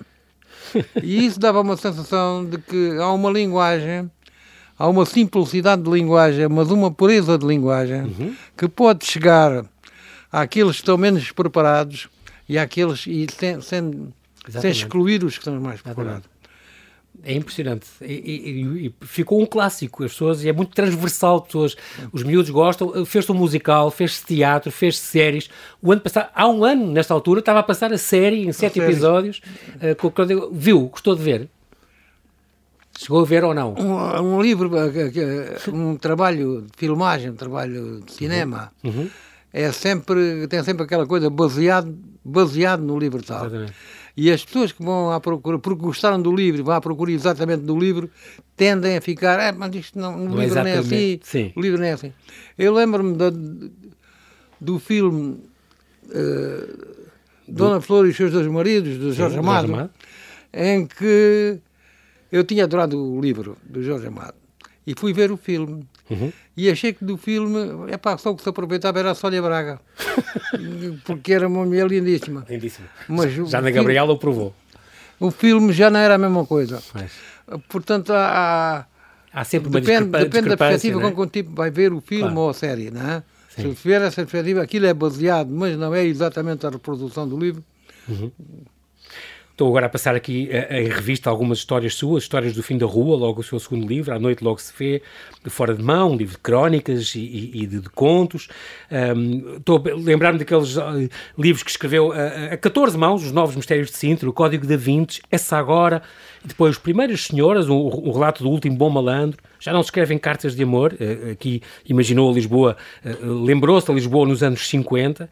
E 1.02 1.26
isso 1.26 1.38
dava 1.40 1.60
uma 1.60 1.76
sensação 1.76 2.44
de 2.44 2.58
que 2.58 2.96
há 2.98 3.12
uma 3.12 3.30
linguagem, 3.30 4.10
há 4.78 4.88
uma 4.88 5.04
simplicidade 5.04 5.82
de 5.82 5.90
linguagem, 5.90 6.48
mas 6.48 6.70
uma 6.70 6.90
pureza 6.90 7.36
de 7.36 7.46
linguagem 7.46 8.02
Uhum. 8.02 8.34
que 8.56 8.68
pode 8.68 9.04
chegar 9.06 9.64
àqueles 10.30 10.72
que 10.76 10.82
estão 10.82 10.96
menos 10.96 11.30
preparados 11.32 12.08
e 12.48 12.56
àqueles 12.58 13.04
e 13.06 13.26
sem, 13.36 13.60
sem, 13.60 14.12
sem 14.48 14.70
excluir 14.70 15.24
os 15.24 15.34
que 15.34 15.40
estão 15.40 15.60
mais 15.60 15.82
preparados. 15.82 16.29
É 17.22 17.34
impressionante. 17.34 17.86
E, 18.00 18.06
e- 18.06 18.86
e 18.86 18.94
ficou 19.06 19.42
um 19.42 19.44
clássico. 19.46 20.04
As 20.04 20.12
pessoas, 20.12 20.42
e 20.42 20.48
é 20.48 20.52
muito 20.52 20.72
transversal. 20.74 21.42
Pessoas, 21.42 21.76
os 22.12 22.22
miúdos 22.22 22.50
gostam. 22.50 23.04
Fez-se 23.04 23.30
um 23.30 23.34
musical, 23.34 23.90
fez-se 23.90 24.24
teatro, 24.24 24.72
fez-se 24.72 25.02
séries. 25.04 25.50
O 25.82 25.92
ano 25.92 26.00
passado, 26.00 26.30
há 26.34 26.48
um 26.48 26.64
ano, 26.64 26.90
nesta 26.90 27.12
altura, 27.12 27.40
estava 27.40 27.58
a 27.58 27.62
passar 27.62 27.92
a 27.92 27.98
série 27.98 28.46
em 28.46 28.52
sete 28.52 28.80
episódios. 28.80 29.42
Cláudio- 30.14 30.50
viu? 30.52 30.86
Gostou 30.88 31.14
de 31.14 31.22
ver? 31.22 31.48
Chegou 32.98 33.20
a 33.22 33.24
ver 33.24 33.44
ou 33.44 33.54
não? 33.54 33.74
Um, 33.78 34.36
um 34.36 34.42
livro, 34.42 34.70
eh, 34.76 35.58
um 35.72 35.96
trabalho 35.96 36.62
de 36.62 36.68
filmagem, 36.76 37.30
um 37.30 37.36
trabalho 37.36 38.02
de 38.04 38.12
cinema, 38.12 38.70
Uhum. 38.84 39.08
é 39.52 39.72
sempre, 39.72 40.46
tem 40.48 40.62
sempre 40.62 40.82
aquela 40.84 41.06
coisa 41.06 41.30
baseado, 41.30 41.96
baseado 42.22 42.82
no 42.82 42.98
livro 42.98 43.22
tal. 43.22 43.46
Exatamente. 43.46 43.72
E 44.22 44.30
as 44.30 44.44
pessoas 44.44 44.70
que 44.72 44.82
vão 44.84 45.10
à 45.10 45.18
procura, 45.20 45.58
porque 45.58 45.80
gostaram 45.82 46.20
do 46.20 46.34
livro, 46.34 46.62
vão 46.62 46.74
à 46.74 46.80
procura 46.80 47.10
exatamente 47.10 47.62
do 47.62 47.78
livro, 47.78 48.10
tendem 48.56 48.96
a 48.96 49.00
ficar, 49.00 49.40
é, 49.40 49.50
mas 49.50 49.74
isto 49.74 49.98
não, 49.98 50.16
no 50.18 50.30
Não 50.34 50.40
é 50.42 50.44
livro 50.44 50.60
não 50.62 50.66
é 50.66 50.78
assim, 50.78 51.20
sim. 51.22 51.52
o 51.56 51.60
livro 51.60 51.78
não 51.78 51.86
é 51.86 51.92
assim. 51.92 52.12
Eu 52.58 52.74
lembro-me 52.74 53.16
da- 53.16 53.32
do 54.60 54.78
filme 54.78 55.40
eh, 56.10 56.68
Dona 57.48 57.80
Flor 57.80 58.06
e 58.06 58.10
os 58.10 58.16
seus 58.16 58.30
dois 58.32 58.46
maridos, 58.46 58.94
do 58.98 59.04
Jorge 59.12 59.16
Jorge 59.16 59.38
Amado, 59.38 59.72
Amado. 59.72 59.90
em 60.52 60.86
que 60.86 61.58
eu 62.30 62.44
tinha 62.44 62.64
adorado 62.64 63.02
o 63.02 63.20
livro 63.20 63.56
do 63.64 63.82
Jorge 63.82 64.06
Amado 64.06 64.34
e 64.86 64.94
fui 64.94 65.12
ver 65.14 65.30
o 65.32 65.36
filme. 65.36 65.86
Uhum. 66.10 66.32
E 66.56 66.68
achei 66.68 66.92
que 66.92 67.04
do 67.04 67.16
filme, 67.16 67.56
é 67.90 67.96
pá, 67.96 68.18
só 68.18 68.30
o 68.30 68.36
que 68.36 68.42
se 68.42 68.48
aproveitava 68.48 68.98
era 68.98 69.12
a 69.12 69.14
Sónia 69.14 69.40
Braga, 69.40 69.80
porque 71.04 71.32
era 71.32 71.46
uma 71.48 71.64
mulher 71.64 71.86
lindíssima. 71.86 72.44
Lindíssimo. 72.50 72.88
Mas 73.08 73.32
Já 73.48 73.60
na 73.62 73.70
Gabriela 73.70 74.12
o 74.12 74.18
provou. 74.18 74.54
O 75.20 75.30
filme 75.30 75.72
já 75.72 75.88
não 75.90 76.00
era 76.00 76.14
a 76.14 76.18
mesma 76.18 76.44
coisa. 76.44 76.82
Mas 76.94 77.12
Portanto, 77.68 78.12
há, 78.12 78.86
há- 79.32 79.44
sempre 79.44 79.68
uma 79.68 79.80
depende, 79.80 80.04
discrepa- 80.04 80.24
depende 80.24 80.48
da 80.50 80.56
perspectiva 80.56 80.98
é? 81.00 81.02
com 81.02 81.14
que 81.14 81.20
o 81.20 81.26
tipo 81.26 81.54
vai 81.54 81.70
ver 81.70 81.92
o 81.92 82.00
filme 82.00 82.24
Claro. 82.24 82.38
ou 82.40 82.50
a 82.50 82.54
série, 82.54 82.90
não 82.90 83.00
é? 83.08 83.22
Sim. 83.48 83.74
Se 83.74 83.82
tiver 83.82 84.00
essa 84.02 84.22
perspectiva, 84.22 84.62
aquilo 84.62 84.86
é 84.86 84.94
baseado, 84.94 85.50
mas 85.50 85.76
não 85.76 85.94
é 85.94 86.04
exatamente 86.04 86.66
a 86.66 86.70
reprodução 86.70 87.28
do 87.28 87.38
livro. 87.38 87.62
Estou 89.60 89.68
agora 89.68 89.84
a 89.84 89.88
passar 89.90 90.14
aqui 90.14 90.48
eh, 90.50 90.84
em 90.84 90.88
revista 90.88 91.28
algumas 91.28 91.58
histórias 91.58 91.94
suas, 91.94 92.22
histórias 92.22 92.54
do 92.54 92.62
fim 92.62 92.78
da 92.78 92.86
rua, 92.86 93.14
logo 93.14 93.42
o 93.42 93.44
seu 93.44 93.60
segundo 93.60 93.86
livro, 93.86 94.10
À 94.14 94.18
Noite 94.18 94.42
Logo 94.42 94.58
Se 94.58 94.72
Vê, 94.74 95.02
Fora 95.50 95.74
de 95.74 95.82
Mão, 95.82 96.12
um 96.12 96.16
livro 96.16 96.32
de 96.36 96.40
crónicas 96.40 97.14
e, 97.14 97.50
e- 97.52 97.66
de, 97.66 97.78
de 97.80 97.90
contos. 97.90 98.48
Ahm, 98.90 99.56
Estou 99.58 99.76
a 99.76 99.94
lembrar-me 99.94 100.38
daqueles 100.38 100.78
eh, 100.78 101.10
livros 101.36 101.62
que 101.62 101.70
escreveu 101.70 102.10
a, 102.10 102.54
a 102.54 102.56
14 102.56 102.96
mãos, 102.96 103.22
Os 103.22 103.32
Novos 103.32 103.54
Mistérios 103.54 103.90
de 103.90 103.98
Sintra, 103.98 104.30
O 104.30 104.32
Código 104.32 104.66
da 104.66 104.78
Vintes, 104.78 105.20
Essa 105.30 105.58
Agora, 105.58 106.00
e 106.42 106.48
depois 106.48 106.76
Os 106.76 106.82
Primeiras 106.82 107.26
Senhoras, 107.26 107.68
um, 107.68 107.76
um 107.76 108.12
relato 108.12 108.42
do 108.42 108.48
último 108.48 108.76
bom 108.76 108.88
malandro. 108.88 109.38
Já 109.58 109.74
não 109.74 109.82
se 109.82 109.88
escrevem 109.88 110.16
cartas 110.16 110.56
de 110.56 110.62
amor, 110.62 110.96
eh, 110.98 111.32
aqui 111.32 111.60
imaginou 111.86 112.32
Lisboa, 112.32 112.78
eh, 113.04 113.14
lembrou-se 113.20 113.86
da 113.86 113.92
Lisboa 113.92 114.26
nos 114.26 114.42
anos 114.42 114.66
50. 114.66 115.28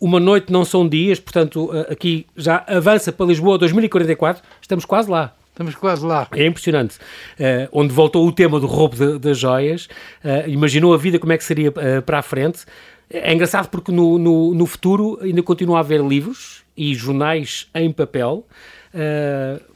Uma 0.00 0.18
noite 0.18 0.52
não 0.52 0.64
são 0.64 0.88
dias, 0.88 1.20
portanto, 1.20 1.70
eh, 1.72 1.92
aqui 1.92 2.26
já 2.36 2.64
avança 2.66 3.12
para 3.12 3.26
Lisboa 3.26 3.58
2044, 3.58 4.42
estamos 4.60 4.84
quase 4.84 5.10
lá. 5.10 5.34
Estamos 5.56 5.74
quase 5.74 6.04
lá. 6.04 6.28
É 6.32 6.44
impressionante. 6.44 6.98
Eh, 7.38 7.66
onde 7.72 7.90
voltou 7.90 8.28
o 8.28 8.30
tema 8.30 8.60
do 8.60 8.66
roubo 8.66 9.18
das 9.18 9.38
joias, 9.38 9.88
eh, 10.22 10.44
imaginou 10.48 10.92
a 10.92 10.98
vida 10.98 11.18
como 11.18 11.32
é 11.32 11.38
que 11.38 11.44
seria 11.44 11.72
eh, 11.78 12.02
para 12.02 12.18
a 12.18 12.22
frente. 12.22 12.66
É 13.08 13.32
engraçado 13.32 13.70
porque 13.70 13.90
no, 13.90 14.18
no, 14.18 14.54
no 14.54 14.66
futuro 14.66 15.18
ainda 15.22 15.42
continua 15.42 15.78
a 15.78 15.80
haver 15.80 16.02
livros 16.02 16.62
e 16.76 16.94
jornais 16.94 17.68
em 17.74 17.90
papel, 17.90 18.44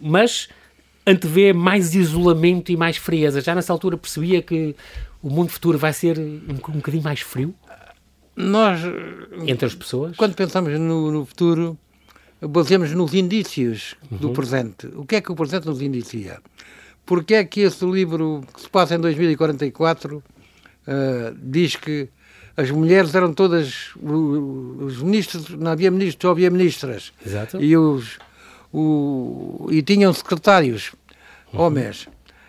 mas 0.00 0.48
antevê 1.06 1.52
mais 1.52 1.94
isolamento 1.94 2.72
e 2.72 2.76
mais 2.76 2.96
frieza. 2.96 3.40
Já 3.40 3.54
nessa 3.54 3.72
altura 3.72 3.96
percebia 3.96 4.42
que 4.42 4.74
o 5.22 5.30
mundo 5.30 5.50
futuro 5.50 5.78
vai 5.78 5.92
ser 5.92 6.18
um, 6.18 6.40
um 6.48 6.72
bocadinho 6.72 7.04
mais 7.04 7.20
frio 7.20 7.54
Nós, 8.40 8.80
entre 9.46 9.66
as 9.66 9.74
pessoas. 9.74 10.16
quando 10.16 10.34
pensamos 10.34 10.78
no, 10.78 11.10
no 11.10 11.26
futuro, 11.26 11.78
baseamos 12.40 12.92
nos 12.92 13.14
indícios 13.14 13.94
do 14.10 14.30
presente. 14.30 14.86
O 14.94 15.04
que 15.04 15.16
é 15.16 15.20
que 15.20 15.30
o 15.30 15.36
presente 15.36 15.66
nos 15.66 15.80
indicia? 15.82 16.40
Porque 17.04 17.34
é 17.34 17.44
que 17.44 17.60
esse 17.60 17.84
livro, 17.84 18.42
que 18.54 18.62
se 18.62 18.68
passa 18.68 18.94
em 18.94 19.00
2044, 19.00 20.22
eh, 20.86 21.32
diz 21.36 21.76
que 21.76 22.08
as 22.56 22.70
mulheres 22.70 23.14
eram 23.14 23.32
todas. 23.32 23.90
Os 23.96 25.02
ministros, 25.02 25.50
não 25.50 25.70
havia 25.70 25.90
ministros, 25.90 26.22
só 26.22 26.30
havia 26.30 26.50
ministras. 26.50 27.12
Exato. 27.24 27.62
E, 27.62 27.76
os, 27.76 28.18
o, 28.72 29.68
e 29.70 29.82
tinham 29.82 30.12
secretários, 30.12 30.92
homens, 31.52 32.08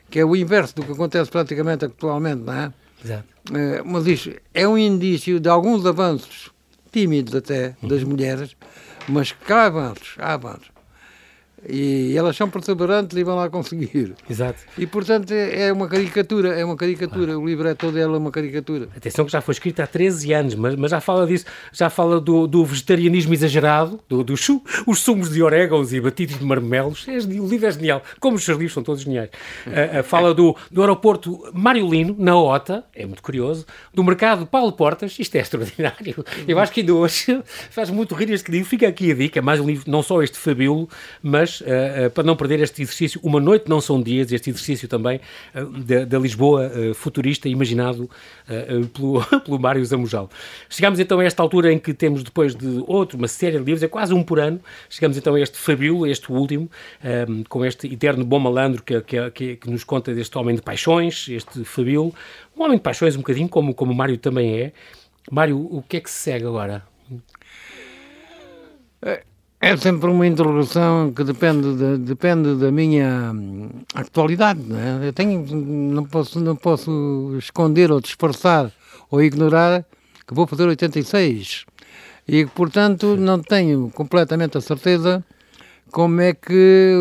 que 0.10 0.20
é 0.20 0.26
o 0.26 0.36
inverso 0.36 0.76
do 0.76 0.84
que 0.84 0.92
acontece 0.92 1.30
praticamente 1.32 1.86
atualmente, 1.86 2.42
não 2.42 2.54
é? 2.54 2.74
Exato. 3.04 3.31
Eh, 3.54 3.82
mas 3.84 4.06
isto 4.06 4.34
é 4.54 4.68
um 4.68 4.78
indício 4.78 5.40
de 5.40 5.50
alguns 5.50 5.86
avanços, 5.86 6.52
tímidos 6.92 7.36
até, 7.36 7.76
das 7.82 8.04
mulheres, 8.04 8.56
mas 9.08 9.32
que 9.32 9.52
há 9.52 9.66
avanços, 9.66 10.16
há 10.18 10.34
avanços. 10.34 10.71
E 11.68 12.16
elas 12.18 12.36
são 12.36 12.50
perseverantes 12.50 13.16
e 13.18 13.24
vão 13.24 13.36
lá 13.36 13.50
conseguir. 13.50 14.14
Exato. 14.30 14.60
E 14.78 14.88
portanto 14.88 15.32
é 15.32 15.68
é 15.68 15.74
uma 15.74 15.88
caricatura, 15.88 16.50
é 16.60 16.66
uma 16.66 16.76
caricatura. 16.76 17.38
O 17.38 17.46
livro 17.46 17.68
é 17.68 17.74
todo 17.76 17.98
ela 18.00 18.18
uma 18.18 18.32
caricatura. 18.32 18.88
Atenção 18.96 19.26
que 19.26 19.32
já 19.32 19.42
foi 19.42 19.52
escrito 19.54 19.80
há 19.82 19.88
13 19.88 20.34
anos, 20.34 20.56
mas, 20.56 20.76
mas 20.76 20.92
já 20.92 21.00
fala 21.02 21.28
disso, 21.28 21.46
já 21.72 21.90
fala 21.90 22.20
do, 22.20 22.48
do 22.48 22.66
vegetarianismo 22.66 23.34
exagerado, 23.34 24.00
do, 24.10 24.24
do 24.24 24.36
chu- 24.36 24.62
os 24.88 25.00
sumos 25.00 25.30
de 25.30 25.44
orégãos 25.44 25.94
e 25.94 26.02
batidos 26.02 26.40
de 26.40 26.44
marmelos. 26.46 27.06
É 27.08 27.18
o 27.18 27.48
livro 27.48 27.68
é 27.68 27.72
genial, 27.72 28.02
como 28.20 28.38
os 28.38 28.44
seus 28.44 28.58
livros 28.58 28.74
são 28.74 28.82
todos 28.84 29.04
geniais. 29.04 29.30
Ah, 29.68 30.02
fala 30.04 30.34
do, 30.34 30.56
do 30.72 30.82
aeroporto 30.82 31.50
Mariolino, 31.54 32.16
na 32.18 32.36
OTA, 32.36 32.84
é 32.96 33.06
muito 33.06 33.22
curioso, 33.22 33.66
do 33.94 34.04
mercado 34.04 34.46
Paulo 34.46 34.72
Portas, 34.72 35.18
isto 35.20 35.36
é 35.36 35.40
extraordinário. 35.42 36.26
Eu 36.48 36.58
acho 36.60 36.72
que 36.72 36.80
ainda 36.80 36.94
hoje 36.94 37.42
faz 37.70 37.90
muito 37.90 38.16
rir 38.16 38.32
este 38.32 38.50
livro. 38.52 38.68
Fica 38.70 38.88
aqui 38.88 39.12
a 39.12 39.16
dica, 39.16 39.40
é 39.40 39.42
mais 39.42 39.60
um 39.60 39.66
livro, 39.68 39.90
não 39.90 40.02
só 40.02 40.22
este 40.24 40.38
fabíolo, 40.38 40.90
mas 41.22 41.51
ah, 41.62 42.06
ah, 42.06 42.10
para 42.10 42.24
não 42.24 42.36
perder 42.36 42.60
este 42.60 42.82
exercício, 42.82 43.20
Uma 43.24 43.40
Noite 43.40 43.68
Não 43.68 43.82
São 43.82 44.02
Dias, 44.02 44.32
este 44.32 44.50
exercício 44.50 44.88
também 44.88 45.20
ah, 45.54 45.62
da, 46.06 46.20
Lisboa 46.20 46.68
ah, 46.68 46.94
futurista, 46.94 47.50
imaginado 47.50 48.10
pelo, 48.94 49.24
pelo 49.44 49.60
Mário 49.60 49.84
Zamujal. 49.84 50.30
Chegamos 50.70 51.00
então 51.00 51.20
a 51.20 51.26
esta 51.26 51.42
altura 51.42 51.74
em 51.74 51.80
que 51.80 51.94
temos, 51.94 52.24
depois 52.24 52.56
de 52.56 52.84
outro, 52.88 53.18
uma 53.18 53.28
série 53.28 53.58
de 53.58 53.64
livros, 53.64 53.84
é 53.84 53.88
quase 53.88 54.14
um 54.14 54.24
por 54.24 54.40
ano, 54.40 54.60
chegamos 54.90 55.18
então 55.18 55.36
a 55.36 55.40
este 55.40 55.58
fabíolo, 55.58 56.06
este 56.06 56.32
último, 56.32 56.70
com 57.50 57.66
este 57.66 57.88
eterno 57.88 58.24
bom 58.24 58.40
malandro 58.40 58.84
que, 58.84 59.02
que, 59.02 59.32
que, 59.32 59.56
que 59.58 59.70
nos 59.70 59.84
conta 59.84 60.14
deste 60.14 60.38
homem 60.38 60.56
de 60.56 60.62
paixões, 60.62 61.28
este 61.30 61.64
fabíolo, 61.64 62.14
um 62.56 62.64
homem 62.64 62.78
de 62.78 62.84
paixões 62.84 63.16
um 63.16 63.20
bocadinho, 63.20 63.50
como, 63.50 63.74
como 63.74 63.92
o 63.92 63.96
Mário 63.96 64.18
também 64.18 64.60
é. 64.60 64.74
Mário, 65.32 65.58
o 65.58 65.84
que 65.88 65.98
é 65.98 66.00
que 66.00 66.10
se 66.10 66.18
segue 66.18 66.46
agora? 66.46 66.84
É 69.02 69.24
sempre 69.78 70.10
uma 70.10 70.26
interrogação 70.26 71.14
que 71.14 71.24
depende, 71.24 71.76
da- 71.76 71.96
depende 71.98 72.56
da 72.56 72.72
minha 72.72 73.32
hum, 73.32 73.70
atualidade. 73.94 74.60
Não, 74.60 74.78
é? 75.04 75.08
Eu 75.08 75.14
tenho, 75.14 75.46
não, 75.56 76.04
posso, 76.04 76.40
não 76.40 76.56
posso 76.56 77.36
esconder 77.38 77.92
ou 77.92 78.02
disfarçar 78.02 78.72
ou 79.12 79.22
ignorar 79.22 79.86
que 80.28 80.34
vou 80.34 80.48
fazer 80.48 80.68
86 80.68 81.66
e 82.28 82.46
portanto, 82.48 83.16
não 83.18 83.40
tenho 83.40 83.92
completamente 83.92 84.58
a 84.58 84.62
certeza 84.62 85.24
como 85.92 86.22
é 86.22 86.34
que 86.34 86.94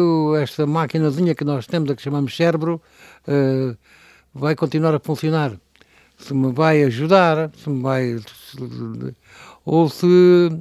esta 0.42 0.66
maquinazinha 0.66 1.34
que 1.34 1.44
nós 1.44 1.66
temos, 1.66 1.90
a 1.90 1.94
que 1.96 2.02
chamamos 2.02 2.36
cérebro, 2.36 2.82
eh, 3.26 3.74
vai 4.34 4.54
continuar 4.54 4.94
a 4.94 4.98
funcionar. 5.00 5.52
Se 6.18 6.34
me 6.34 6.52
vai 6.52 6.82
ajudar, 6.82 7.50
se 7.56 7.70
me 7.70 7.80
vai. 7.82 8.16
ou, 9.64 9.88
se, 9.88 10.06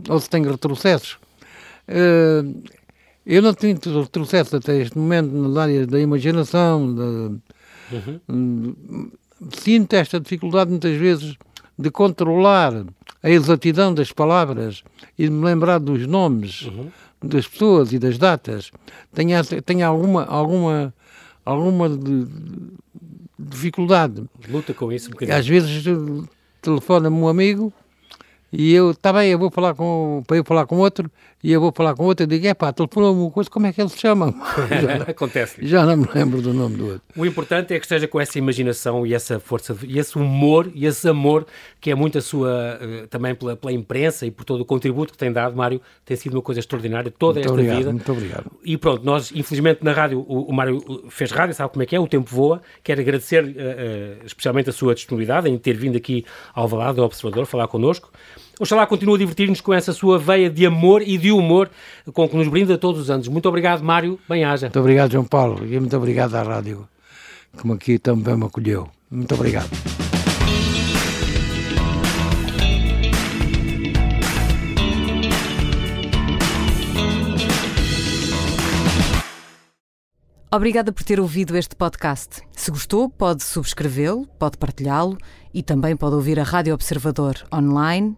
ou 0.07 0.19
se 0.19 0.29
tem 0.29 0.43
retrocessos. 0.45 1.17
Eh, 1.91 2.43
eu 3.25 3.41
não 3.41 3.53
tenho 3.53 3.77
retrocesso 4.01 4.55
até 4.55 4.77
este 4.79 4.97
momento 4.97 5.31
nas 5.31 5.57
áreas 5.57 5.87
da 5.87 5.99
imaginação, 5.99 6.93
da, 6.95 7.31
hum, 8.29 9.11
sinto 9.53 9.93
esta 9.95 10.19
dificuldade 10.19 10.69
muitas 10.69 10.95
vezes 10.95 11.35
de 11.77 11.89
controlar 11.91 12.85
a 13.23 13.29
exatidão 13.29 13.93
das 13.93 14.11
palavras 14.11 14.83
e 15.17 15.25
de 15.25 15.31
me 15.31 15.43
lembrar 15.43 15.79
dos 15.79 16.05
nomes 16.07 16.69
das 17.21 17.47
pessoas 17.47 17.91
e 17.91 17.99
das 17.99 18.17
datas. 18.17 18.71
Tenho, 19.13 19.35
tenho 19.65 19.85
alguma, 19.87 20.23
alguma, 20.25 20.93
alguma 21.45 21.89
de- 21.89 22.25
de- 22.25 22.71
dificuldade. 23.37 24.23
Luta 24.49 24.73
com 24.73 24.91
isso 24.91 25.09
um 25.09 25.11
bocadinho. 25.11 25.37
Às 25.37 25.47
vezes 25.47 25.85
eh, 25.87 26.27
telefona-me 26.61 27.15
um 27.15 27.27
amigo 27.27 27.73
e 28.51 28.73
eu, 28.73 28.91
está 28.91 29.13
bem, 29.13 29.29
eu 29.31 29.39
vou 29.39 29.51
falar 29.51 29.73
com, 29.75 30.23
para 30.25 30.37
eu 30.37 30.43
falar 30.43 30.65
com 30.65 30.77
outro, 30.77 31.09
e 31.41 31.51
eu 31.51 31.61
vou 31.61 31.71
falar 31.71 31.95
com 31.95 32.03
outro, 32.03 32.25
e 32.25 32.27
digo, 32.27 32.47
é 32.47 32.53
pá, 32.53 32.73
telefonou-me 32.73 33.21
uma 33.21 33.31
coisa, 33.31 33.49
como 33.49 33.65
é 33.65 33.71
que 33.71 33.81
ele 33.81 33.89
se 33.89 33.97
chama? 33.97 34.33
já, 34.81 35.03
Acontece. 35.11 35.65
já 35.65 35.85
não 35.85 35.97
me 35.97 36.07
lembro 36.13 36.41
do 36.41 36.53
nome 36.53 36.75
do 36.75 36.85
outro. 36.85 37.01
O 37.15 37.25
importante 37.25 37.73
é 37.73 37.79
que 37.79 37.85
esteja 37.85 38.07
com 38.07 38.19
essa 38.19 38.37
imaginação 38.37 39.05
e 39.05 39.13
essa 39.13 39.39
força, 39.39 39.77
e 39.83 39.97
esse 39.99 40.17
humor 40.17 40.69
e 40.73 40.85
esse 40.85 41.07
amor 41.07 41.45
que 41.79 41.91
é 41.91 41.95
muito 41.95 42.17
a 42.17 42.21
sua, 42.21 42.77
eh, 42.81 43.07
também 43.09 43.33
pela, 43.35 43.55
pela 43.55 43.71
imprensa 43.71 44.25
e 44.25 44.31
por 44.31 44.43
todo 44.43 44.61
o 44.61 44.65
contributo 44.65 45.13
que 45.13 45.17
tem 45.17 45.31
dado, 45.31 45.55
Mário, 45.55 45.81
tem 46.03 46.17
sido 46.17 46.33
uma 46.33 46.41
coisa 46.41 46.59
extraordinária 46.59 47.11
toda 47.11 47.35
Muito 47.35 47.45
esta 47.45 47.53
obrigado, 47.53 47.77
vida. 47.77 47.91
muito 47.91 48.11
obrigado. 48.11 48.51
E 48.65 48.77
pronto, 48.77 49.05
nós, 49.05 49.31
infelizmente, 49.33 49.79
na 49.81 49.93
rádio, 49.93 50.25
o, 50.27 50.41
o 50.43 50.53
Mário 50.53 50.83
fez 51.09 51.31
rádio, 51.31 51.55
sabe 51.55 51.71
como 51.71 51.83
é 51.83 51.85
que 51.85 51.95
é, 51.95 51.99
o 51.99 52.07
tempo 52.07 52.29
voa. 52.29 52.61
Quero 52.83 52.99
agradecer 52.99 53.45
eh, 53.45 53.53
eh, 53.57 54.17
especialmente 54.25 54.69
a 54.69 54.73
sua 54.73 54.93
disponibilidade 54.93 55.49
em 55.49 55.57
ter 55.57 55.77
vindo 55.77 55.95
aqui 55.95 56.25
ao 56.53 56.67
Valado, 56.67 57.01
ao 57.01 57.07
Observador, 57.07 57.45
falar 57.45 57.67
connosco. 57.67 58.11
Oxalá 58.61 58.85
continue 58.85 59.15
a 59.15 59.17
divertir-nos 59.19 59.61
com 59.61 59.73
essa 59.73 59.93
sua 59.93 60.19
veia 60.19 60.49
de 60.49 60.65
amor 60.65 61.01
e 61.01 61.17
de 61.17 61.31
humor 61.31 61.71
com 62.11 62.27
que 62.27 62.35
nos 62.35 62.49
brinda 62.49 62.77
todos 62.77 62.99
os 62.99 63.09
anos. 63.09 63.29
Muito 63.29 63.47
obrigado, 63.47 63.81
Mário. 63.81 64.19
Bem-haja. 64.27 64.65
Muito 64.65 64.79
obrigado, 64.81 65.13
João 65.13 65.23
Paulo, 65.23 65.65
e 65.65 65.79
muito 65.79 65.95
obrigado 65.95 66.35
à 66.35 66.43
rádio, 66.43 66.85
como 67.55 67.71
aqui 67.71 67.97
também 67.97 68.35
me 68.35 68.45
acolheu. 68.45 68.89
Muito 69.09 69.33
obrigado. 69.33 69.69
Obrigada 80.51 80.91
por 80.91 81.03
ter 81.03 81.21
ouvido 81.21 81.55
este 81.55 81.77
podcast. 81.77 82.41
Se 82.51 82.69
gostou, 82.71 83.07
pode 83.07 83.41
subscrevê-lo, 83.41 84.27
pode 84.37 84.57
partilhá-lo 84.57 85.17
e 85.53 85.63
também 85.63 85.95
pode 85.95 86.15
ouvir 86.15 86.37
a 86.41 86.43
Rádio 86.43 86.73
Observador 86.73 87.35
online 87.53 88.17